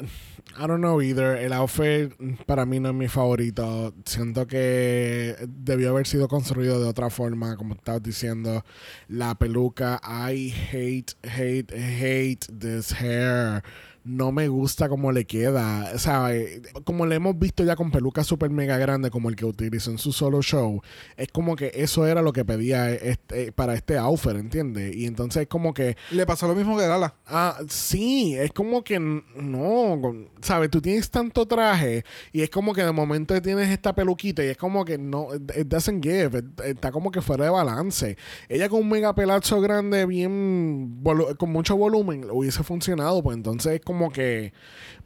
I 0.58 0.68
don't 0.68 0.80
know 0.80 1.02
either. 1.02 1.38
El 1.38 1.54
outfit 1.54 2.12
para 2.46 2.66
mí 2.66 2.78
no 2.78 2.90
es 2.90 2.96
mi 2.96 3.08
favorito. 3.08 3.94
Siento 4.06 4.48
que 4.48 5.38
debió 5.48 5.92
haber 5.92 6.06
sido 6.06 6.28
construido 6.28 6.82
de 6.82 6.90
otra 6.90 7.10
forma, 7.10 7.56
como 7.56 7.74
estabas 7.74 8.04
diciendo. 8.04 8.66
La 9.08 9.36
peluca, 9.36 10.02
I 10.04 10.54
hate, 10.74 11.14
hate, 11.24 11.72
hate 11.72 12.48
this 12.60 12.92
hair. 12.92 13.64
No 14.04 14.32
me 14.32 14.48
gusta 14.48 14.90
cómo 14.90 15.12
le 15.12 15.26
queda. 15.26 15.92
O 15.94 16.00
sea, 16.00 16.34
eh, 16.36 16.62
como 16.84 17.06
le 17.06 17.16
hemos 17.16 17.38
visto 17.38 17.64
ya 17.64 17.76
con 17.76 17.92
pelucas 17.92 18.26
super 18.26 18.50
mega 18.50 18.78
grandes 18.78 19.12
como 19.12 19.30
el 19.30 19.36
que 19.36 19.46
utilizó 19.46 19.92
en 19.92 19.98
su 19.98 20.12
solo 20.12 20.42
show, 20.42 20.82
es 21.18 21.28
como 21.30 21.56
que 21.56 21.72
eso 21.76 22.08
era 22.08 22.22
lo 22.22 22.34
que 22.34 22.44
pedía 22.44 22.92
este, 22.92 23.52
para 23.52 23.76
este 23.76 23.98
outfit, 23.98 24.32
¿entiendes? 24.32 24.96
Y 24.96 25.06
entonces 25.06 25.44
es 25.44 25.48
como 25.48 25.74
que, 25.74 25.96
Le 26.12 26.26
pasó 26.26 26.48
lo 26.48 26.56
mismo 26.56 26.78
que 26.78 26.88
Lala. 26.88 27.14
ah, 27.28 27.60
sí, 27.70 28.36
es 28.36 28.52
como 28.54 28.84
que 28.84 29.00
no, 29.00 30.02
¿sabes? 30.42 30.70
Tú 30.72 30.82
tienes 30.82 31.10
tanto 31.12 31.46
traje 31.48 32.04
y 32.32 32.42
es 32.42 32.50
como 32.50 32.74
que 32.74 32.84
de 32.84 32.92
momento 32.92 33.40
tienes 33.42 33.70
esta 33.70 33.94
peluquita 33.94 34.44
y 34.44 34.48
es 34.48 34.58
como 34.58 34.84
que 34.86 34.98
no, 34.98 35.28
it 35.36 35.68
doesn't 35.68 36.04
give, 36.04 36.38
it- 36.40 36.60
está 36.66 36.92
como 36.92 37.12
que 37.12 37.22
fuera 37.22 37.46
de 37.46 37.52
balance. 37.52 38.18
Ella 38.50 38.68
con 38.70 38.82
un 38.82 38.90
mega 38.90 39.14
pelazo 39.14 39.62
grande, 39.62 40.06
bien, 40.06 41.02
con 41.38 41.52
mucho 41.52 41.76
volumen, 41.78 42.26
hubiese 42.32 42.64
funcionado, 42.64 43.22
pues 43.22 43.38
entonces 43.38 43.74
es 43.74 43.82
como 43.82 43.91
que 44.12 44.54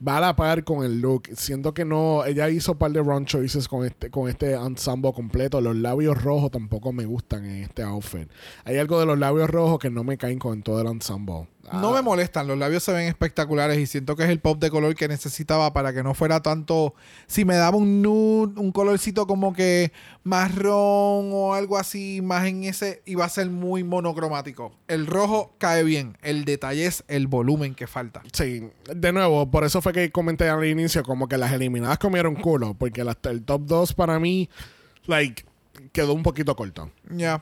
va 0.05 0.17
a 0.17 0.21
la 0.21 0.35
par 0.35 0.63
con 0.63 0.83
el 0.83 0.99
look. 0.99 1.23
Siento 1.33 1.73
que 1.73 1.85
no, 1.85 2.25
ella 2.25 2.49
hizo 2.49 2.73
un 2.73 2.77
par 2.77 2.91
de 2.91 3.01
run 3.01 3.25
choices 3.25 3.67
con 3.67 3.85
este, 3.85 4.09
con 4.09 4.29
este 4.29 4.53
ensemble 4.53 5.13
completo. 5.13 5.61
Los 5.61 5.75
labios 5.75 6.21
rojos 6.21 6.51
tampoco 6.51 6.91
me 6.91 7.05
gustan 7.05 7.45
en 7.45 7.63
este 7.63 7.83
outfit. 7.83 8.29
Hay 8.63 8.77
algo 8.77 8.99
de 8.99 9.05
los 9.05 9.17
labios 9.17 9.49
rojos 9.49 9.79
que 9.79 9.89
no 9.89 10.03
me 10.03 10.17
caen 10.17 10.39
con 10.39 10.61
todo 10.61 10.81
el 10.81 10.87
ensemble. 10.87 11.47
No 11.73 11.91
me 11.91 12.01
molestan, 12.01 12.47
los 12.47 12.57
labios 12.57 12.83
se 12.83 12.93
ven 12.93 13.07
espectaculares 13.07 13.77
y 13.79 13.87
siento 13.87 14.15
que 14.15 14.23
es 14.23 14.29
el 14.29 14.39
pop 14.39 14.59
de 14.59 14.69
color 14.69 14.93
que 14.95 15.07
necesitaba 15.07 15.73
para 15.73 15.93
que 15.93 16.03
no 16.03 16.13
fuera 16.13 16.41
tanto. 16.41 16.93
Si 17.27 17.43
me 17.45 17.55
daba 17.55 17.77
un 17.77 18.01
nude, 18.01 18.59
un 18.59 18.71
colorcito 18.71 19.25
como 19.27 19.53
que 19.53 19.91
marrón 20.23 21.29
o 21.33 21.53
algo 21.53 21.77
así, 21.77 22.21
más 22.21 22.45
en 22.47 22.63
ese, 22.65 23.01
iba 23.05 23.25
a 23.25 23.29
ser 23.29 23.49
muy 23.49 23.83
monocromático. 23.83 24.71
El 24.87 25.07
rojo 25.07 25.55
cae 25.57 25.83
bien, 25.83 26.17
el 26.21 26.45
detalle 26.45 26.85
es 26.85 27.03
el 27.07 27.27
volumen 27.27 27.73
que 27.75 27.87
falta. 27.87 28.21
Sí, 28.33 28.69
de 28.93 29.11
nuevo, 29.11 29.49
por 29.49 29.63
eso 29.63 29.81
fue 29.81 29.93
que 29.93 30.11
comenté 30.11 30.47
al 30.49 30.63
inicio 30.65 31.03
como 31.03 31.27
que 31.27 31.37
las 31.37 31.51
eliminadas 31.51 31.97
comieron 31.97 32.35
culo, 32.35 32.73
porque 32.75 33.03
las- 33.03 33.17
el 33.23 33.43
top 33.43 33.61
2 33.65 33.93
para 33.93 34.19
mí, 34.19 34.49
like, 35.07 35.43
quedó 35.91 36.13
un 36.13 36.23
poquito 36.23 36.55
corto. 36.55 36.91
Ya. 37.09 37.41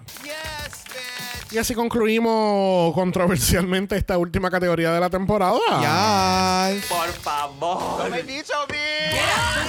Y 1.54 1.58
así 1.60 1.76
concluimos 1.76 2.94
controversialmente 2.96 3.96
esta 3.96 4.18
última 4.18 4.50
categoría 4.50 4.92
de 4.92 5.00
la 5.00 5.08
temporada. 5.08 5.60
Ya. 5.82 6.72
Por 6.90 7.10
favor. 7.10 8.10
Mira, 8.10 8.44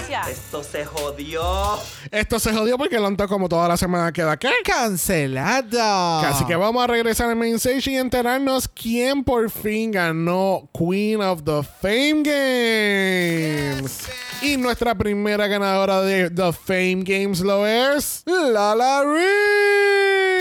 sucia. 0.01 0.22
Esto 0.30 0.64
se 0.64 0.87
jodió. 0.87 1.78
Esto 2.11 2.39
se 2.39 2.55
jodió 2.55 2.78
porque 2.78 2.99
Lonto 2.99 3.28
como 3.28 3.51
toda 3.51 3.68
la 3.68 3.76
semana 3.76 4.11
queda 4.12 4.32
acá. 4.32 4.49
Cancelada. 4.64 6.30
Así 6.30 6.47
que 6.47 6.57
vamos 6.57 6.82
a 6.82 6.87
regresar 6.87 7.28
al 7.28 7.37
main 7.37 7.57
stage 7.57 7.91
y 7.91 7.97
enterarnos 7.99 8.66
quién 8.66 9.22
por 9.22 9.51
fin 9.51 9.91
ganó 9.91 10.70
Queen 10.72 11.20
of 11.20 11.43
the 11.45 11.62
Fame 11.82 12.22
Games. 13.74 14.09
y 14.41 14.57
nuestra 14.57 14.95
primera 14.95 15.47
ganadora 15.49 16.01
de 16.01 16.30
The 16.30 16.51
Fame 16.55 17.03
Games 17.05 17.41
lo 17.41 17.66
es 17.66 18.22
Lala 18.24 19.03
Ree. 19.05 20.35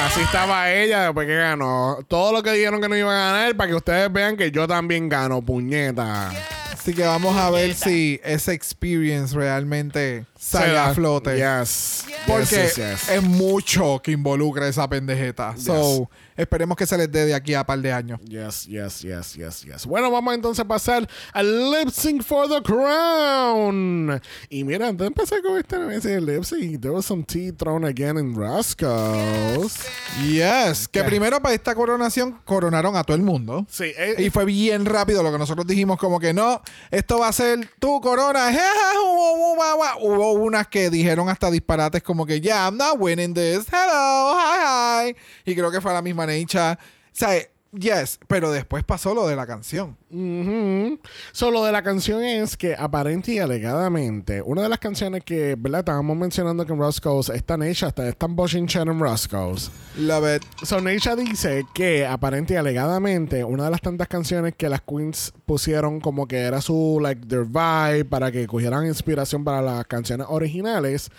Así 0.00 0.20
estaba 0.20 0.70
ella 0.72 1.04
después 1.04 1.26
que 1.26 1.36
ganó. 1.36 1.98
Todo 2.08 2.32
lo 2.32 2.42
que 2.42 2.52
dijeron 2.52 2.80
que 2.80 2.88
no 2.88 2.96
iba 2.96 3.10
a 3.10 3.32
ganar 3.32 3.56
para 3.56 3.68
que 3.70 3.74
ustedes 3.76 4.12
vean 4.12 4.36
que 4.36 4.50
yo 4.50 4.66
también 4.68 5.08
gano, 5.08 5.42
puñeta. 5.42 6.30
Así 6.72 6.94
que 6.94 7.02
vamos 7.04 7.36
a 7.36 7.48
ver 7.50 7.74
si 7.74 8.20
esa 8.24 8.52
experience 8.52 9.36
realmente 9.36 10.26
sale 10.36 10.76
a 10.76 10.92
flote. 10.94 11.36
Yes. 11.36 12.04
Porque 12.26 12.44
Yes, 12.44 12.50
yes, 12.50 12.76
yes. 12.76 13.08
es 13.08 13.22
mucho 13.22 14.00
que 14.02 14.10
involucra 14.10 14.66
esa 14.66 14.88
pendejeta. 14.88 15.54
So, 15.56 16.10
esperemos 16.36 16.76
que 16.76 16.86
se 16.86 16.96
les 16.98 17.10
dé 17.10 17.26
de 17.26 17.34
aquí 17.34 17.54
a 17.54 17.64
par 17.64 17.78
de 17.80 17.92
años. 17.92 18.20
Yes, 18.24 18.66
yes, 18.66 19.00
yes, 19.02 19.34
yes, 19.34 19.62
yes. 19.64 19.86
Bueno, 19.86 20.10
vamos 20.10 20.34
entonces 20.34 20.64
a 20.64 20.68
pasar 20.68 21.08
al 21.32 21.70
lip 21.70 21.88
sync 21.90 22.22
for 22.22 22.48
the 22.48 22.62
crown. 22.62 24.20
Y 24.48 24.64
mira, 24.64 24.88
antes 24.88 25.00
de 25.00 25.06
empezar 25.06 25.42
con 25.42 25.56
este 25.58 25.76
ese 25.96 26.20
lip 26.20 26.44
sync, 26.44 26.80
there 26.80 26.90
was 26.94 27.04
some 27.06 27.22
tea 27.24 27.52
thrown 27.52 27.84
again 27.84 28.16
in 28.18 28.34
Roscoe's. 28.34 29.74
Yes. 30.22 30.88
Que 30.88 31.00
Ok. 31.00 31.06
primero 31.06 31.40
para 31.40 31.54
esta 31.54 31.74
coronación 31.74 32.40
coronaron 32.44 32.96
a 32.96 33.04
todo 33.04 33.16
el 33.16 33.22
mundo. 33.22 33.66
Sí, 33.68 33.92
eh, 33.96 34.16
Y 34.18 34.30
fue 34.30 34.44
bien 34.44 34.84
rápido 34.86 35.22
lo 35.22 35.32
que 35.32 35.38
nosotros 35.38 35.66
dijimos 35.66 35.98
como 35.98 36.20
que 36.20 36.32
no, 36.32 36.60
esto 36.90 37.18
va 37.18 37.28
a 37.28 37.32
ser 37.32 37.68
tu 37.78 38.00
corona. 38.00 38.50
Hubo 40.00 40.32
unas 40.32 40.66
que 40.68 40.90
dijeron 40.90 41.28
hasta 41.28 41.50
disparates 41.50 42.02
como 42.02 42.26
que 42.26 42.40
yeah, 42.40 42.66
I'm 42.66 42.76
not 42.76 42.96
winning 42.98 43.34
this. 43.34 43.66
Hello, 43.70 44.34
hi, 44.38 45.08
hi. 45.10 45.16
Y 45.44 45.54
creo 45.54 45.70
que 45.70 45.80
fue 45.80 45.92
la 45.92 46.02
misma 46.02 46.21
Necha. 46.26 46.78
O 46.80 47.10
sea, 47.12 47.42
yes, 47.78 48.18
pero 48.28 48.50
después 48.50 48.84
pasó 48.84 49.14
lo 49.14 49.26
de 49.26 49.36
la 49.36 49.46
canción. 49.46 49.96
Ujú. 50.10 50.98
Solo 51.32 51.64
de 51.64 51.72
la 51.72 51.82
canción 51.82 52.22
es 52.22 52.56
que 52.56 52.74
aparente 52.76 53.32
y 53.32 53.38
alegadamente, 53.38 54.42
una 54.42 54.62
de 54.62 54.68
las 54.68 54.78
canciones 54.78 55.24
que, 55.24 55.56
¿verdad? 55.58 55.80
Estábamos 55.80 56.16
mencionando 56.16 56.66
que 56.66 56.72
en 56.72 56.78
Roscoe's 56.78 57.30
está 57.30 57.56
Neisha, 57.56 57.86
hasta 57.86 58.08
están 58.08 58.36
bochinchando 58.36 58.92
en 58.92 59.00
Roscoe's. 59.00 59.70
Love 59.96 60.36
it. 60.36 60.42
So 60.64 60.80
Neisha 60.80 61.16
dice 61.16 61.64
que 61.74 62.06
aparente 62.06 62.54
y 62.54 62.56
alegadamente 62.56 63.44
una 63.44 63.64
de 63.64 63.70
las 63.70 63.80
tantas 63.80 64.08
canciones 64.08 64.54
que 64.56 64.68
las 64.68 64.82
queens 64.82 65.32
pusieron 65.46 66.00
como 66.00 66.26
que 66.26 66.38
era 66.38 66.60
su 66.60 66.98
like 67.00 67.26
their 67.26 67.44
vibe 67.44 68.04
para 68.04 68.30
que 68.30 68.46
cogieran 68.46 68.86
inspiración 68.86 69.44
para 69.44 69.62
las 69.62 69.86
canciones 69.86 70.26
originales 70.30 71.10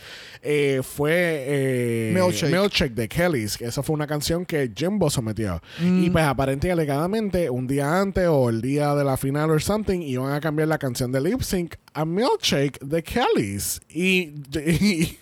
eh, 0.42 0.82
fue 0.84 1.12
eh, 1.48 2.12
Milkshake. 2.14 2.94
de 2.94 3.08
Kelly's 3.08 3.62
esa 3.62 3.84
fue 3.84 3.94
una 3.94 4.08
canción 4.08 4.46
que 4.46 4.72
Jimbo 4.76 5.10
sometió 5.10 5.62
y 5.80 6.10
pues 6.10 6.24
aparente 6.44 6.68
y 6.68 6.72
alegadamente 6.72 7.50
un 7.50 7.68
día 7.68 8.02
antes 8.02 8.28
o 8.28 8.50
el 8.50 8.62
día 8.62 8.94
de 8.96 9.06
la 9.06 9.16
final 9.16 9.50
or 9.50 9.62
something 9.62 10.02
iban 10.02 10.34
a 10.34 10.42
cambiar 10.42 10.68
la 10.68 10.78
canción 10.78 11.10
de 11.12 11.22
lip 11.22 11.42
sync 11.42 11.76
a 11.94 12.04
Milkshake 12.04 12.80
de 12.82 13.02
Kelly's 13.02 13.80
y, 13.88 14.34
y- 14.60 15.18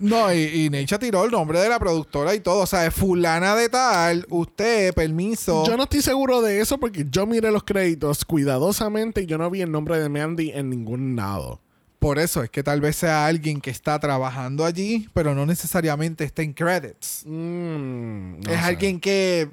No, 0.00 0.32
y, 0.32 0.38
y 0.64 0.70
Necha 0.70 0.98
tiró 0.98 1.24
el 1.24 1.30
nombre 1.30 1.60
de 1.60 1.68
la 1.68 1.78
productora 1.78 2.34
y 2.34 2.40
todo. 2.40 2.62
O 2.62 2.66
sea, 2.66 2.90
fulana 2.90 3.54
de 3.54 3.68
tal, 3.68 4.26
usted, 4.28 4.92
permiso. 4.92 5.64
Yo 5.66 5.76
no 5.76 5.84
estoy 5.84 6.02
seguro 6.02 6.42
de 6.42 6.60
eso 6.60 6.78
porque 6.78 7.06
yo 7.08 7.26
miré 7.26 7.52
los 7.52 7.62
créditos 7.62 8.24
cuidadosamente 8.24 9.22
y 9.22 9.26
yo 9.26 9.38
no 9.38 9.48
vi 9.50 9.60
el 9.60 9.70
nombre 9.70 10.00
de 10.00 10.08
Mandy 10.08 10.50
en 10.50 10.68
ningún 10.70 11.14
lado. 11.14 11.60
Por 12.00 12.18
eso 12.18 12.42
es 12.42 12.50
que 12.50 12.62
tal 12.64 12.80
vez 12.80 12.96
sea 12.96 13.26
alguien 13.26 13.60
que 13.60 13.70
está 13.70 13.98
trabajando 14.00 14.64
allí, 14.64 15.08
pero 15.14 15.32
no 15.34 15.46
necesariamente 15.46 16.24
está 16.24 16.42
en 16.42 16.52
credits. 16.54 17.22
Mm, 17.24 18.40
no 18.40 18.50
es 18.52 18.58
sé. 18.58 18.64
alguien 18.64 18.98
que. 19.00 19.48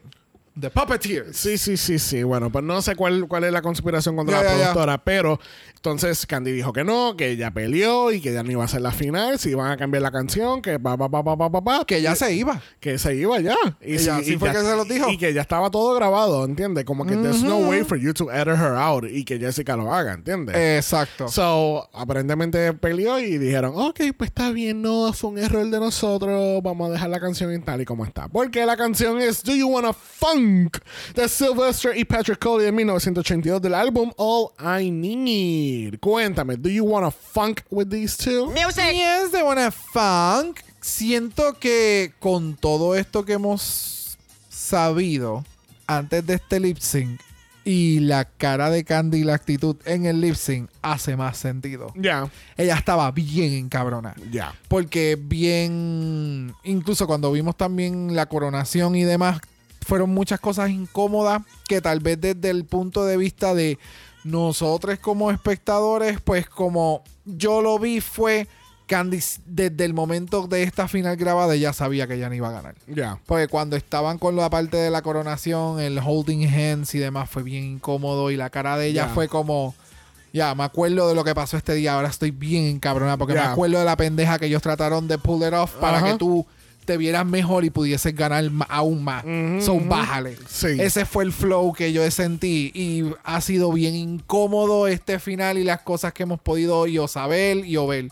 The 0.61 0.69
Puppeteers. 0.69 1.35
Sí, 1.35 1.57
sí, 1.57 1.75
sí, 1.75 1.97
sí. 1.97 2.21
Bueno, 2.23 2.51
pues 2.51 2.63
no 2.63 2.81
sé 2.81 2.95
cuál, 2.95 3.27
cuál 3.27 3.45
es 3.45 3.51
la 3.51 3.61
conspiración 3.61 4.15
contra 4.15 4.43
la 4.43 4.53
productora, 4.53 4.97
pero 5.03 5.39
entonces 5.83 6.27
Candy 6.27 6.51
dijo 6.51 6.73
que 6.73 6.83
no, 6.83 7.17
que 7.17 7.31
ella 7.31 7.49
peleó 7.49 8.11
y 8.11 8.21
que 8.21 8.31
ya 8.31 8.43
no 8.43 8.51
iba 8.51 8.63
a 8.63 8.67
ser 8.67 8.81
la 8.81 8.91
final, 8.91 9.39
si 9.39 9.49
iban 9.49 9.71
a 9.71 9.77
cambiar 9.77 10.03
la 10.03 10.11
canción, 10.11 10.61
que 10.61 10.77
pa, 10.77 10.95
pa, 10.95 11.09
pa, 11.09 11.23
pa, 11.23 11.35
pa, 11.35 11.49
pa, 11.49 11.63
pa, 11.63 11.85
Que 11.85 12.03
ya 12.03 12.13
se 12.13 12.35
iba. 12.35 12.61
que 12.79 12.99
se 12.99 13.15
iba 13.15 13.39
ya. 13.39 13.55
Y 13.81 13.97
fue 14.37 14.51
que 14.51 14.59
se 14.59 14.75
los 14.75 14.87
dijo. 14.87 15.09
Y 15.09 15.17
que 15.17 15.33
ya 15.33 15.41
estaba 15.41 15.71
todo 15.71 15.95
grabado, 15.95 16.45
¿entiendes? 16.45 16.85
Como 16.85 17.03
que 17.07 17.15
there's 17.15 17.41
no 17.41 17.57
way 17.67 17.83
for 17.83 17.97
you 17.97 18.13
to 18.13 18.29
edit 18.29 18.49
her 18.59 18.75
out 18.75 19.05
y 19.09 19.25
que 19.25 19.39
Jessica 19.39 19.75
lo 19.75 19.91
haga, 19.91 20.13
¿entiendes? 20.13 20.55
Exacto. 20.55 21.27
So, 21.29 21.89
aparentemente 21.93 22.73
peleó 22.73 23.17
y 23.19 23.39
dijeron, 23.39 23.73
ok, 23.75 24.01
pues 24.15 24.29
está 24.29 24.51
bien, 24.51 24.83
no, 24.83 25.11
fue 25.13 25.31
un 25.31 25.39
error 25.39 25.67
de 25.67 25.79
nosotros, 25.79 26.61
vamos 26.61 26.89
a 26.89 26.93
dejar 26.93 27.09
la 27.09 27.19
canción 27.19 27.51
en 27.51 27.63
tal 27.63 27.81
y 27.81 27.85
como 27.85 28.05
está. 28.05 28.27
Porque 28.27 28.63
la 28.67 28.77
canción 28.77 29.19
es 29.19 29.41
Do 29.41 29.55
You 29.55 29.67
Wanna 29.67 29.93
Funk 29.93 30.77
de 31.15 31.27
Sylvester 31.27 31.97
y 31.97 32.05
Patrick 32.05 32.37
Cole 32.37 32.65
de 32.65 32.71
1982 32.71 33.59
del 33.63 33.73
álbum 33.73 34.11
All 34.17 34.49
I 34.79 34.91
Need. 34.91 35.70
Cuéntame, 35.99 36.55
Do 36.57 36.69
You 36.69 36.83
Wanna 36.85 37.11
Funk 37.11 37.61
with 37.69 37.87
these 37.89 38.17
two? 38.17 38.53
Yes, 38.53 39.31
de 39.31 39.43
buena 39.43 39.71
funk. 39.71 40.59
Siento 40.81 41.57
que 41.59 42.13
con 42.19 42.55
todo 42.55 42.95
esto 42.95 43.23
que 43.23 43.33
hemos 43.33 44.17
sabido 44.49 45.43
antes 45.87 46.25
de 46.25 46.35
este 46.35 46.59
lip 46.59 46.77
sync 46.79 47.19
y 47.63 47.99
la 47.99 48.25
cara 48.25 48.71
de 48.71 48.83
Candy 48.83 49.19
y 49.19 49.23
la 49.23 49.35
actitud 49.35 49.75
en 49.85 50.05
el 50.07 50.19
lip 50.19 50.33
sync 50.35 50.69
hace 50.81 51.15
más 51.15 51.37
sentido. 51.37 51.93
Ya, 51.95 52.27
Ella 52.57 52.75
estaba 52.75 53.11
bien 53.11 53.53
encabrona. 53.53 54.15
ya. 54.31 54.55
Porque 54.67 55.17
bien, 55.21 56.53
incluso 56.63 57.05
cuando 57.05 57.31
vimos 57.31 57.55
también 57.55 58.15
la 58.15 58.25
coronación 58.25 58.95
y 58.95 59.03
demás, 59.03 59.39
fueron 59.85 60.09
muchas 60.11 60.39
cosas 60.39 60.69
incómodas 60.71 61.41
que 61.67 61.81
tal 61.81 61.99
vez 61.99 62.19
desde 62.19 62.49
el 62.49 62.65
punto 62.65 63.05
de 63.05 63.17
vista 63.17 63.53
de 63.53 63.77
nosotros 64.23 64.99
como 64.99 65.31
espectadores, 65.31 66.19
pues 66.21 66.47
como 66.47 67.03
yo 67.25 67.61
lo 67.61 67.79
vi 67.79 68.01
fue 68.01 68.47
Candice 68.87 69.39
desde 69.45 69.85
el 69.85 69.93
momento 69.93 70.47
de 70.47 70.63
esta 70.63 70.87
final 70.89 71.15
grabada 71.15 71.55
ya 71.55 71.71
sabía 71.71 72.07
que 72.07 72.15
ella 72.15 72.27
no 72.27 72.35
iba 72.35 72.49
a 72.49 72.51
ganar. 72.51 72.75
Ya. 72.87 73.19
Porque 73.25 73.47
cuando 73.47 73.77
estaban 73.77 74.17
con 74.17 74.35
la 74.35 74.49
parte 74.49 74.75
de 74.75 74.89
la 74.91 75.01
coronación, 75.01 75.79
el 75.79 75.97
holding 75.99 76.45
hands 76.47 76.93
y 76.93 76.99
demás 76.99 77.29
fue 77.29 77.41
bien 77.43 77.63
incómodo 77.63 78.31
y 78.31 78.35
la 78.35 78.49
cara 78.49 78.77
de 78.77 78.87
ella 78.87 79.07
Ya. 79.07 79.13
fue 79.13 79.27
como... 79.29 79.73
Ya, 80.33 80.55
me 80.55 80.63
acuerdo 80.63 81.07
de 81.09 81.15
lo 81.15 81.23
que 81.25 81.33
pasó 81.35 81.57
este 81.57 81.73
día. 81.73 81.93
Ahora 81.95 82.07
estoy 82.09 82.31
bien 82.31 82.65
encabronada 82.65 83.17
porque 83.17 83.33
Ya. 83.33 83.45
me 83.45 83.51
acuerdo 83.51 83.79
de 83.79 83.85
la 83.85 83.95
pendeja 83.95 84.37
que 84.39 84.47
ellos 84.47 84.61
trataron 84.61 85.07
de 85.07 85.17
pull 85.17 85.45
it 85.47 85.53
off 85.53 85.73
para 85.75 86.03
que 86.03 86.15
tú 86.17 86.45
te 86.91 86.97
vieras 86.97 87.25
mejor 87.25 87.63
y 87.63 87.69
pudieses 87.69 88.13
ganar 88.13 88.43
aún 88.67 89.01
más. 89.01 89.23
So, 89.63 89.79
bájale. 89.79 90.35
Sí. 90.49 90.75
Ese 90.77 91.05
fue 91.05 91.23
el 91.23 91.31
flow 91.31 91.71
que 91.71 91.93
yo 91.93 92.09
sentí 92.11 92.69
y 92.75 93.05
ha 93.23 93.39
sido 93.39 93.71
bien 93.71 93.95
incómodo 93.95 94.87
este 94.87 95.17
final 95.19 95.57
y 95.57 95.63
las 95.63 95.79
cosas 95.83 96.11
que 96.11 96.23
hemos 96.23 96.41
podido 96.41 96.85
yo 96.87 97.07
saber 97.07 97.59
y 97.65 97.77
o 97.77 97.87
ver. 97.87 98.09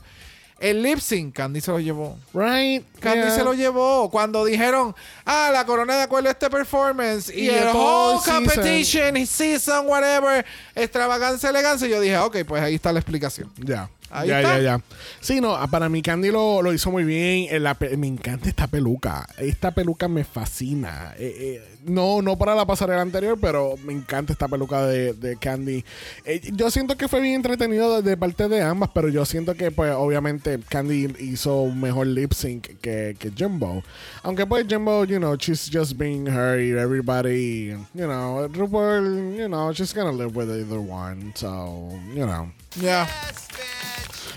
El 0.62 0.82
lip 0.84 1.00
sync, 1.00 1.36
Candy 1.36 1.60
se 1.60 1.72
lo 1.72 1.80
llevó. 1.82 2.18
Right. 2.34 2.86
Candy 3.02 3.20
Yeah. 3.28 3.36
se 3.36 3.44
lo 3.44 3.54
llevó 3.54 4.10
cuando 4.10 4.46
dijeron, 4.46 4.96
ah, 5.26 5.50
la 5.52 5.66
corona 5.66 5.96
de 5.98 6.04
acuerdo 6.04 6.30
a 6.30 6.32
este 6.32 6.50
performance 6.50 7.30
y, 7.34 7.42
Y 7.46 7.50
el 7.50 7.68
whole 7.68 8.16
whole 8.16 8.20
season. 8.24 8.44
competition, 8.46 9.28
season, 9.28 9.88
whatever, 9.88 10.46
extravagancia, 10.76 11.50
elegancia. 11.50 11.86
Yo 11.88 12.00
dije, 12.00 12.18
ok, 12.18 12.38
pues 12.48 12.62
ahí 12.64 12.76
está 12.76 12.94
la 12.94 13.00
explicación. 13.00 13.50
Ya. 13.58 13.90
Ahí 14.10 14.30
ya, 14.30 14.41
está. 14.41 14.57
ya, 14.57 14.64
ya. 14.64 14.82
Sí, 15.22 15.39
no, 15.41 15.57
para 15.70 15.89
mí 15.89 16.01
Candy 16.01 16.32
lo, 16.32 16.62
lo 16.62 16.74
hizo 16.74 16.91
muy 16.91 17.03
bien. 17.03 17.47
Eh, 17.49 17.60
la 17.60 17.78
me 17.97 18.07
encanta 18.07 18.49
esta 18.49 18.68
peluca. 18.68 19.28
Esta 19.38 19.72
peluca 19.72 20.07
me 20.07 20.24
fascina. 20.24 21.14
Eh, 21.18 21.36
eh, 21.39 21.78
no, 21.86 22.22
no 22.22 22.38
para 22.38 22.55
la 22.55 22.66
pasarela 22.66 23.01
anterior, 23.01 23.38
pero 23.39 23.76
me 23.86 23.93
encanta 23.93 24.34
esta 24.34 24.47
peluca 24.47 24.86
de, 24.86 25.14
de 25.14 25.38
Candy. 25.38 25.84
Eh, 26.26 26.41
yo 26.53 26.70
siento 26.72 26.97
que 26.97 27.07
fue 27.07 27.22
bien 27.22 27.36
entretenido 27.36 28.01
de, 28.01 28.10
de 28.10 28.18
parte 28.18 28.47
de 28.47 28.62
ambas, 28.62 28.89
pero 28.93 29.10
yo 29.10 29.26
siento 29.26 29.55
que, 29.55 29.72
pues, 29.72 29.93
obviamente, 29.95 30.60
Candy 30.70 31.14
hizo 31.20 31.62
un 31.62 31.80
mejor 31.80 32.07
lip 32.07 32.34
sync 32.34 32.68
que, 32.82 33.16
que 33.18 33.32
Jimbo. 33.32 33.84
Aunque, 34.24 34.45
pues, 34.45 34.66
Jimbo, 34.68 35.05
you 35.05 35.18
know, 35.18 35.36
she's 35.36 35.70
just 35.72 35.97
being 35.97 36.28
her 36.28 36.60
y 36.60 36.72
everybody, 36.72 37.70
you 37.93 38.05
know, 38.05 38.47
RuPaul, 38.49 39.38
you 39.38 39.47
know, 39.47 39.72
she's 39.74 39.93
gonna 39.93 40.12
live 40.12 40.36
with 40.36 40.49
either 40.49 40.80
one. 40.80 41.32
So, 41.36 41.89
you 42.14 42.26
know. 42.26 42.49
Ya. 42.76 43.07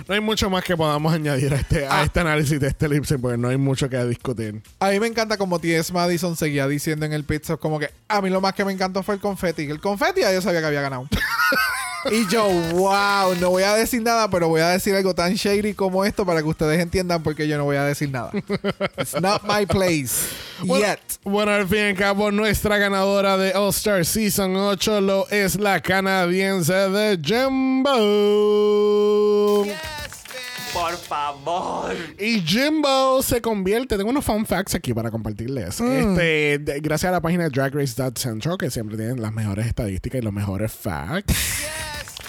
No 0.08 0.14
hay 0.14 0.20
mucho 0.20 0.50
más 0.50 0.64
que 0.64 0.76
podamos 0.76 1.12
añadir 1.12 1.52
a 1.54 1.56
este, 1.56 1.86
a 1.86 2.00
Ah. 2.00 2.02
este 2.02 2.20
análisis 2.20 2.58
de 2.58 2.66
este 2.68 2.88
lip 2.88 3.04
sync 3.04 3.20
porque 3.20 3.36
no 3.38 3.48
hay 3.48 3.56
mucho 3.56 3.88
que 3.88 4.02
discutir. 4.04 4.60
A 4.80 4.90
mí 4.90 4.98
me 4.98 5.06
encanta 5.06 5.36
como 5.36 5.60
T.S. 5.60 5.92
Madison 5.92 6.34
seguía 6.36 6.66
diciendo 6.66 7.06
en 7.06 7.12
el 7.12 7.24
stop 7.28 7.60
como 7.60 7.78
que 7.78 7.90
a 8.08 8.20
mí 8.20 8.28
lo 8.30 8.40
más 8.40 8.54
que 8.54 8.64
me 8.64 8.72
encantó 8.72 9.02
fue 9.02 9.14
el 9.14 9.20
confeti. 9.20 9.62
El 9.62 9.80
confeti 9.80 10.22
ya 10.22 10.32
yo 10.32 10.40
sabía 10.42 10.60
que 10.60 10.66
había 10.66 10.80
ganado. 10.82 11.08
y 12.10 12.26
yo, 12.28 12.48
wow, 12.74 13.34
no 13.40 13.50
voy 13.50 13.62
a 13.62 13.74
decir 13.74 14.02
nada, 14.02 14.28
pero 14.28 14.48
voy 14.48 14.60
a 14.60 14.70
decir 14.70 14.94
algo 14.94 15.14
tan 15.14 15.34
shady 15.34 15.74
como 15.74 16.04
esto 16.04 16.26
para 16.26 16.42
que 16.42 16.48
ustedes 16.48 16.80
entiendan 16.80 17.22
porque 17.22 17.46
yo 17.46 17.56
no 17.58 17.64
voy 17.64 17.76
a 17.76 17.84
decir 17.84 18.10
nada. 18.10 18.30
It's 18.98 19.20
not 19.20 19.42
my 19.44 19.66
place 19.66 20.26
Bueno, 20.60 20.86
yet. 20.86 20.98
bueno, 21.24 21.52
al 21.52 21.68
fin 21.68 21.78
y 21.78 21.82
al 21.90 21.96
cabo, 21.96 22.30
nuestra 22.30 22.78
ganadora 22.78 23.36
de 23.36 23.52
All 23.54 23.70
Star 23.70 24.04
Season 24.04 24.54
8 24.56 25.00
lo 25.00 25.28
es 25.30 25.58
la 25.60 25.80
canadiense 25.80 26.72
de 26.72 27.18
Jimbo. 27.22 27.92
Por 30.72 30.96
favor. 30.96 31.94
Y 32.18 32.40
Jimbo 32.40 33.22
se 33.22 33.40
convierte. 33.42 33.96
Tengo 33.96 34.10
unos 34.10 34.24
fun 34.24 34.46
facts 34.46 34.74
aquí 34.74 34.94
para 34.94 35.10
compartirles. 35.10 35.80
Este, 35.80 36.58
de- 36.58 36.80
gracias 36.80 37.10
a 37.10 37.12
la 37.12 37.20
página 37.20 37.48
DragRace.central, 37.48 38.56
que 38.58 38.70
siempre 38.70 38.96
tienen 38.96 39.20
las 39.20 39.32
mejores 39.32 39.66
estadísticas 39.66 40.20
y 40.20 40.24
los 40.24 40.32
mejores 40.32 40.72
facts. 40.72 41.34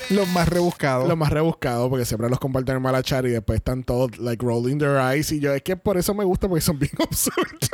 Los 0.10 0.28
más 0.28 0.50
rebuscados. 0.50 1.08
Lo 1.08 1.16
más 1.16 1.30
rebuscado, 1.32 1.90
porque 1.90 2.04
siempre 2.06 2.30
los 2.30 2.38
comparten 2.40 2.76
en 2.76 2.82
Malachar 2.82 3.26
y 3.26 3.30
después 3.30 3.58
están 3.58 3.84
todos, 3.86 4.18
like, 4.20 4.46
rolling 4.46 4.78
their 4.78 4.98
eyes. 4.98 5.32
Y 5.32 5.40
yo, 5.40 5.54
es 5.54 5.62
que 5.62 5.78
por 5.78 5.98
eso 5.98 6.14
me 6.14 6.26
gusta, 6.26 6.50
porque 6.50 6.62
son 6.62 6.78
bien 6.78 6.92
absurdos. 7.00 7.70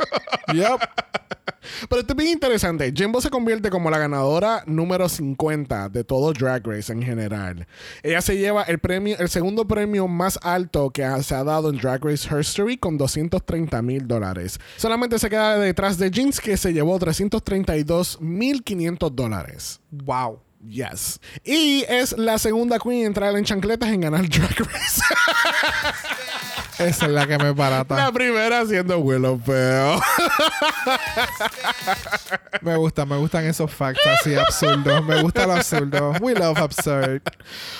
Yep. 0.54 0.80
Pero 1.88 2.00
esto 2.00 2.12
es 2.12 2.16
bien 2.16 2.30
interesante. 2.30 2.92
Jimbo 2.94 3.20
se 3.20 3.30
convierte 3.30 3.70
como 3.70 3.90
la 3.90 3.98
ganadora 3.98 4.62
número 4.66 5.08
50 5.08 5.88
de 5.88 6.04
todo 6.04 6.32
Drag 6.32 6.66
Race 6.66 6.92
en 6.92 7.02
general. 7.02 7.66
Ella 8.02 8.20
se 8.20 8.36
lleva 8.36 8.62
el 8.64 8.78
premio, 8.78 9.16
el 9.18 9.28
segundo 9.28 9.66
premio 9.66 10.08
más 10.08 10.38
alto 10.42 10.90
que 10.90 11.02
se 11.22 11.34
ha 11.34 11.44
dado 11.44 11.70
en 11.70 11.78
Drag 11.78 12.04
Race 12.04 12.28
History 12.28 12.76
con 12.76 12.98
230 12.98 13.82
mil 13.82 14.06
dólares. 14.06 14.58
Solamente 14.76 15.18
se 15.18 15.30
queda 15.30 15.58
detrás 15.58 15.98
de 15.98 16.10
Jinx 16.10 16.40
que 16.40 16.56
se 16.56 16.72
llevó 16.72 16.98
332 16.98 18.20
mil 18.20 18.62
500 18.62 19.14
dólares. 19.14 19.80
Wow. 19.90 20.40
Yes. 20.66 21.20
Y 21.44 21.84
es 21.88 22.16
la 22.18 22.38
segunda 22.38 22.78
queen 22.78 23.00
en 23.00 23.06
entrar 23.06 23.34
en 23.36 23.44
chancletas 23.44 23.88
en 23.90 24.00
ganar 24.02 24.28
Drag 24.28 24.58
Race. 24.58 25.00
Esa 26.88 27.06
es 27.06 27.10
la 27.12 27.26
que 27.26 27.38
me 27.38 27.52
barata. 27.52 27.96
la 27.96 28.12
primera 28.12 28.64
siendo 28.66 28.98
Willowpale. 28.98 30.00
Me 32.62 32.76
gusta, 32.76 33.04
me 33.06 33.16
gustan 33.16 33.44
esos 33.46 33.70
facts 33.72 34.00
así 34.06 34.34
absurdos. 34.34 35.04
Me 35.04 35.22
gusta 35.22 35.46
lo 35.46 35.54
absurdo. 35.54 36.12
We 36.20 36.34
love 36.34 36.58
absurd. 36.58 37.22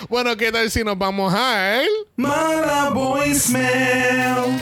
bueno, 0.08 0.36
¿qué 0.36 0.50
tal 0.52 0.70
si 0.70 0.82
nos 0.84 0.96
vamos 0.98 1.32
a 1.34 1.82
él? 1.82 1.88
Mala 2.16 2.90
voicemail. 2.90 4.60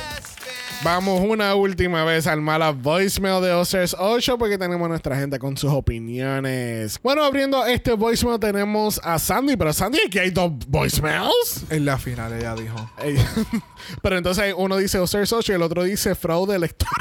Vamos 0.85 1.21
una 1.21 1.57
última 1.57 2.05
vez 2.05 2.29
al 2.29 2.41
mala 2.41 2.71
voicemail 2.71 3.43
de 3.43 3.53
Osers 3.53 3.97
8 3.99 4.39
porque 4.39 4.57
tenemos 4.57 4.87
a 4.87 4.89
nuestra 4.89 5.19
gente 5.19 5.37
con 5.41 5.57
sus 5.57 5.73
opiniones. 5.73 7.01
Bueno, 7.03 7.25
abriendo 7.25 7.67
este 7.67 7.95
voicemail 7.95 8.39
tenemos 8.39 9.01
a 9.03 9.19
Sandy, 9.19 9.57
pero 9.57 9.73
Sandy, 9.73 9.99
aquí 10.07 10.21
hay 10.21 10.31
dos 10.31 10.53
voicemails. 10.69 11.65
En 11.71 11.85
la 11.85 11.99
final 11.99 12.33
ella 12.33 12.55
dijo. 12.55 12.91
Pero 14.03 14.19
entonces 14.19 14.55
uno 14.57 14.77
dice 14.77 14.99
Osers 14.99 15.33
8 15.33 15.53
y 15.53 15.55
el 15.57 15.63
otro 15.63 15.83
dice 15.83 16.15
fraude 16.15 16.55
electoral. 16.55 16.95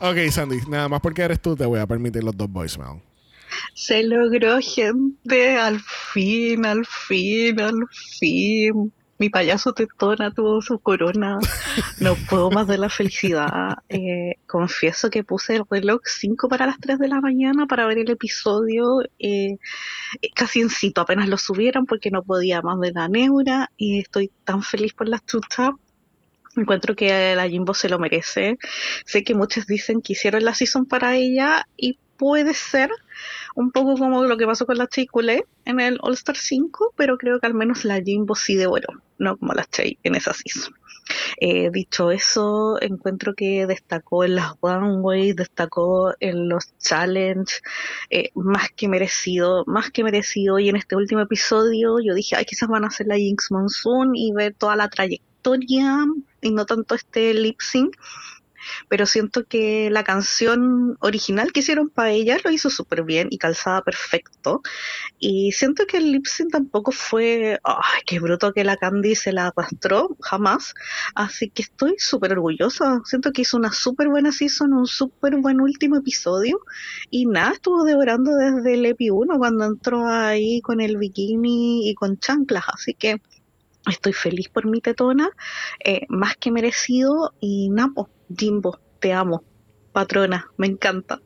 ok, 0.00 0.30
Sandy, 0.30 0.58
nada 0.68 0.88
más 0.88 1.00
porque 1.00 1.22
eres 1.22 1.40
tú 1.40 1.56
te 1.56 1.64
voy 1.64 1.80
a 1.80 1.86
permitir 1.86 2.24
los 2.24 2.36
dos 2.36 2.50
voicemails. 2.50 3.00
Se 3.74 4.02
logró, 4.02 4.58
gente. 4.60 5.56
Al 5.56 5.80
fin, 5.80 6.66
al 6.66 6.84
fin, 6.84 7.60
al 7.60 7.88
fin. 8.18 8.92
Mi 9.18 9.28
payaso 9.30 9.72
tetona 9.72 10.32
tuvo 10.32 10.60
su 10.60 10.78
corona. 10.80 11.38
No 12.00 12.16
puedo 12.28 12.50
más 12.50 12.66
de 12.66 12.78
la 12.78 12.88
felicidad. 12.88 13.78
Eh, 13.88 14.36
confieso 14.46 15.08
que 15.10 15.22
puse 15.22 15.56
el 15.56 15.62
reloj 15.70 16.00
5 16.04 16.48
para 16.48 16.66
las 16.66 16.78
3 16.80 16.98
de 16.98 17.08
la 17.08 17.20
mañana 17.20 17.66
para 17.66 17.86
ver 17.86 17.98
el 17.98 18.10
episodio. 18.10 19.02
Eh, 19.18 19.58
casi 20.34 20.60
incito 20.60 21.00
apenas 21.00 21.28
lo 21.28 21.38
subieran 21.38 21.86
porque 21.86 22.10
no 22.10 22.22
podía 22.22 22.60
más 22.62 22.80
de 22.80 22.92
la 22.92 23.08
neura. 23.08 23.70
Y 23.76 24.00
estoy 24.00 24.32
tan 24.44 24.62
feliz 24.62 24.92
por 24.94 25.08
las 25.08 25.24
chutas. 25.24 25.70
Encuentro 26.56 26.94
que 26.94 27.34
la 27.36 27.48
Jimbo 27.48 27.74
se 27.74 27.88
lo 27.88 27.98
merece. 27.98 28.58
Sé 29.06 29.22
que 29.22 29.34
muchos 29.34 29.66
dicen 29.66 30.02
que 30.02 30.14
hicieron 30.14 30.44
la 30.44 30.54
season 30.54 30.86
para 30.86 31.16
ella 31.16 31.66
y 31.76 31.98
puede 32.16 32.54
ser 32.54 32.90
un 33.54 33.70
poco 33.70 33.96
como 33.96 34.24
lo 34.24 34.36
que 34.36 34.46
pasó 34.46 34.66
con 34.66 34.78
la 34.78 34.88
Chicule 34.88 35.44
en 35.64 35.80
el 35.80 35.98
All 36.02 36.14
Star 36.14 36.36
5, 36.36 36.94
pero 36.96 37.16
creo 37.18 37.40
que 37.40 37.46
al 37.46 37.54
menos 37.54 37.84
la 37.84 38.00
Jimbo 38.00 38.34
sí 38.34 38.56
devoró, 38.56 38.88
no 39.18 39.36
como 39.36 39.52
la 39.52 39.64
Chey 39.64 39.98
en 40.02 40.14
esa 40.14 40.32
season. 40.32 40.74
Eh, 41.38 41.70
dicho 41.70 42.10
eso, 42.10 42.80
encuentro 42.80 43.34
que 43.34 43.66
destacó 43.66 44.24
en 44.24 44.36
las 44.36 44.54
One 44.60 45.00
Way, 45.00 45.32
destacó 45.34 46.14
en 46.20 46.48
los 46.48 46.76
Challenge, 46.78 47.52
eh, 48.10 48.30
más 48.34 48.70
que 48.70 48.88
merecido, 48.88 49.64
más 49.66 49.90
que 49.90 50.02
merecido. 50.02 50.58
Y 50.58 50.68
en 50.68 50.76
este 50.76 50.96
último 50.96 51.20
episodio 51.20 51.98
yo 52.00 52.14
dije, 52.14 52.36
ay, 52.36 52.44
quizás 52.44 52.68
van 52.68 52.84
a 52.84 52.88
hacer 52.88 53.06
la 53.06 53.16
Jinx 53.16 53.50
Monsoon 53.50 54.14
y 54.14 54.32
ver 54.32 54.54
toda 54.54 54.76
la 54.76 54.88
trayectoria 54.88 56.04
y 56.40 56.50
no 56.52 56.64
tanto 56.64 56.94
este 56.94 57.34
lip 57.34 57.60
sync 57.60 57.96
pero 58.88 59.06
siento 59.06 59.44
que 59.44 59.90
la 59.90 60.04
canción 60.04 60.96
original 61.00 61.52
que 61.52 61.60
hicieron 61.60 61.88
para 61.88 62.10
ella 62.10 62.38
lo 62.44 62.50
hizo 62.50 62.70
súper 62.70 63.04
bien 63.04 63.28
y 63.30 63.38
calzaba 63.38 63.82
perfecto. 63.82 64.62
Y 65.18 65.52
siento 65.52 65.86
que 65.86 65.98
el 65.98 66.12
lip 66.12 66.26
sync 66.26 66.52
tampoco 66.52 66.92
fue, 66.92 67.58
ay, 67.64 68.00
qué 68.06 68.20
bruto 68.20 68.52
que 68.52 68.64
la 68.64 68.76
Candy 68.76 69.14
se 69.14 69.32
la 69.32 69.48
arrastró, 69.48 70.16
jamás. 70.20 70.74
Así 71.14 71.50
que 71.50 71.62
estoy 71.62 71.94
súper 71.98 72.32
orgullosa. 72.32 73.00
Siento 73.04 73.32
que 73.32 73.42
hizo 73.42 73.56
una 73.56 73.72
súper 73.72 74.08
buena 74.08 74.32
season, 74.32 74.72
un 74.72 74.86
súper 74.86 75.36
buen 75.36 75.60
último 75.60 75.96
episodio. 75.96 76.60
Y 77.10 77.26
nada, 77.26 77.52
estuvo 77.52 77.84
devorando 77.84 78.32
desde 78.36 78.74
el 78.74 78.86
EPI 78.86 79.10
1 79.10 79.38
cuando 79.38 79.64
entró 79.64 80.06
ahí 80.06 80.60
con 80.60 80.80
el 80.80 80.96
bikini 80.96 81.88
y 81.90 81.94
con 81.94 82.18
chanclas. 82.18 82.64
Así 82.68 82.94
que 82.94 83.20
estoy 83.90 84.12
feliz 84.12 84.48
por 84.48 84.66
mi 84.66 84.80
tetona, 84.80 85.30
eh, 85.84 86.06
más 86.08 86.36
que 86.36 86.50
merecido. 86.50 87.34
Y 87.40 87.70
Napo, 87.70 88.08
Jimbo, 88.28 88.78
te 89.00 89.12
amo. 89.12 89.42
Patrona, 89.92 90.50
me 90.56 90.66
encanta. 90.66 91.20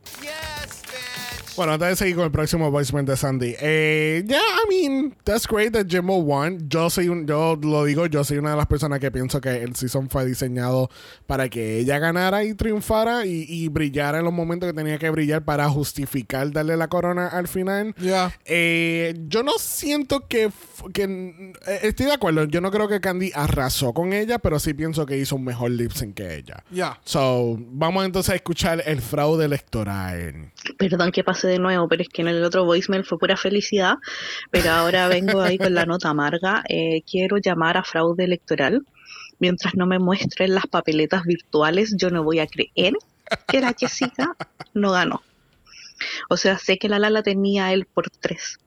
Bueno, 1.59 1.73
antes 1.73 1.89
de 1.89 1.97
seguir 1.97 2.15
con 2.15 2.25
el 2.25 2.31
próximo 2.31 2.71
voicemail 2.71 3.05
de 3.05 3.17
Sandy. 3.17 3.57
Eh, 3.59 4.23
yeah, 4.29 4.39
I 4.39 4.69
mean, 4.69 5.17
that's 5.25 5.45
great 5.45 5.73
that 5.73 5.87
Jimbo 5.89 6.19
won. 6.19 6.69
Yo 6.69 6.89
soy 6.89 7.09
un, 7.09 7.27
yo 7.27 7.59
lo 7.61 7.85
digo, 7.85 8.07
yo 8.07 8.23
soy 8.23 8.39
una 8.39 8.53
de 8.53 8.57
las 8.57 8.67
personas 8.67 9.01
que 9.01 9.11
pienso 9.11 9.41
que 9.41 9.65
el 9.65 9.75
season 9.75 10.09
fue 10.09 10.25
diseñado 10.25 10.89
para 11.27 11.49
que 11.49 11.81
ella 11.81 11.99
ganara 11.99 12.45
y 12.45 12.55
triunfara 12.55 13.27
y, 13.27 13.45
y 13.49 13.67
brillara 13.67 14.19
en 14.19 14.25
los 14.27 14.33
momentos 14.33 14.69
que 14.71 14.73
tenía 14.73 14.99
que 14.99 15.11
brillar 15.11 15.43
para 15.43 15.69
justificar 15.69 16.53
darle 16.53 16.77
la 16.77 16.87
corona 16.87 17.27
al 17.27 17.49
final. 17.49 17.93
Ya. 17.99 18.33
Eh, 18.45 19.17
yo 19.27 19.43
no 19.43 19.59
siento 19.59 20.29
que, 20.29 20.53
que 20.95 21.55
eh, 21.67 21.81
estoy 21.83 22.07
de 22.07 22.13
acuerdo. 22.13 22.45
Yo 22.45 22.61
no 22.61 22.71
creo 22.71 22.87
que 22.87 23.01
Candy 23.01 23.33
arrasó 23.35 23.93
con 23.93 24.13
ella, 24.13 24.39
pero 24.39 24.61
sí 24.61 24.75
pienso 24.75 25.05
que 25.07 25.19
hizo 25.19 25.35
un 25.35 25.43
mejor 25.43 25.73
lip 25.73 25.91
sync 25.91 26.15
que 26.15 26.37
ella. 26.37 26.63
Ya. 26.71 27.01
So, 27.03 27.57
vamos 27.59 28.07
entonces 28.07 28.31
a 28.31 28.37
escuchar 28.37 28.81
el 28.87 29.01
fraude 29.01 29.45
electoral. 29.45 30.53
Perdón 30.79 31.11
que 31.11 31.25
de 31.49 31.59
nuevo, 31.59 31.89
pero 31.89 32.03
es 32.03 32.09
que 32.09 32.23
en 32.23 32.29
el 32.29 32.45
otro 32.45 32.65
voicemail 32.65 33.05
fue 33.05 33.19
pura 33.19 33.37
felicidad. 33.37 33.97
Pero 34.51 34.71
ahora 34.71 35.09
vengo 35.09 35.41
ahí 35.41 35.59
con 35.59 35.75
la 35.75 35.87
nota 35.87 36.11
amarga. 36.11 36.63
Eh, 36.69 37.03
quiero 37.11 37.39
llamar 37.39 37.77
a 37.77 37.83
fraude 37.83 38.25
electoral 38.25 38.83
mientras 39.39 39.75
no 39.75 39.87
me 39.87 39.99
muestren 39.99 40.55
las 40.55 40.67
papeletas 40.67 41.25
virtuales, 41.25 41.95
yo 41.97 42.11
no 42.11 42.23
voy 42.23 42.41
a 42.41 42.47
creer 42.47 42.95
que 43.47 43.61
la 43.61 43.75
Jessica 43.79 44.37
no 44.75 44.93
ganó. 44.93 45.23
O 46.29 46.37
sea, 46.37 46.59
sé 46.59 46.79
que 46.79 46.89
la 46.89 46.99
Lala 46.99 47.23
tenía 47.23 47.73
él 47.73 47.87
por 47.87 48.11
tres, 48.11 48.59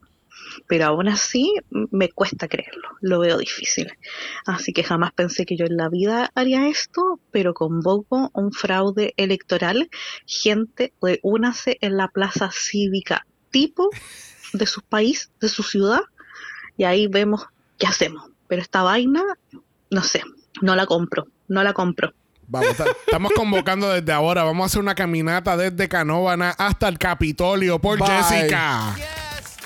pero 0.67 0.85
aún 0.85 1.07
así 1.07 1.53
me 1.91 2.09
cuesta 2.09 2.47
creerlo, 2.47 2.89
lo 3.01 3.19
veo 3.19 3.37
difícil. 3.37 3.91
Así 4.45 4.73
que 4.73 4.83
jamás 4.83 5.11
pensé 5.13 5.45
que 5.45 5.55
yo 5.57 5.65
en 5.65 5.77
la 5.77 5.89
vida 5.89 6.31
haría 6.35 6.67
esto, 6.67 7.19
pero 7.31 7.53
convoco 7.53 8.29
un 8.33 8.51
fraude 8.51 9.13
electoral. 9.17 9.89
Gente, 10.25 10.93
únase 11.23 11.77
en 11.81 11.97
la 11.97 12.07
plaza 12.07 12.49
cívica 12.53 13.25
tipo 13.51 13.89
de 14.53 14.65
su 14.65 14.81
país, 14.81 15.31
de 15.39 15.49
su 15.49 15.63
ciudad, 15.63 16.01
y 16.77 16.83
ahí 16.83 17.07
vemos 17.07 17.45
qué 17.77 17.87
hacemos. 17.87 18.29
Pero 18.47 18.61
esta 18.61 18.83
vaina, 18.83 19.23
no 19.89 20.03
sé, 20.03 20.21
no 20.61 20.75
la 20.75 20.85
compro, 20.85 21.27
no 21.47 21.63
la 21.63 21.73
compro. 21.73 22.13
Vamos, 22.47 22.75
ta- 22.75 22.85
estamos 23.05 23.31
convocando 23.33 23.89
desde 23.89 24.11
ahora. 24.11 24.43
Vamos 24.43 24.63
a 24.63 24.65
hacer 24.65 24.81
una 24.81 24.93
caminata 24.93 25.55
desde 25.55 25.87
Canóvana 25.87 26.49
hasta 26.57 26.89
el 26.89 26.97
Capitolio 26.97 27.79
por 27.79 27.97
Bye. 27.99 28.09
Jessica. 28.09 28.95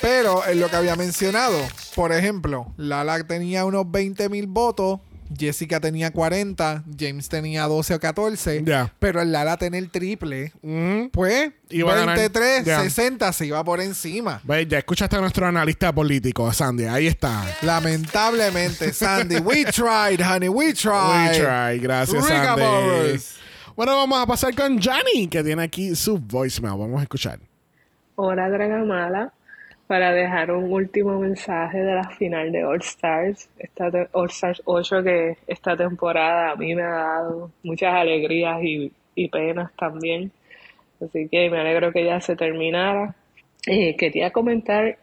Pero 0.05 0.45
en 0.47 0.59
lo 0.59 0.69
que 0.69 0.75
había 0.75 0.95
mencionado, 0.95 1.57
por 1.95 2.11
ejemplo, 2.13 2.71
Lala 2.77 3.23
tenía 3.23 3.65
unos 3.65 3.89
20 3.89 4.29
mil 4.29 4.45
votos, 4.45 4.99
Jessica 5.35 5.79
tenía 5.79 6.11
40, 6.11 6.83
James 6.99 7.27
tenía 7.27 7.63
12 7.63 7.95
o 7.95 7.99
14, 7.99 8.61
Ya. 8.63 8.93
pero 8.99 9.19
el 9.23 9.31
Lala 9.31 9.57
tenía 9.57 9.79
el 9.79 9.89
triple, 9.89 10.51
Mm. 10.61 11.07
pues 11.11 11.53
Iba 11.71 11.93
a 11.93 11.95
ganar. 11.95 12.17
23, 12.19 12.63
Ya. 12.65 12.81
60 12.81 13.33
se 13.33 13.47
iba 13.47 13.63
por 13.63 13.81
encima. 13.81 14.41
Ve, 14.43 14.67
ya 14.67 14.77
escuchaste 14.77 15.15
a 15.15 15.21
nuestro 15.21 15.47
analista 15.47 15.91
político, 15.91 16.53
Sandy. 16.53 16.85
Ahí 16.85 17.07
está. 17.07 17.43
Lamentablemente, 17.63 18.93
Sandy, 18.93 19.37
we 19.37 19.65
tried, 19.73 20.21
honey, 20.21 20.49
we 20.49 20.71
tried. 20.73 21.31
We 21.31 21.37
try. 21.39 21.79
Gracias, 21.79 22.27
Sandy. 22.27 22.61
Boris. 22.61 23.37
Bueno, 23.75 23.95
vamos 23.95 24.19
a 24.21 24.27
pasar 24.27 24.53
con 24.53 24.79
Johnny, 24.79 25.27
que 25.27 25.43
tiene 25.43 25.63
aquí 25.63 25.95
su 25.95 26.19
voicemail. 26.19 26.77
Vamos 26.77 26.99
a 26.99 27.03
escuchar. 27.03 27.39
Hola 28.17 28.47
Dragamala, 28.49 29.33
para 29.87 30.11
dejar 30.13 30.51
un 30.51 30.71
último 30.71 31.19
mensaje 31.19 31.79
de 31.79 31.93
la 31.93 32.09
final 32.09 32.51
de 32.51 32.63
All 32.63 32.81
Stars, 32.81 33.49
esta 33.59 33.89
All 34.13 34.29
Stars 34.29 34.61
8 34.65 35.03
que 35.03 35.37
esta 35.47 35.77
temporada 35.77 36.51
a 36.51 36.55
mí 36.55 36.73
me 36.73 36.83
ha 36.83 36.89
dado 36.89 37.51
muchas 37.63 37.93
alegrías 37.93 38.63
y, 38.63 38.91
y 39.13 39.27
penas 39.29 39.71
también, 39.77 40.31
así 41.01 41.27
que 41.29 41.49
me 41.49 41.59
alegro 41.59 41.91
que 41.91 42.03
ya 42.03 42.19
se 42.19 42.35
terminara. 42.35 43.15
Eh, 43.67 43.95
quería 43.95 44.31
comentar 44.31 44.97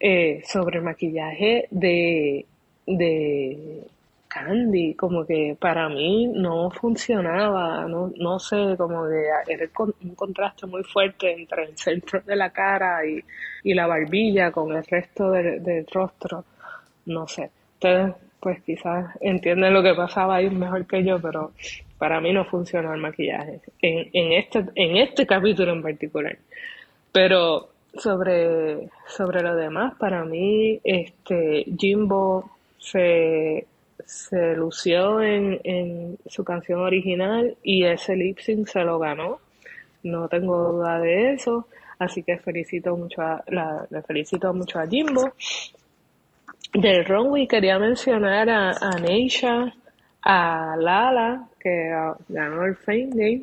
eh, 0.00 0.42
sobre 0.46 0.78
el 0.78 0.84
maquillaje 0.84 1.66
de, 1.70 2.46
de 2.86 3.82
Candy, 4.28 4.94
como 4.94 5.26
que 5.26 5.56
para 5.60 5.88
mí 5.88 6.26
no 6.26 6.70
funcionaba, 6.70 7.86
no, 7.86 8.12
no 8.16 8.38
sé, 8.38 8.76
como 8.78 9.06
que 9.08 9.52
era 9.52 9.68
un 9.76 10.14
contraste 10.14 10.66
muy 10.66 10.82
fuerte 10.84 11.32
entre 11.32 11.64
el 11.64 11.76
centro 11.76 12.20
de 12.22 12.36
la 12.36 12.50
cara 12.50 13.06
y, 13.06 13.22
y 13.62 13.74
la 13.74 13.86
barbilla 13.86 14.50
con 14.50 14.72
el 14.72 14.84
resto 14.84 15.30
del, 15.30 15.86
rostro, 15.92 16.44
no 17.06 17.26
sé. 17.26 17.50
Ustedes 17.74 18.14
pues 18.40 18.60
quizás 18.62 19.16
entienden 19.20 19.72
lo 19.72 19.82
que 19.82 19.94
pasaba 19.94 20.36
ahí 20.36 20.50
mejor 20.50 20.86
que 20.86 21.04
yo, 21.04 21.20
pero 21.20 21.52
para 21.98 22.20
mí 22.20 22.32
no 22.32 22.44
funcionó 22.44 22.92
el 22.92 23.00
maquillaje 23.00 23.60
en, 23.80 24.08
en 24.12 24.32
este, 24.32 24.64
en 24.74 24.96
este 24.96 25.26
capítulo 25.26 25.72
en 25.72 25.82
particular. 25.82 26.36
Pero 27.12 27.68
sobre, 27.94 28.88
sobre 29.06 29.42
lo 29.42 29.54
demás, 29.54 29.94
para 29.98 30.24
mí, 30.24 30.80
este, 30.82 31.64
Jimbo 31.78 32.50
se, 32.78 33.66
se 34.04 34.56
lució 34.56 35.22
en, 35.22 35.60
en 35.64 36.18
su 36.26 36.42
canción 36.44 36.80
original 36.80 37.56
y 37.62 37.84
ese 37.84 38.16
lip 38.16 38.38
sync 38.38 38.66
se 38.68 38.80
lo 38.80 38.98
ganó. 38.98 39.38
No 40.02 40.28
tengo 40.28 40.72
duda 40.72 40.98
de 41.00 41.34
eso. 41.34 41.66
Así 41.98 42.22
que 42.22 42.38
felicito 42.38 42.96
mucho 42.96 43.22
a, 43.22 43.42
la, 43.48 43.86
le 43.90 44.02
felicito 44.02 44.52
mucho 44.52 44.78
a 44.78 44.86
Jimbo. 44.86 45.32
Del 46.74 47.04
runway 47.04 47.46
quería 47.46 47.78
mencionar 47.78 48.48
a, 48.48 48.70
a 48.70 48.90
Neisha, 48.98 49.72
a 50.22 50.74
Lala, 50.78 51.48
que 51.60 51.90
ganó 52.28 52.64
el 52.64 52.76
Fame 52.76 53.10
Game, 53.12 53.42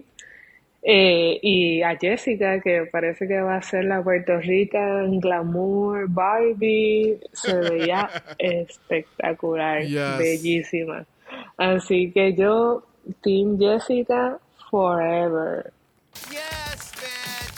eh, 0.82 1.38
y 1.42 1.82
a 1.84 1.96
Jessica, 1.98 2.60
que 2.62 2.88
parece 2.92 3.28
que 3.28 3.40
va 3.42 3.58
a 3.58 3.62
ser 3.62 3.84
la 3.86 4.02
Puerto 4.02 4.38
Rican 4.40 5.20
Glamour 5.20 6.08
Barbie. 6.10 7.20
Se 7.34 7.54
veía 7.54 8.10
espectacular, 8.38 9.84
Yes. 9.84 10.18
bellísima. 10.18 11.06
Así 11.58 12.12
que 12.12 12.34
yo, 12.34 12.84
Team 13.22 13.60
Jessica, 13.60 14.40
forever. 14.72 15.72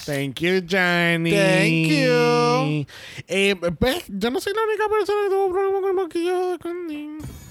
Thank 0.06 0.42
you, 0.42 0.62
Johnny. 0.62 1.32
Thank 1.32 1.88
you. 1.88 2.86
Eh, 3.28 3.56
pues, 3.78 4.04
yo 4.08 4.32
no 4.32 4.40
soy 4.40 4.54
la 4.54 4.64
única 4.64 4.90
persona 4.90 5.24
que 5.24 5.30
tuvo 5.30 5.52
problemas 5.52 5.82
con 5.82 5.90
el 5.90 5.96
maquillaje 5.96 6.52
de 6.52 6.60
Candy. 6.60 7.42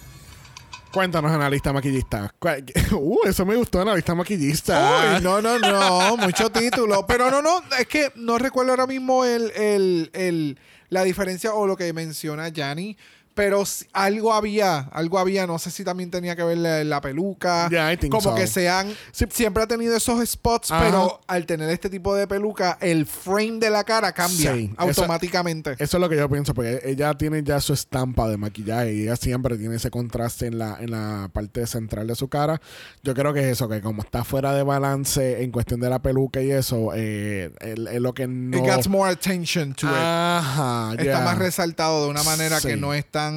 Cuéntanos, 0.92 1.30
analista 1.30 1.72
maquillista. 1.72 2.34
Uh, 2.92 3.18
eso 3.24 3.46
me 3.46 3.55
gustó, 3.55 3.80
analista 3.80 4.14
maquillista. 4.14 5.14
Uy, 5.14 5.22
no, 5.22 5.40
no, 5.40 5.59
no, 5.59 6.16
mucho 6.16 6.51
título. 6.51 7.07
Pero 7.07 7.30
no, 7.30 7.40
no, 7.40 7.62
es 7.78 7.86
que 7.86 8.11
no 8.16 8.36
recuerdo 8.38 8.72
ahora 8.72 8.86
mismo 8.88 9.24
el, 9.24 9.53
el, 9.53 10.11
el, 10.12 10.59
la 10.88 11.05
diferencia 11.05 11.55
o 11.55 11.68
lo 11.68 11.76
que 11.76 11.92
menciona 11.92 12.48
Yanni. 12.48 12.96
Pero 13.41 13.64
algo 13.95 14.34
había, 14.34 14.80
algo 14.93 15.18
había, 15.18 15.47
no 15.47 15.59
sé 15.59 15.70
si 15.70 15.82
también 15.82 16.11
tenía 16.11 16.36
que 16.36 16.43
ver 16.43 16.59
la, 16.59 16.84
la 16.84 17.01
peluca. 17.01 17.68
Yeah, 17.70 17.91
I 17.93 17.97
think 17.97 18.11
como 18.12 18.20
so. 18.30 18.34
que 18.34 18.47
sean, 18.47 18.95
Sí. 19.12 19.24
siempre 19.30 19.62
ha 19.62 19.66
tenido 19.66 19.97
esos 19.97 20.22
spots, 20.28 20.70
Ajá. 20.70 20.84
pero 20.84 21.20
al 21.26 21.47
tener 21.47 21.70
este 21.70 21.88
tipo 21.88 22.14
de 22.14 22.26
peluca, 22.26 22.76
el 22.82 23.07
frame 23.07 23.59
de 23.59 23.70
la 23.70 23.84
cara 23.84 24.12
cambia 24.12 24.53
Sí, 24.55 24.64
eso- 24.72 24.74
automáticamente. 24.78 25.72
Eso 25.78 25.97
es 25.97 26.01
lo 26.01 26.09
que 26.09 26.16
yo 26.16 26.28
pienso, 26.28 26.53
porque 26.53 26.80
ella 26.84 27.14
tiene 27.14 27.43
ya 27.43 27.61
su 27.61 27.72
estampa 27.72 28.28
de 28.28 28.36
maquillaje 28.36 28.93
y 28.95 29.03
ella 29.05 29.16
siempre 29.16 29.57
tiene 29.57 29.76
ese 29.76 29.91
contraste 29.91 30.47
en 30.47 30.59
la, 30.59 30.76
en 30.80 30.91
la 30.91 31.30
parte 31.32 31.66
central 31.66 32.07
de 32.07 32.14
su 32.16 32.28
cara. 32.28 32.61
Yo 33.03 33.14
creo 33.14 33.32
que 33.32 33.41
es 33.41 33.47
eso, 33.47 33.68
que 33.68 33.80
como 33.80 34.03
está 34.03 34.22
fuera 34.24 34.53
de 34.53 34.62
balance 34.62 35.43
en 35.43 35.51
cuestión 35.51 35.80
de 35.80 35.88
la 35.88 36.01
peluca 36.03 36.43
y 36.43 36.51
eso, 36.51 36.91
eh, 36.95 37.51
es 37.61 38.01
lo 38.01 38.12
que 38.12 38.26
no... 38.28 38.59
It 38.59 38.64
gets 38.64 38.88
more 38.88 39.11
attention 39.11 39.74
to 39.74 39.86
it. 39.86 39.93
Ajá, 39.97 40.91
Está 40.93 41.03
yeah. 41.03 41.20
más 41.20 41.38
resaltado 41.38 42.05
de 42.05 42.11
una 42.11 42.22
manera 42.22 42.61
que 42.61 42.74
Sí. 42.74 42.80
no 42.80 42.93
es 42.95 43.07
tan 43.07 43.30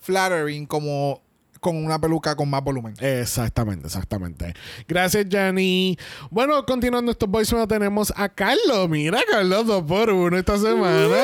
flattering 0.00 0.66
como 0.66 1.22
con 1.60 1.76
una 1.76 1.98
peluca 2.00 2.34
con 2.34 2.50
más 2.50 2.62
volumen. 2.64 2.94
Exactamente, 2.98 3.86
exactamente. 3.86 4.52
Gracias, 4.88 5.26
Jenny. 5.30 5.96
Bueno, 6.28 6.66
continuando 6.66 7.12
estos 7.12 7.28
voicemails, 7.28 7.68
tenemos 7.68 8.12
a 8.16 8.28
Carlos. 8.28 8.88
Mira, 8.88 9.20
Carlos, 9.30 9.66
dos 9.66 9.82
por 9.84 10.10
uno 10.10 10.36
esta 10.36 10.58
semana. 10.58 11.16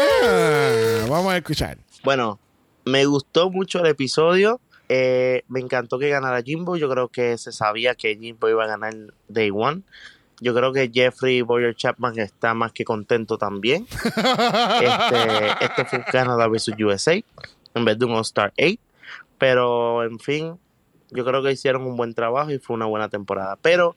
Vamos 1.09 1.33
a 1.33 1.37
escuchar. 1.39 1.79
Bueno, 2.05 2.39
me 2.85 3.05
gustó 3.07 3.51
mucho 3.51 3.81
el 3.81 3.87
episodio. 3.87 4.61
eh, 4.89 5.43
me 5.49 5.59
encantó 5.61 5.99
que 5.99 6.09
ganara 6.09 6.41
Jimbo. 6.43 6.77
Yo 6.77 6.89
creo 6.89 7.09
que 7.09 7.37
se 7.37 7.51
sabía 7.53 7.95
que 7.97 8.17
Jimbo 8.17 8.49
iba 8.49 8.63
a 8.65 8.69
ganar 8.69 8.95
Day 9.29 9.51
One. 9.53 9.83
Yo 10.41 10.55
creo 10.55 10.73
que 10.73 10.89
Jeffrey 10.95 11.43
Boyer 11.43 11.75
Chapman 11.75 12.17
está 12.21 12.55
más 12.55 12.71
que 12.73 12.85
contento 12.85 13.39
también. 13.39 13.89
Este, 14.81 15.65
este 15.65 15.85
fue 15.85 16.05
Canadá 16.05 16.47
vs 16.47 16.71
USA 16.79 17.21
en 17.79 17.85
vez 17.85 17.99
de 17.99 18.05
un 18.05 18.13
All-Star 18.13 18.53
8. 18.59 18.79
Pero, 19.39 20.05
en 20.05 20.19
fin, 20.19 20.59
yo 21.11 21.25
creo 21.25 21.43
que 21.43 21.53
hicieron 21.53 21.83
un 21.83 21.97
buen 21.97 22.15
trabajo 22.15 22.51
y 22.51 22.59
fue 22.59 22.75
una 22.75 22.87
buena 22.87 23.09
temporada. 23.09 23.57
Pero 23.63 23.97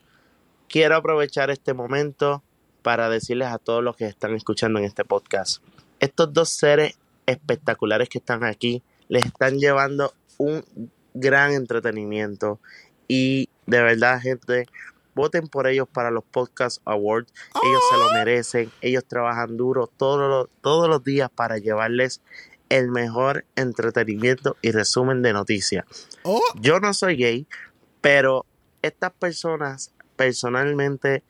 quiero 0.70 0.96
aprovechar 0.96 1.50
este 1.50 1.74
momento 1.74 2.44
para 2.82 3.10
decirles 3.10 3.50
a 3.50 3.58
todos 3.58 3.84
los 3.84 3.96
que 3.96 4.06
están 4.06 4.34
escuchando 4.36 4.80
en 4.80 4.86
este 4.86 5.06
podcast. 5.06 5.62
Estos 6.00 6.34
dos 6.34 6.50
seres 6.50 6.98
espectaculares 7.26 8.10
que 8.10 8.18
están 8.18 8.44
aquí 8.44 8.82
les 9.08 9.26
están 9.26 9.60
llevando 9.60 10.14
un 10.38 10.64
gran 11.14 11.52
entretenimiento. 11.52 12.60
Y 13.08 13.50
de 13.66 13.82
verdad, 13.82 14.20
gente, 14.22 14.68
voten 15.14 15.48
por 15.48 15.68
ellos 15.68 15.88
para 15.92 16.12
los 16.12 16.24
Podcast 16.24 16.82
Awards. 16.86 17.32
Ellos 17.64 17.82
se 17.92 17.98
lo 17.98 18.14
merecen. 18.14 18.72
Ellos 18.82 19.06
trabajan 19.06 19.58
duro 19.58 19.88
todos 19.88 20.30
los, 20.30 20.50
todos 20.62 20.88
los 20.88 21.04
días 21.04 21.30
para 21.30 21.58
llevarles 21.58 22.22
el 22.72 22.90
mejor 22.90 23.44
entretenimiento 23.58 24.56
y 24.62 24.72
resumen 24.72 25.22
de 25.22 25.34
noticias. 25.34 25.84
Oh, 26.24 26.42
Yo 26.56 26.80
no 26.80 26.94
soy 26.94 27.18
gay, 27.18 27.46
pero 28.00 28.46
estas 28.82 29.12
personas 29.12 29.92
personalmente 30.16 31.22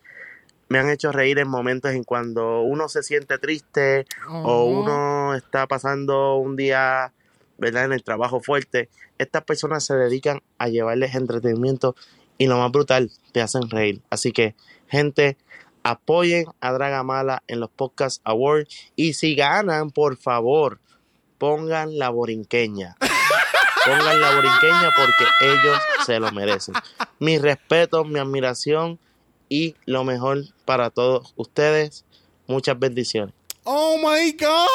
me 0.70 0.78
han 0.78 0.92
hecho 0.92 1.12
reír 1.12 1.40
en 1.40 1.50
momentos 1.50 1.94
en 1.94 2.04
cuando 2.04 2.62
uno 2.62 2.88
se 2.90 3.02
siente 3.02 3.40
triste 3.40 4.06
o 4.30 4.44
oh. 4.44 4.66
uno 4.66 5.34
está 5.34 5.66
pasando 5.66 6.36
un 6.36 6.56
día 6.56 7.12
¿verdad? 7.58 7.86
en 7.86 7.94
el 7.94 8.04
trabajo 8.04 8.40
fuerte. 8.40 8.90
Estas 9.18 9.44
personas 9.44 9.84
se 9.84 9.96
dedican 9.96 10.44
a 10.60 10.68
llevarles 10.68 11.16
entretenimiento 11.16 11.96
y 12.38 12.46
lo 12.46 12.60
más 12.60 12.72
brutal, 12.72 13.12
te 13.32 13.42
hacen 13.42 13.68
reír. 13.68 14.04
Así 14.12 14.32
que, 14.32 14.54
gente, 14.88 15.38
apoyen 15.82 16.46
a 16.60 16.72
Dragamala 16.72 17.42
en 17.48 17.60
los 17.60 17.72
Podcast 17.72 18.22
Awards 18.26 18.92
y 18.96 19.14
si 19.14 19.34
ganan, 19.34 19.90
por 19.90 20.18
favor, 20.18 20.80
pongan 21.42 21.98
la 21.98 22.10
borinqueña. 22.10 22.96
pongan 23.84 24.22
la 24.22 24.36
borinqueña 24.36 24.92
porque 24.96 25.26
ellos 25.42 25.80
se 26.06 26.20
lo 26.20 26.32
merecen. 26.32 26.76
Mi 27.18 27.40
respeto, 27.40 28.06
mi 28.06 28.20
admiración 28.20 29.00
y 29.50 29.76
lo 29.86 30.04
mejor 30.04 30.44
para 30.66 30.92
todos 30.92 31.34
ustedes. 31.36 32.06
Muchas 32.46 32.78
bendiciones. 32.78 33.34
Oh 33.64 33.98
my 33.98 34.32
God. 34.34 34.68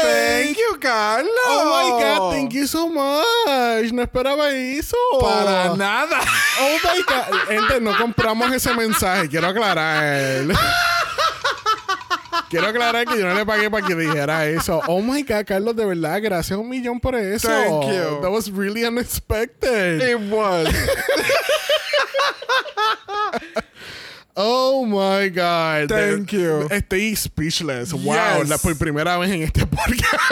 Thank 0.00 0.58
you, 0.58 0.78
Carlos. 0.80 1.32
Oh 1.48 1.64
my 1.64 2.04
God, 2.04 2.32
thank 2.32 2.52
you 2.52 2.68
so 2.68 2.88
much. 2.88 3.92
No 3.92 4.02
esperaba 4.02 4.50
eso. 4.52 4.96
Para 5.20 5.74
nada. 5.74 6.20
Oh 6.60 6.76
my 6.84 7.02
God. 7.02 7.48
Gente, 7.48 7.80
no 7.80 7.96
compramos 7.96 8.52
ese 8.52 8.72
mensaje. 8.74 9.28
Quiero 9.28 9.48
aclarar. 9.48 10.44
Quiero 12.54 12.68
aclarar 12.68 13.04
que 13.04 13.18
yo 13.18 13.26
no 13.26 13.34
le 13.34 13.44
pagué 13.44 13.68
para 13.68 13.84
que 13.84 13.96
dijera 13.96 14.46
eso. 14.46 14.80
Oh 14.86 15.02
my 15.02 15.24
God, 15.24 15.44
Carlos, 15.44 15.74
de 15.74 15.84
verdad, 15.84 16.22
gracias 16.22 16.56
un 16.56 16.68
millón 16.68 17.00
por 17.00 17.16
eso. 17.16 17.48
Thank 17.48 17.86
you. 17.86 18.20
That 18.22 18.30
was 18.30 18.48
really 18.48 18.84
unexpected. 18.84 20.00
It 20.00 20.30
was. 20.30 20.68
Oh 24.36 24.84
my 24.84 25.30
God. 25.30 25.88
Thank 25.88 26.30
De- 26.30 26.38
you. 26.38 26.68
Estoy 26.70 27.16
speechless. 27.16 27.92
Wow, 27.92 28.44
la, 28.46 28.56
por 28.58 28.76
primera 28.76 29.18
vez 29.18 29.30
en 29.32 29.42
este 29.42 29.66
podcast. 29.66 30.22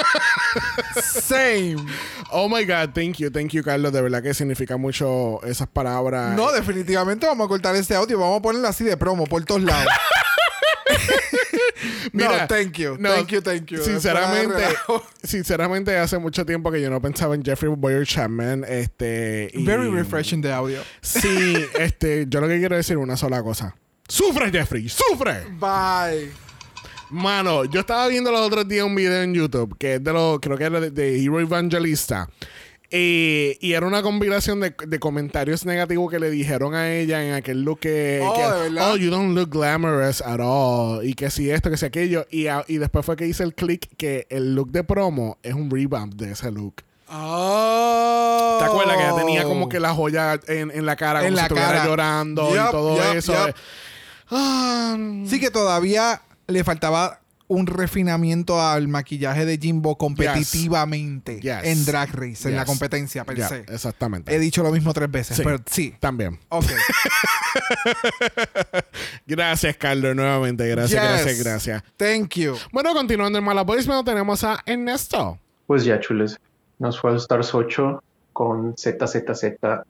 Same. 1.02 1.76
Oh 2.30 2.48
my 2.48 2.64
God, 2.64 2.94
thank 2.94 3.18
you, 3.18 3.30
thank 3.30 3.52
you, 3.52 3.64
Carlos. 3.64 3.92
De 3.92 4.00
verdad 4.00 4.22
que 4.22 4.32
significa 4.32 4.76
mucho 4.76 5.42
esas 5.44 5.66
palabras. 5.66 6.36
No, 6.36 6.52
definitivamente 6.52 7.26
vamos 7.26 7.46
a 7.46 7.48
cortar 7.48 7.74
este 7.74 7.96
audio. 7.96 8.18
Vamos 8.18 8.38
a 8.38 8.42
ponerlo 8.42 8.68
así 8.68 8.84
de 8.84 8.96
promo 8.96 9.24
por 9.26 9.44
todos 9.44 9.62
lados. 9.62 9.92
Mira, 12.12 12.42
no, 12.42 12.46
thank 12.48 12.78
you. 12.78 12.96
no, 12.98 13.10
thank 13.10 13.28
you, 13.30 13.40
thank 13.40 13.66
you. 13.70 13.82
Sinceramente, 13.82 14.62
sinceramente, 15.22 15.96
hace 15.96 16.18
mucho 16.18 16.44
tiempo 16.44 16.70
que 16.70 16.80
yo 16.80 16.90
no 16.90 17.00
pensaba 17.00 17.34
en 17.34 17.42
Jeffrey 17.42 17.72
Boyer 17.74 18.06
Chapman. 18.06 18.64
Este, 18.68 19.50
y- 19.52 19.64
Very 19.64 19.90
refreshing 19.90 20.40
de 20.40 20.52
audio. 20.52 20.80
Sí, 21.00 21.54
este, 21.78 22.26
yo 22.28 22.40
lo 22.40 22.48
que 22.48 22.58
quiero 22.58 22.76
decir 22.76 22.96
es 22.96 23.02
una 23.02 23.16
sola 23.16 23.42
cosa. 23.42 23.74
¡Sufre, 24.08 24.50
Jeffrey! 24.50 24.88
¡Sufre! 24.88 25.44
Bye. 25.58 26.30
Mano, 27.10 27.64
yo 27.66 27.80
estaba 27.80 28.08
viendo 28.08 28.30
los 28.32 28.40
otros 28.40 28.66
días 28.66 28.86
un 28.86 28.94
video 28.94 29.22
en 29.22 29.34
YouTube 29.34 29.76
que 29.78 29.94
es 29.96 30.04
de 30.04 30.12
los, 30.12 30.40
creo 30.40 30.56
que 30.56 30.64
era 30.64 30.80
de, 30.80 30.90
de 30.90 31.22
Hero 31.22 31.40
Evangelista. 31.40 32.28
Eh, 32.95 33.57
y 33.62 33.72
era 33.72 33.86
una 33.86 34.03
compilación 34.03 34.61
de, 34.61 34.74
de 34.86 34.99
comentarios 35.01 35.64
negativos 35.64 36.11
que 36.11 36.18
le 36.18 36.30
dijeron 36.30 36.74
a 36.74 36.93
ella 36.93 37.24
en 37.26 37.32
aquel 37.32 37.62
look 37.62 37.80
que, 37.80 38.20
Oh, 38.22 38.34
oh, 38.93 38.97
you 38.97 39.11
don't 39.11 39.34
look 39.34 39.49
glamorous 39.51 40.20
at 40.20 40.40
all. 40.40 41.03
Y 41.03 41.14
que 41.14 41.30
si 41.30 41.51
esto, 41.51 41.70
que 41.70 41.78
si 41.78 41.86
aquello. 41.86 42.26
Y, 42.30 42.49
a- 42.49 42.64
y 42.68 42.76
después 42.76 43.07
fue 43.07 43.16
que 43.16 43.26
hice 43.26 43.45
el 43.45 43.55
click 43.55 43.88
que 43.97 44.26
el 44.28 44.55
look 44.55 44.70
de 44.72 44.84
promo 44.84 45.38
es 45.43 45.55
un 45.55 45.70
revamp 45.70 46.12
de 46.14 46.32
ese 46.32 46.51
look. 46.51 46.82
Oh. 47.09 48.57
¿Te 48.59 48.64
acuerdas 48.66 48.97
que 48.99 49.03
ella 49.05 49.16
tenía 49.16 49.45
como 49.45 49.68
que 49.68 49.80
la 49.80 49.95
joya 49.95 50.38
en, 50.47 50.70
en 50.70 50.84
la 50.86 50.97
cara, 50.97 51.20
En 51.20 51.26
como 51.28 51.36
la 51.36 51.43
si 51.43 51.47
estuviera 51.47 51.68
cara. 51.72 51.84
llorando 51.86 52.51
y 52.55 52.70
todo 52.70 53.12
eso? 53.14 53.34
Ah, 54.30 54.97
Sí 55.26 55.40
que 55.40 55.51
todavía 55.51 56.22
le 56.47 56.62
faltaba 56.64 57.20
un 57.53 57.66
refinamiento 57.66 58.61
al 58.61 58.88
maquillaje 58.88 59.44
de 59.44 59.59
Jimbo 59.59 59.96
competitivamente 59.98 61.40
Yes. 61.40 61.64
en 61.64 61.84
Drag 61.84 62.11
Race, 62.12 62.48
en 62.48 62.57
la 62.57 62.64
competencia 62.64 63.24
per 63.24 63.42
se. 63.46 63.64
exactamente. 63.68 64.34
He 64.34 64.38
dicho 64.38 64.62
lo 64.62 64.70
mismo 64.70 64.92
tres 64.94 65.11
veces, 65.11 65.36
Sí, 65.36 65.42
pero 65.44 65.59
sí. 65.66 65.94
También. 66.00 66.38
Ok. 66.48 66.64
Gracias, 69.26 69.76
Carlos, 69.76 70.14
nuevamente. 70.16 70.66
Gracias, 70.68 71.03
Yes. 71.03 71.11
gracias, 71.24 71.44
gracias. 71.44 71.82
Thank 71.96 72.34
you. 72.36 72.57
Bueno, 72.72 72.92
continuando 72.94 73.38
en 73.38 73.44
Mala 73.44 73.62
Voicemail, 73.62 74.05
tenemos 74.05 74.42
a 74.44 74.59
Ernesto. 74.66 75.38
Pues 75.66 75.84
ya, 75.84 76.00
chules. 76.00 76.38
Nos 76.78 77.00
fue 77.00 77.11
al 77.11 77.16
Stars 77.18 77.55
8 77.55 78.03
con 78.32 78.74
ZZZ 78.76 79.44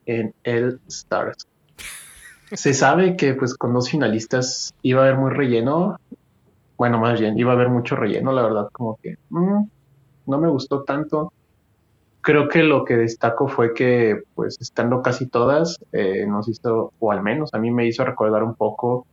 en 0.07 0.35
el 0.45 0.81
Stars. 0.89 1.47
Se 2.53 2.75
sabe 2.75 3.17
que 3.17 3.35
pues 3.35 3.55
con 3.55 3.73
dos 3.73 3.89
finalistas 3.91 4.75
iba 4.83 5.03
a 5.03 5.05
haber 5.07 5.19
muy 5.19 5.31
relleno. 5.31 5.99
Bueno, 6.83 6.99
más 6.99 7.21
bien, 7.21 7.39
iba 7.39 7.53
a 7.53 7.55
haber 7.55 7.69
mucho 7.69 7.95
relleno, 7.95 8.33
la 8.33 8.43
verdad, 8.43 8.69
como 8.73 8.99
que 9.01 9.15
mm, 9.31 9.63
no 10.27 10.39
me 10.39 10.49
gustó 10.49 10.83
tanto. 10.83 11.33
Creo 12.23 12.49
que 12.49 12.65
lo 12.65 12.85
que 12.85 12.97
destaco 12.97 13.47
fue 13.47 13.73
que, 13.73 14.23
pues, 14.35 14.61
estando 14.61 15.01
casi 15.01 15.29
todas, 15.29 15.79
eh, 15.93 16.27
nos 16.27 16.49
hizo, 16.49 16.93
o 16.99 17.13
al 17.13 17.23
menos 17.23 17.55
a 17.55 17.61
mí 17.61 17.71
me 17.71 17.87
hizo 17.87 18.05
recordar 18.05 18.43
un 18.43 18.57
poco 18.57 19.07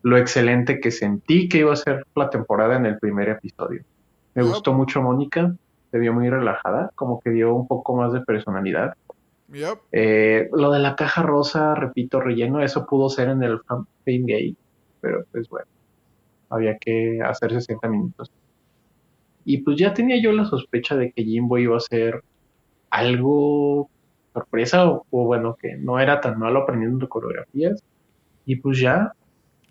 lo 0.00 0.16
excelente 0.16 0.80
que 0.80 0.90
sentí 0.90 1.50
que 1.50 1.58
iba 1.58 1.74
a 1.74 1.76
ser 1.76 2.06
la 2.14 2.30
temporada 2.30 2.76
en 2.76 2.86
el 2.86 2.98
primer 2.98 3.28
episodio. 3.28 3.82
Me 4.32 4.42
gustó 4.42 4.72
mucho 4.72 5.02
Mónica, 5.02 5.54
se 5.90 5.98
vio 5.98 6.14
muy 6.14 6.30
relajada, 6.30 6.92
como 6.94 7.20
que 7.20 7.28
dio 7.28 7.54
un 7.54 7.68
poco 7.68 7.94
más 7.94 8.14
de 8.14 8.22
personalidad. 8.22 8.94
Yep. 9.52 9.80
Eh, 9.92 10.48
lo 10.50 10.70
de 10.70 10.78
la 10.78 10.96
caja 10.96 11.20
rosa, 11.24 11.74
repito, 11.74 12.20
relleno, 12.20 12.62
eso 12.62 12.86
pudo 12.86 13.10
ser 13.10 13.28
en 13.28 13.42
el 13.42 13.60
fan 13.60 13.84
Fame 14.06 14.24
Gay, 14.24 14.56
pero 15.02 15.26
pues 15.30 15.46
bueno, 15.50 15.66
había 16.54 16.78
que 16.78 17.20
hacer 17.22 17.52
60 17.52 17.88
minutos. 17.88 18.30
Y 19.44 19.58
pues 19.58 19.76
ya 19.78 19.92
tenía 19.92 20.20
yo 20.22 20.32
la 20.32 20.44
sospecha 20.44 20.96
de 20.96 21.12
que 21.12 21.24
Jimbo 21.24 21.58
iba 21.58 21.76
a 21.76 21.80
ser 21.80 22.22
algo 22.90 23.90
sorpresa, 24.32 24.88
o, 24.88 25.06
o 25.10 25.24
bueno, 25.24 25.56
que 25.56 25.76
no 25.76 26.00
era 26.00 26.20
tan 26.20 26.38
malo 26.38 26.60
aprendiendo 26.60 27.08
coreografías. 27.08 27.82
Y 28.46 28.56
pues 28.56 28.80
ya 28.80 29.12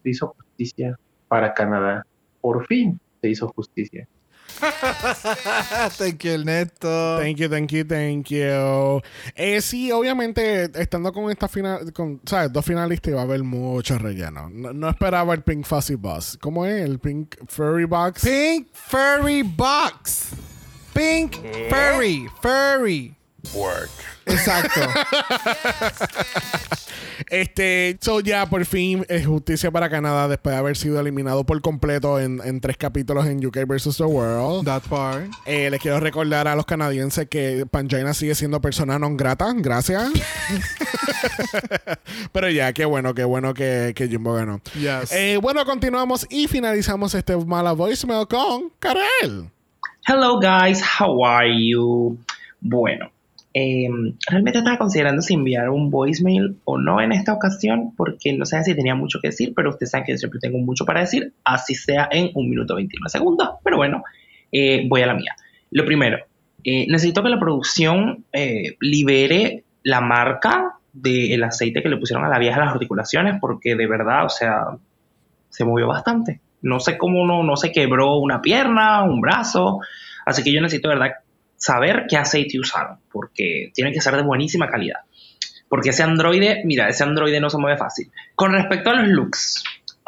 se 0.01 0.09
hizo 0.09 0.35
justicia 0.37 0.97
para 1.27 1.53
Canadá. 1.53 2.05
Por 2.41 2.65
fin 2.67 2.99
se 3.21 3.29
hizo 3.29 3.47
justicia. 3.49 4.07
Thank 5.97 6.23
you, 6.23 6.33
Ernesto. 6.33 7.17
Thank 7.19 7.37
you, 7.37 7.49
thank 7.49 7.71
you, 7.71 7.83
thank 7.83 8.29
you. 8.29 9.01
Eh, 9.35 9.61
sí, 9.61 9.91
obviamente, 9.91 10.69
estando 10.79 11.11
con 11.11 11.29
esta 11.31 11.47
final, 11.47 11.91
con, 11.93 12.21
¿sabes? 12.25 12.51
Dos 12.51 12.65
finalistas 12.65 13.11
iba 13.11 13.21
a 13.21 13.23
haber 13.23 13.43
mucho 13.43 13.97
relleno. 13.97 14.49
No, 14.49 14.73
no 14.73 14.89
esperaba 14.89 15.33
el 15.33 15.41
Pink 15.41 15.65
Fuzzy 15.65 15.95
Bus. 15.95 16.37
¿Cómo 16.41 16.65
es? 16.65 16.83
El 16.83 16.99
Pink 16.99 17.35
Furry 17.47 17.85
Box. 17.85 18.23
Pink 18.23 18.67
Furry 18.73 19.43
Box. 19.43 20.29
Pink 20.93 21.35
Furry. 21.69 22.27
Furry. 22.41 23.15
Work. 23.53 23.89
Exacto. 24.25 24.81
Este, 27.29 27.97
so 28.01 28.19
ya 28.19 28.45
por 28.47 28.65
fin 28.65 29.05
es 29.07 29.25
justicia 29.25 29.71
para 29.71 29.89
Canadá 29.89 30.27
después 30.27 30.53
de 30.53 30.59
haber 30.59 30.75
sido 30.75 30.99
eliminado 30.99 31.43
por 31.45 31.61
completo 31.61 32.19
en, 32.19 32.41
en 32.43 32.59
tres 32.59 32.77
capítulos 32.77 33.25
en 33.27 33.43
UK 33.45 33.65
vs. 33.65 33.97
The 33.97 34.03
World. 34.03 34.65
That 34.65 34.83
part. 34.89 35.31
Eh, 35.45 35.69
les 35.69 35.79
quiero 35.79 35.99
recordar 35.99 36.47
a 36.47 36.55
los 36.55 36.65
canadienses 36.65 37.27
que 37.29 37.65
Pangina 37.69 38.13
sigue 38.13 38.35
siendo 38.35 38.59
persona 38.61 38.99
non 38.99 39.15
grata. 39.15 39.51
Gracias. 39.55 40.11
Pero 42.31 42.49
ya, 42.49 42.73
qué 42.73 42.85
bueno, 42.85 43.13
qué 43.13 43.23
bueno 43.23 43.53
que, 43.53 43.93
que 43.95 44.07
Jimbo 44.07 44.33
ganó. 44.33 44.59
Yes. 44.73 45.11
Eh, 45.11 45.37
bueno, 45.41 45.65
continuamos 45.65 46.27
y 46.29 46.47
finalizamos 46.47 47.13
este 47.15 47.37
mala 47.37 47.73
voicemail 47.73 48.27
con 48.27 48.71
Karel. 48.79 49.49
Hello 50.05 50.39
guys, 50.39 50.83
how 50.99 51.25
are 51.25 51.49
you? 51.49 52.17
Bueno, 52.59 53.09
eh, 53.53 53.87
realmente 54.27 54.59
estaba 54.59 54.77
considerando 54.77 55.21
si 55.21 55.35
enviar 55.35 55.69
un 55.69 55.91
voicemail 55.91 56.57
o 56.65 56.77
no 56.77 57.01
en 57.01 57.11
esta 57.11 57.33
ocasión, 57.33 57.93
porque 57.95 58.33
no 58.33 58.45
sé 58.45 58.63
si 58.63 58.75
tenía 58.75 58.95
mucho 58.95 59.19
que 59.21 59.27
decir, 59.27 59.53
pero 59.55 59.69
ustedes 59.69 59.91
saben 59.91 60.05
que 60.05 60.17
siempre 60.17 60.39
tengo 60.39 60.57
mucho 60.57 60.85
para 60.85 61.01
decir, 61.01 61.33
así 61.43 61.75
sea 61.75 62.07
en 62.11 62.31
un 62.33 62.49
minuto 62.49 62.75
21 62.75 63.09
segundos. 63.09 63.49
Pero 63.63 63.77
bueno, 63.77 64.03
eh, 64.51 64.85
voy 64.87 65.01
a 65.01 65.07
la 65.07 65.13
mía. 65.13 65.35
Lo 65.71 65.85
primero, 65.85 66.17
eh, 66.63 66.85
necesito 66.87 67.21
que 67.21 67.29
la 67.29 67.39
producción 67.39 68.25
eh, 68.31 68.75
libere 68.79 69.63
la 69.83 70.01
marca 70.01 70.77
del 70.93 71.43
aceite 71.43 71.83
que 71.83 71.89
le 71.89 71.97
pusieron 71.97 72.23
a 72.23 72.29
la 72.29 72.39
vieja 72.39 72.57
a 72.57 72.65
las 72.65 72.73
articulaciones, 72.73 73.37
porque 73.39 73.75
de 73.75 73.87
verdad, 73.87 74.25
o 74.25 74.29
sea, 74.29 74.77
se 75.49 75.65
movió 75.65 75.87
bastante. 75.87 76.39
No 76.61 76.79
sé 76.79 76.97
cómo 76.97 77.25
no, 77.25 77.43
no 77.43 77.57
se 77.57 77.71
quebró 77.71 78.15
una 78.17 78.41
pierna, 78.41 79.03
un 79.03 79.19
brazo. 79.19 79.79
Así 80.25 80.43
que 80.43 80.53
yo 80.53 80.61
necesito, 80.61 80.89
de 80.89 80.95
verdad, 80.95 81.15
saber 81.63 82.07
qué 82.09 82.17
aceite 82.17 82.59
usaron, 82.59 82.97
porque 83.09 83.71
tiene 83.73 83.93
que 83.93 84.01
ser 84.01 84.17
de 84.17 84.23
buenísima 84.23 84.67
calidad. 84.67 84.99
Porque 85.69 85.91
ese 85.91 86.03
androide, 86.03 86.61
mira, 86.65 86.89
ese 86.89 87.05
androide 87.05 87.39
no 87.39 87.49
se 87.49 87.57
mueve 87.57 87.77
fácil. 87.77 88.11
Con 88.35 88.51
respecto 88.51 88.89
a 88.89 88.95
los 88.95 89.07
looks, 89.07 89.63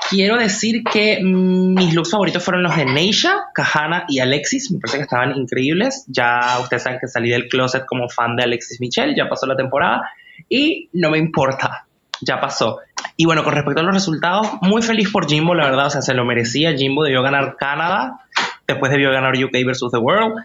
quiero 0.10 0.38
decir 0.38 0.84
que 0.84 1.22
mis 1.24 1.94
looks 1.94 2.12
favoritos 2.12 2.44
fueron 2.44 2.62
los 2.62 2.76
de 2.76 2.84
Neisha, 2.84 3.46
Kahana 3.54 4.04
y 4.10 4.20
Alexis. 4.20 4.70
Me 4.70 4.80
parece 4.80 4.98
que 4.98 5.04
estaban 5.04 5.38
increíbles. 5.38 6.04
Ya 6.08 6.60
ustedes 6.62 6.84
saben 6.84 7.00
que 7.00 7.08
salí 7.08 7.30
del 7.30 7.48
closet 7.48 7.86
como 7.86 8.10
fan 8.10 8.36
de 8.36 8.44
Alexis 8.44 8.82
Michelle, 8.82 9.16
ya 9.16 9.30
pasó 9.30 9.46
la 9.46 9.56
temporada 9.56 10.02
y 10.50 10.90
no 10.92 11.10
me 11.10 11.20
importa, 11.20 11.88
ya 12.20 12.42
pasó. 12.42 12.80
Y 13.16 13.24
bueno, 13.24 13.46
con 13.46 13.54
respecto 13.54 13.80
a 13.80 13.84
los 13.84 13.96
resultados, 13.96 14.50
muy 14.62 14.82
feliz 14.82 15.10
por 15.10 15.26
Jimbo, 15.26 15.56
la 15.56 15.68
verdad, 15.68 15.88
o 15.88 15.90
sea, 15.90 16.02
se 16.02 16.14
lo 16.14 16.26
merecía. 16.26 16.76
Jimbo 16.76 17.06
debió 17.06 17.22
ganar 17.22 17.56
Canadá, 17.58 18.20
después 18.68 18.92
debió 18.92 19.10
ganar 19.12 19.34
UK 19.42 19.54
versus 19.66 19.90
The 19.94 20.00
World, 20.00 20.36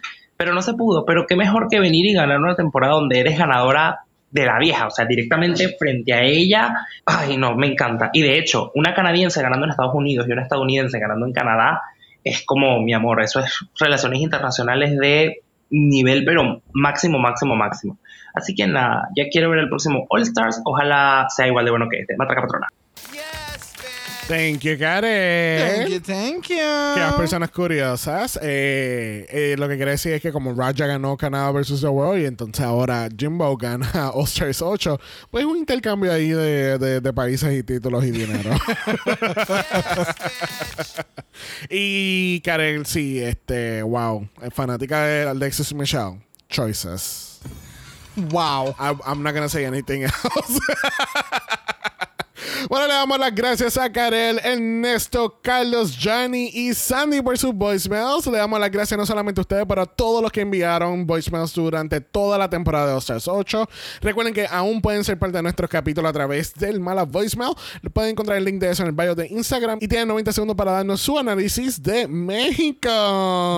pero 0.41 0.55
no 0.55 0.63
se 0.63 0.73
pudo. 0.73 1.05
Pero 1.05 1.27
qué 1.27 1.37
mejor 1.37 1.69
que 1.69 1.79
venir 1.79 2.07
y 2.07 2.15
ganar 2.15 2.39
una 2.39 2.57
temporada 2.57 2.95
donde 2.95 3.21
eres 3.21 3.39
ganadora 3.39 4.05
de 4.31 4.47
la 4.47 4.59
vieja, 4.59 4.87
o 4.87 4.91
sea, 4.91 5.05
directamente 5.05 5.77
frente 5.79 6.15
a 6.15 6.23
ella. 6.23 6.73
Ay, 7.05 7.37
no, 7.37 7.57
me 7.57 7.67
encanta. 7.67 8.09
Y 8.15 8.23
de 8.23 8.39
hecho, 8.39 8.73
una 8.75 8.95
canadiense 8.95 9.43
ganando 9.43 9.67
en 9.67 9.73
Estados 9.73 9.95
Unidos 9.95 10.27
y 10.27 10.33
una 10.33 10.41
estadounidense 10.41 10.99
ganando 10.99 11.27
en 11.27 11.35
Canadá 11.35 11.83
es 12.25 12.43
como, 12.47 12.81
mi 12.81 12.95
amor, 12.95 13.23
eso 13.23 13.41
es 13.41 13.53
relaciones 13.79 14.23
internacionales 14.23 14.97
de 14.97 15.43
nivel, 15.69 16.25
pero 16.25 16.63
máximo, 16.73 17.19
máximo, 17.19 17.55
máximo. 17.55 17.99
Así 18.33 18.55
que 18.55 18.67
nada, 18.67 19.09
ya 19.15 19.25
quiero 19.31 19.51
ver 19.51 19.59
el 19.59 19.69
próximo 19.69 20.07
All 20.09 20.23
Stars. 20.23 20.63
Ojalá 20.65 21.27
sea 21.29 21.49
igual 21.49 21.67
de 21.67 21.71
bueno 21.71 21.87
que 21.91 21.99
este. 21.99 22.17
Matraca 22.17 22.41
patrona. 22.41 22.67
Thank 24.31 24.63
you, 24.63 24.79
Karen. 24.79 25.77
Thank 25.77 25.89
you, 25.91 26.01
thank 26.01 26.47
you. 26.51 26.57
Que 26.95 27.01
las 27.01 27.15
personas 27.15 27.51
curiosas, 27.51 28.39
eh, 28.41 29.27
eh, 29.29 29.57
lo 29.59 29.67
que 29.69 29.75
quiere 29.75 29.91
decir 29.91 30.13
es 30.13 30.23
que 30.23 30.31
como 30.31 30.55
Raja 30.55 30.87
ganó 30.87 31.17
Canadá 31.17 31.51
versus 31.51 31.81
The 31.81 31.89
World 31.89 32.23
y 32.23 32.27
entonces 32.27 32.65
ahora 32.65 33.09
Jimbo 33.19 33.57
gana 33.57 34.11
All 34.15 34.27
Stars 34.27 34.63
8, 34.63 35.01
pues 35.33 35.45
un 35.45 35.57
intercambio 35.57 36.13
ahí 36.13 36.29
de, 36.31 36.79
de- 36.79 37.01
de 37.01 37.13
países 37.13 37.53
y 37.59 37.65
títulos 37.65 38.05
y 38.05 38.13
dinero. 38.13 38.51
y 41.69 42.41
Karen, 42.43 42.87
sí, 42.87 43.19
este, 43.21 43.83
wow, 43.83 44.29
es 44.43 44.55
fanática 44.55 45.03
de 45.07 45.29
Alexis 45.29 45.75
Michelle. 45.75 46.21
Choices. 46.49 47.41
Wow. 48.17 48.77
I, 48.79 48.95
I'm 49.07 49.23
not 49.25 49.35
gonna 49.35 49.49
say 49.49 49.65
anything 49.65 50.03
else. 50.05 50.61
Bueno, 52.69 52.87
le 52.87 52.95
damos 52.95 53.19
las 53.19 53.35
gracias 53.35 53.77
a 53.77 53.91
Karel, 53.91 54.41
Ernesto, 54.43 55.39
Carlos, 55.43 55.97
Johnny 56.01 56.51
y 56.53 56.75
Sandy 56.75 57.21
por 57.23 57.37
sus 57.39 57.55
voicemails. 57.55 58.27
Le 58.27 58.39
damos 58.39 58.61
las 58.61 58.71
gracias 58.71 58.99
no 58.99 59.07
solamente 59.07 59.41
a 59.41 59.43
ustedes, 59.43 59.65
pero 59.69 59.83
a 59.83 59.87
todos 59.87 60.23
los 60.23 60.33
que 60.33 60.41
enviaron 60.41 61.07
voicemails 61.07 61.53
durante 61.55 62.01
toda 62.01 62.39
la 62.39 62.49
temporada 62.49 62.87
de 62.89 62.93
All 62.93 62.99
Stars 62.99 63.29
8. 63.29 63.69
Recuerden 64.01 64.35
que 64.35 64.47
aún 64.47 64.81
pueden 64.81 65.05
ser 65.05 65.19
parte 65.19 65.37
de 65.37 65.43
nuestros 65.43 65.71
capítulos 65.71 66.09
a 66.09 66.13
través 66.13 66.55
del 66.55 66.81
Mala 66.81 67.05
Voicemail. 67.05 67.55
Pueden 67.93 68.13
encontrar 68.13 68.39
el 68.39 68.45
link 68.45 68.61
de 68.61 68.71
eso 68.71 68.83
en 68.83 68.89
el 68.89 68.95
bio 68.95 69.15
de 69.15 69.29
Instagram. 69.29 69.79
Y 69.81 69.89
tienen 69.89 70.09
90 70.09 70.33
segundos 70.33 70.57
para 70.57 70.73
darnos 70.73 71.01
su 71.01 71.19
análisis 71.19 71.83
de 71.83 72.09
México. 72.09 72.89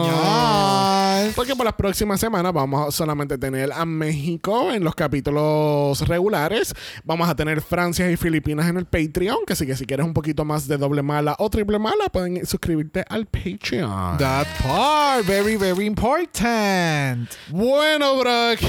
Yes. 0.04 1.34
Porque 1.34 1.54
por 1.54 1.64
las 1.64 1.74
próximas 1.74 2.20
semanas 2.20 2.52
vamos 2.52 2.88
a 2.88 2.90
solamente 2.90 3.38
tener 3.38 3.72
a 3.72 3.84
México 3.84 4.72
en 4.72 4.84
los 4.84 4.94
capítulos 4.94 6.00
regulares. 6.08 6.74
Vamos 7.04 7.28
a 7.28 7.34
tener 7.34 7.60
Francia 7.60 8.10
y 8.10 8.16
Filipinas 8.16 8.68
en 8.68 8.71
el 8.76 8.86
Patreon. 8.86 9.38
Que 9.46 9.52
así 9.54 9.66
que 9.66 9.76
si 9.76 9.86
quieres 9.86 10.06
un 10.06 10.14
poquito 10.14 10.44
más 10.44 10.66
de 10.68 10.76
doble 10.78 11.02
mala 11.02 11.34
o 11.38 11.48
triple 11.50 11.78
mala, 11.78 12.08
pueden 12.12 12.44
suscribirte 12.46 13.04
al 13.08 13.26
Patreon. 13.26 14.18
That 14.18 14.46
part, 14.62 15.26
very, 15.26 15.56
very 15.56 15.86
important. 15.86 17.28
Bueno, 17.50 18.18
Brock. 18.18 18.60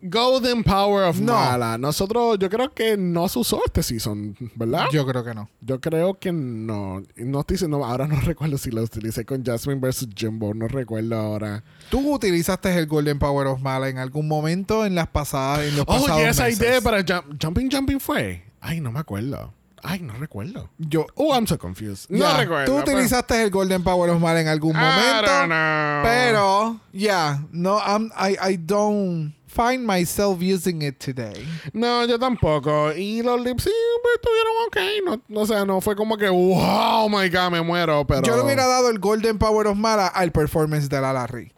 Golden 0.00 0.62
Power 0.62 1.08
of 1.08 1.18
No. 1.18 1.32
Mala. 1.32 1.76
Nosotros, 1.76 2.38
yo 2.38 2.48
creo 2.48 2.72
que 2.72 2.96
no 2.96 3.28
se 3.28 3.40
usó 3.40 3.60
este 3.66 3.82
season, 3.82 4.36
¿verdad? 4.54 4.86
Yo 4.92 5.04
creo 5.04 5.24
que 5.24 5.34
no. 5.34 5.50
Yo 5.60 5.80
creo 5.80 6.14
que 6.14 6.30
no. 6.32 7.02
No 7.16 7.40
estoy 7.40 7.54
diciendo, 7.54 7.84
ahora 7.84 8.06
no 8.06 8.14
recuerdo 8.24 8.58
si 8.58 8.70
lo 8.70 8.82
utilicé 8.82 9.24
con 9.24 9.44
Jasmine 9.44 9.80
versus 9.80 10.08
Jimbo. 10.14 10.54
No 10.54 10.68
recuerdo 10.68 11.16
ahora. 11.16 11.64
¿Tú 11.90 12.14
utilizaste 12.14 12.72
el 12.78 12.86
Golden 12.86 13.18
Power 13.18 13.48
of 13.48 13.60
Mala 13.60 13.88
en 13.88 13.98
algún 13.98 14.28
momento 14.28 14.86
en 14.86 14.94
las 14.94 15.08
pasadas, 15.08 15.66
en 15.66 15.76
los 15.76 15.84
Oh, 15.88 16.00
pasados 16.06 16.22
yes, 16.22 16.38
I 16.38 16.54
did. 16.64 16.82
Para 16.82 17.00
jump- 17.04 17.36
Jumping 17.42 17.68
Jumping 17.70 17.98
fue. 18.00 18.44
Ay, 18.60 18.80
no 18.80 18.90
me 18.92 19.00
acuerdo. 19.00 19.52
Ay, 19.82 20.00
no 20.00 20.12
recuerdo. 20.14 20.68
Yo, 20.78 21.06
Oh, 21.14 21.32
I'm 21.32 21.46
so 21.46 21.56
confused. 21.56 22.06
No 22.10 22.36
recuerdo. 22.36 22.64
Tú 22.66 22.80
pero- 22.84 22.96
utilizaste 22.96 23.40
el 23.42 23.50
Golden 23.50 23.84
Power 23.84 24.10
of 24.10 24.20
Mala 24.20 24.40
en 24.40 24.48
algún 24.48 24.72
I 24.72 24.80
momento. 24.80 25.30
don't 25.30 25.46
know. 25.48 26.02
Pero, 26.02 26.80
yeah, 26.92 27.38
no, 27.52 27.78
I'm, 27.78 28.10
I, 28.18 28.36
I 28.42 28.56
don't 28.56 29.32
find 29.46 29.86
myself 29.86 30.40
using 30.42 30.82
it 30.82 30.98
today. 30.98 31.46
No, 31.72 32.04
yo 32.06 32.18
tampoco. 32.18 32.92
Y 32.92 33.22
los 33.22 33.40
lips 33.40 33.62
sí, 33.64 33.70
pues, 34.02 34.16
estuvieron 34.16 35.14
ok. 35.16 35.22
No, 35.28 35.40
o 35.42 35.46
sea, 35.46 35.64
no 35.64 35.80
fue 35.80 35.94
como 35.94 36.16
que, 36.16 36.28
wow, 36.28 37.08
my 37.08 37.28
God, 37.28 37.50
me 37.52 37.62
muero. 37.62 38.04
Pero. 38.04 38.22
Yo 38.22 38.36
le 38.36 38.42
hubiera 38.42 38.66
dado 38.66 38.90
el 38.90 38.98
Golden 38.98 39.38
Power 39.38 39.68
of 39.68 39.76
Mala 39.76 40.08
al 40.08 40.32
performance 40.32 40.88
de 40.88 41.00
la 41.00 41.12
Larry. 41.12 41.52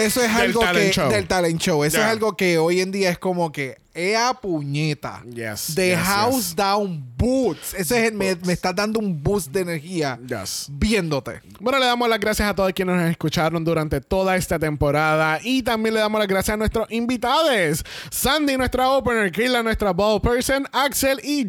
Eso 0.00 0.22
es 0.22 0.32
Del 0.34 0.42
algo 0.46 0.60
talent 0.60 0.86
que 0.86 0.92
show. 0.92 1.10
del 1.10 1.26
talent 1.26 1.60
show. 1.60 1.84
Eso 1.84 1.96
Ya. 1.98 2.04
es 2.06 2.10
algo 2.10 2.36
que 2.36 2.58
hoy 2.58 2.80
en 2.80 2.90
día 2.90 3.10
es 3.10 3.18
como 3.18 3.52
que 3.52 3.76
ea 3.94 4.34
puñeta. 4.34 5.22
Yes. 5.34 5.72
The 5.74 5.90
yes, 5.90 5.98
house 5.98 6.46
yes. 6.48 6.56
down 6.56 7.09
boots. 7.20 7.74
Eso 7.74 7.94
es 7.94 8.04
el, 8.08 8.14
me, 8.14 8.34
me 8.46 8.52
está 8.54 8.72
dando 8.72 8.98
un 8.98 9.22
boost 9.22 9.50
de 9.52 9.60
energía 9.60 10.18
Yes. 10.26 10.66
viéndote. 10.70 11.40
Bueno, 11.60 11.78
le 11.78 11.84
damos 11.86 12.08
las 12.08 12.18
gracias 12.18 12.48
a 12.48 12.54
todos 12.54 12.72
quienes 12.72 12.96
nos 12.96 13.10
escucharon 13.10 13.62
durante 13.64 14.00
toda 14.00 14.36
esta 14.36 14.58
temporada 14.58 15.38
y 15.44 15.62
también 15.62 15.94
le 15.94 16.00
damos 16.00 16.18
las 16.18 16.28
gracias 16.28 16.54
a 16.54 16.56
nuestros 16.56 16.90
invitados. 16.90 17.84
Sandy, 18.10 18.56
nuestra 18.56 18.88
opener, 18.90 19.30
Kayla, 19.30 19.62
nuestra 19.62 19.92
ball 19.92 20.20
person, 20.20 20.66
Axel 20.72 21.20
y 21.22 21.46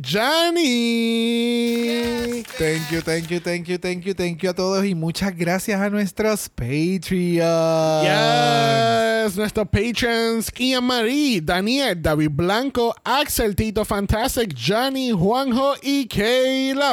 Johnny. 1.01 2.43
Thank 2.57 2.89
you, 2.91 3.01
thank 3.01 3.27
you, 3.29 3.39
thank 3.39 3.65
you, 3.67 3.77
thank 3.77 4.03
you, 4.03 4.13
thank 4.13 4.37
you 4.41 4.49
a 4.49 4.53
todos 4.53 4.85
y 4.85 4.93
muchas 4.95 5.35
gracias 5.35 5.79
a 5.79 5.89
nuestros 5.89 6.49
Patreons. 6.49 8.03
Yes, 8.03 9.35
nuestros 9.37 9.67
patrons, 9.69 10.51
Ian 10.59 10.83
Marie, 10.85 11.39
Daniel, 11.41 11.95
David 12.01 12.31
Blanco, 12.31 12.93
Axel, 13.03 13.55
Tito 13.55 13.85
Fantastic, 13.85 14.53
Johnny, 14.55 15.11
Juanjo 15.11 15.60
y 15.81 16.07
Kayla. 16.07 16.91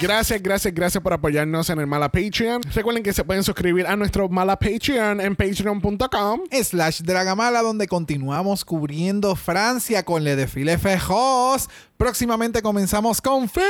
Gracias, 0.00 0.42
gracias, 0.42 0.74
gracias 0.74 1.02
por 1.02 1.14
apoyarnos 1.14 1.70
en 1.70 1.80
el 1.80 1.86
Mala 1.86 2.10
Patreon. 2.12 2.60
Recuerden 2.74 3.02
que 3.02 3.14
se 3.14 3.24
pueden 3.24 3.42
suscribir 3.42 3.86
a 3.86 3.96
nuestro 3.96 4.28
Mala 4.28 4.58
Patreon 4.58 5.22
en 5.22 5.34
patreon.com. 5.34 6.40
slash 6.62 7.00
Dragamala, 7.00 7.62
donde 7.62 7.86
continuamos 7.86 8.62
cubriendo 8.66 9.34
Francia 9.36 10.04
con 10.04 10.22
Le 10.22 10.36
Desfile 10.36 10.76
Fejos. 10.76 11.70
Próximamente 11.96 12.60
comenzamos 12.60 13.22
con 13.22 13.48
Philippines. 13.48 13.66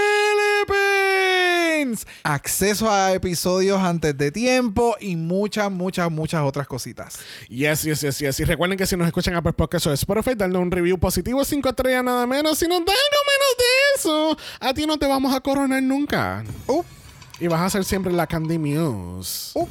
Acceso 2.24 2.90
a 2.90 3.12
episodios 3.12 3.80
antes 3.80 4.18
de 4.18 4.32
tiempo 4.32 4.96
y 4.98 5.14
muchas, 5.14 5.70
muchas, 5.70 6.10
muchas 6.10 6.42
otras 6.42 6.66
cositas. 6.66 7.20
Yes, 7.48 7.82
yes, 7.82 8.00
yes, 8.00 8.18
yes. 8.18 8.40
Y 8.40 8.44
recuerden 8.44 8.76
que 8.76 8.86
si 8.86 8.96
nos 8.96 9.06
escuchan 9.06 9.36
a 9.36 9.42
Podcast 9.42 9.86
o 9.86 9.92
Spotify, 9.92 10.34
darle 10.34 10.58
un 10.58 10.72
review 10.72 10.98
positivo, 10.98 11.44
5 11.44 11.68
estrellas 11.68 12.02
nada 12.02 12.26
menos. 12.26 12.58
Si 12.58 12.66
nos 12.80 12.94
algo 12.94 13.20
menos 13.28 13.56
de 13.58 13.64
eso, 13.96 14.36
a 14.60 14.74
ti 14.74 14.86
no 14.86 14.98
te 14.98 15.06
vamos 15.06 15.34
a 15.34 15.40
coronar 15.40 15.82
nunca. 15.82 16.44
Uh, 16.66 16.82
Y 17.40 17.46
vas 17.48 17.60
a 17.60 17.70
ser 17.70 17.84
siempre 17.84 18.12
la 18.12 18.26
Candy 18.26 18.58
Muse. 18.58 19.58
uh. 19.58 19.68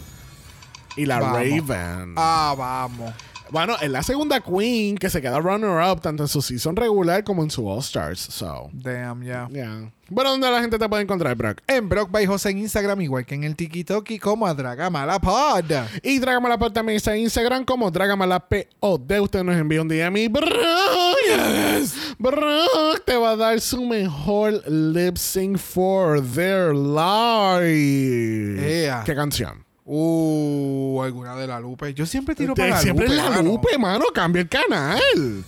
Y 0.97 1.05
la 1.05 1.19
Vamos. 1.19 1.39
Raven. 1.39 2.13
Ah, 2.17 2.55
vamos. 2.57 3.13
Bueno, 3.51 3.75
es 3.81 3.89
la 3.89 4.03
segunda 4.03 4.39
Queen 4.41 4.97
que 4.97 5.09
se 5.09 5.21
queda 5.21 5.39
runner-up 5.39 6.01
tanto 6.01 6.23
en 6.23 6.29
su 6.29 6.41
season 6.41 6.75
regular 6.75 7.23
como 7.23 7.43
en 7.43 7.51
su 7.51 7.67
All-Stars. 7.69 8.19
So, 8.19 8.69
Damn, 8.73 9.23
ya. 9.23 9.47
yeah. 9.49 9.91
Bueno, 10.07 10.31
¿dónde 10.31 10.51
la 10.51 10.61
gente 10.61 10.77
te 10.77 10.87
puede 10.87 11.01
encontrar, 11.01 11.35
Brock? 11.35 11.61
En 11.65 11.89
Brock 11.89 12.11
by 12.11 12.27
José 12.27 12.51
en 12.51 12.59
Instagram, 12.59 13.01
igual 13.01 13.25
que 13.25 13.33
en 13.33 13.43
el 13.43 13.55
TikTok 13.55 14.07
como 14.19 14.45
a 14.45 14.53
Dragamala 14.53 15.19
Pod. 15.19 15.71
Y 16.03 16.19
Dragamalapod 16.19 16.71
también 16.71 16.97
está 16.97 17.15
en 17.15 17.21
Instagram 17.21 17.65
como 17.65 17.89
Dragamalapod. 17.89 18.65
Usted 19.21 19.43
nos 19.43 19.55
envía 19.55 19.81
un 19.81 19.87
DM 19.87 20.17
y 20.17 20.27
Brock, 20.27 20.49
Brock 22.19 23.03
te 23.05 23.15
va 23.15 23.31
a 23.31 23.35
dar 23.35 23.59
su 23.59 23.83
mejor 23.83 24.61
lip 24.69 25.17
sync 25.17 25.57
for 25.57 26.21
their 26.21 26.73
life. 26.75 27.65
Ea. 28.85 29.01
¿Qué 29.05 29.15
canción? 29.15 29.65
Uh, 29.87 30.74
alguna 31.03 31.35
de 31.35 31.47
la 31.47 31.59
Lupe. 31.59 31.93
Yo 31.93 32.05
siempre 32.05 32.35
tiro 32.35 32.53
para 32.55 32.69
la 32.69 32.79
Siempre 32.81 33.05
Lupe. 33.07 33.15
la 33.17 33.29
mano. 33.29 33.41
Lupe, 33.43 33.77
mano. 33.77 34.05
Cambia 34.13 34.41
el 34.41 34.49
canal. 34.49 35.43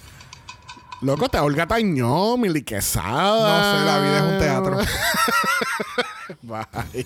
Loco, 1.01 1.25
está 1.25 1.43
Olga 1.43 1.67
Tañón, 1.67 2.41
Mili 2.41 2.63
Quesada. 2.63 3.73
No 3.73 3.79
sé, 3.79 3.85
la 3.85 3.99
vida 3.99 4.17
es 4.17 4.33
un 4.33 4.39
teatro. 4.39 4.77
Bye. 6.41 7.05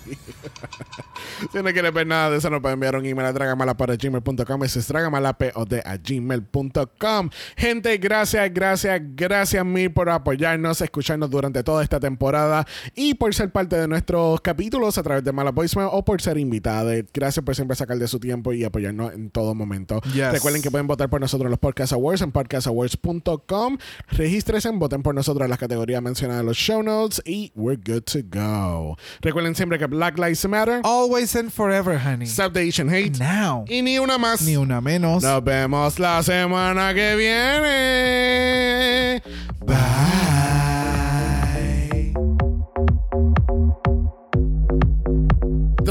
si 1.52 1.62
no 1.62 1.72
quieres 1.72 1.92
ver 1.92 2.06
nada 2.06 2.30
de 2.30 2.38
eso, 2.38 2.50
nos 2.50 2.60
pueden 2.60 2.74
enviar 2.74 2.96
un 2.96 3.06
email 3.06 3.26
a 3.26 3.32
dragamalapod.gmail.com. 3.32 4.64
Ese 4.64 4.78
es 4.80 4.88
dragamalapod 4.88 5.72
a 5.84 5.96
gmail.com. 5.96 7.30
Gente, 7.56 7.96
gracias, 7.98 8.52
gracias, 8.52 9.00
gracias 9.14 9.64
mil 9.64 9.92
por 9.92 10.10
apoyarnos, 10.10 10.80
escucharnos 10.80 11.30
durante 11.30 11.62
toda 11.62 11.82
esta 11.82 12.00
temporada 12.00 12.66
y 12.94 13.14
por 13.14 13.34
ser 13.34 13.50
parte 13.50 13.76
de 13.76 13.88
nuestros 13.88 14.40
capítulos 14.40 14.98
a 14.98 15.02
través 15.02 15.24
de 15.24 15.32
Mala 15.32 15.50
Voicemail 15.50 15.88
o 15.92 16.04
por 16.04 16.20
ser 16.20 16.38
invitada. 16.38 16.92
Gracias 17.12 17.44
por 17.44 17.54
siempre 17.54 17.76
sacar 17.76 17.98
de 17.98 18.08
su 18.08 18.18
tiempo 18.18 18.52
y 18.52 18.64
apoyarnos 18.64 19.12
en 19.12 19.30
todo 19.30 19.54
momento. 19.54 20.00
Yes. 20.12 20.32
Recuerden 20.32 20.62
que 20.62 20.70
pueden 20.70 20.86
votar 20.86 21.08
por 21.08 21.20
nosotros 21.20 21.46
en 21.46 21.50
los 21.50 21.60
Podcast 21.60 21.92
Awards 21.92 22.22
en 22.22 22.32
podcastawards.com. 22.32 23.78
Regístrense, 24.08 24.70
voten 24.70 25.02
por 25.02 25.14
nosotros 25.14 25.44
en 25.44 25.50
las 25.50 25.58
categorías 25.58 26.02
mencionadas 26.02 26.40
en 26.40 26.46
los 26.46 26.56
show 26.56 26.82
notes 26.82 27.22
y 27.24 27.52
we're 27.54 27.80
good 27.84 28.02
to 28.02 28.20
go. 28.22 28.96
Recuerden 29.20 29.54
siempre 29.54 29.78
que 29.78 29.86
Black 29.86 30.18
Lives 30.18 30.46
Matter, 30.48 30.80
Always 30.84 31.36
and 31.36 31.50
forever, 31.52 31.98
honey. 31.98 32.26
Stop 32.26 32.54
the 32.54 32.66
Asian 32.68 32.88
Hate 32.88 33.18
Now. 33.18 33.64
y 33.68 33.82
ni 33.82 33.98
una 33.98 34.16
más. 34.18 34.42
Ni 34.42 34.56
una 34.56 34.80
menos. 34.80 35.22
Nos 35.22 35.44
vemos 35.44 35.98
la 35.98 36.22
semana 36.22 36.94
que 36.94 37.16
viene. 37.16 38.42
Bye. 39.64 40.31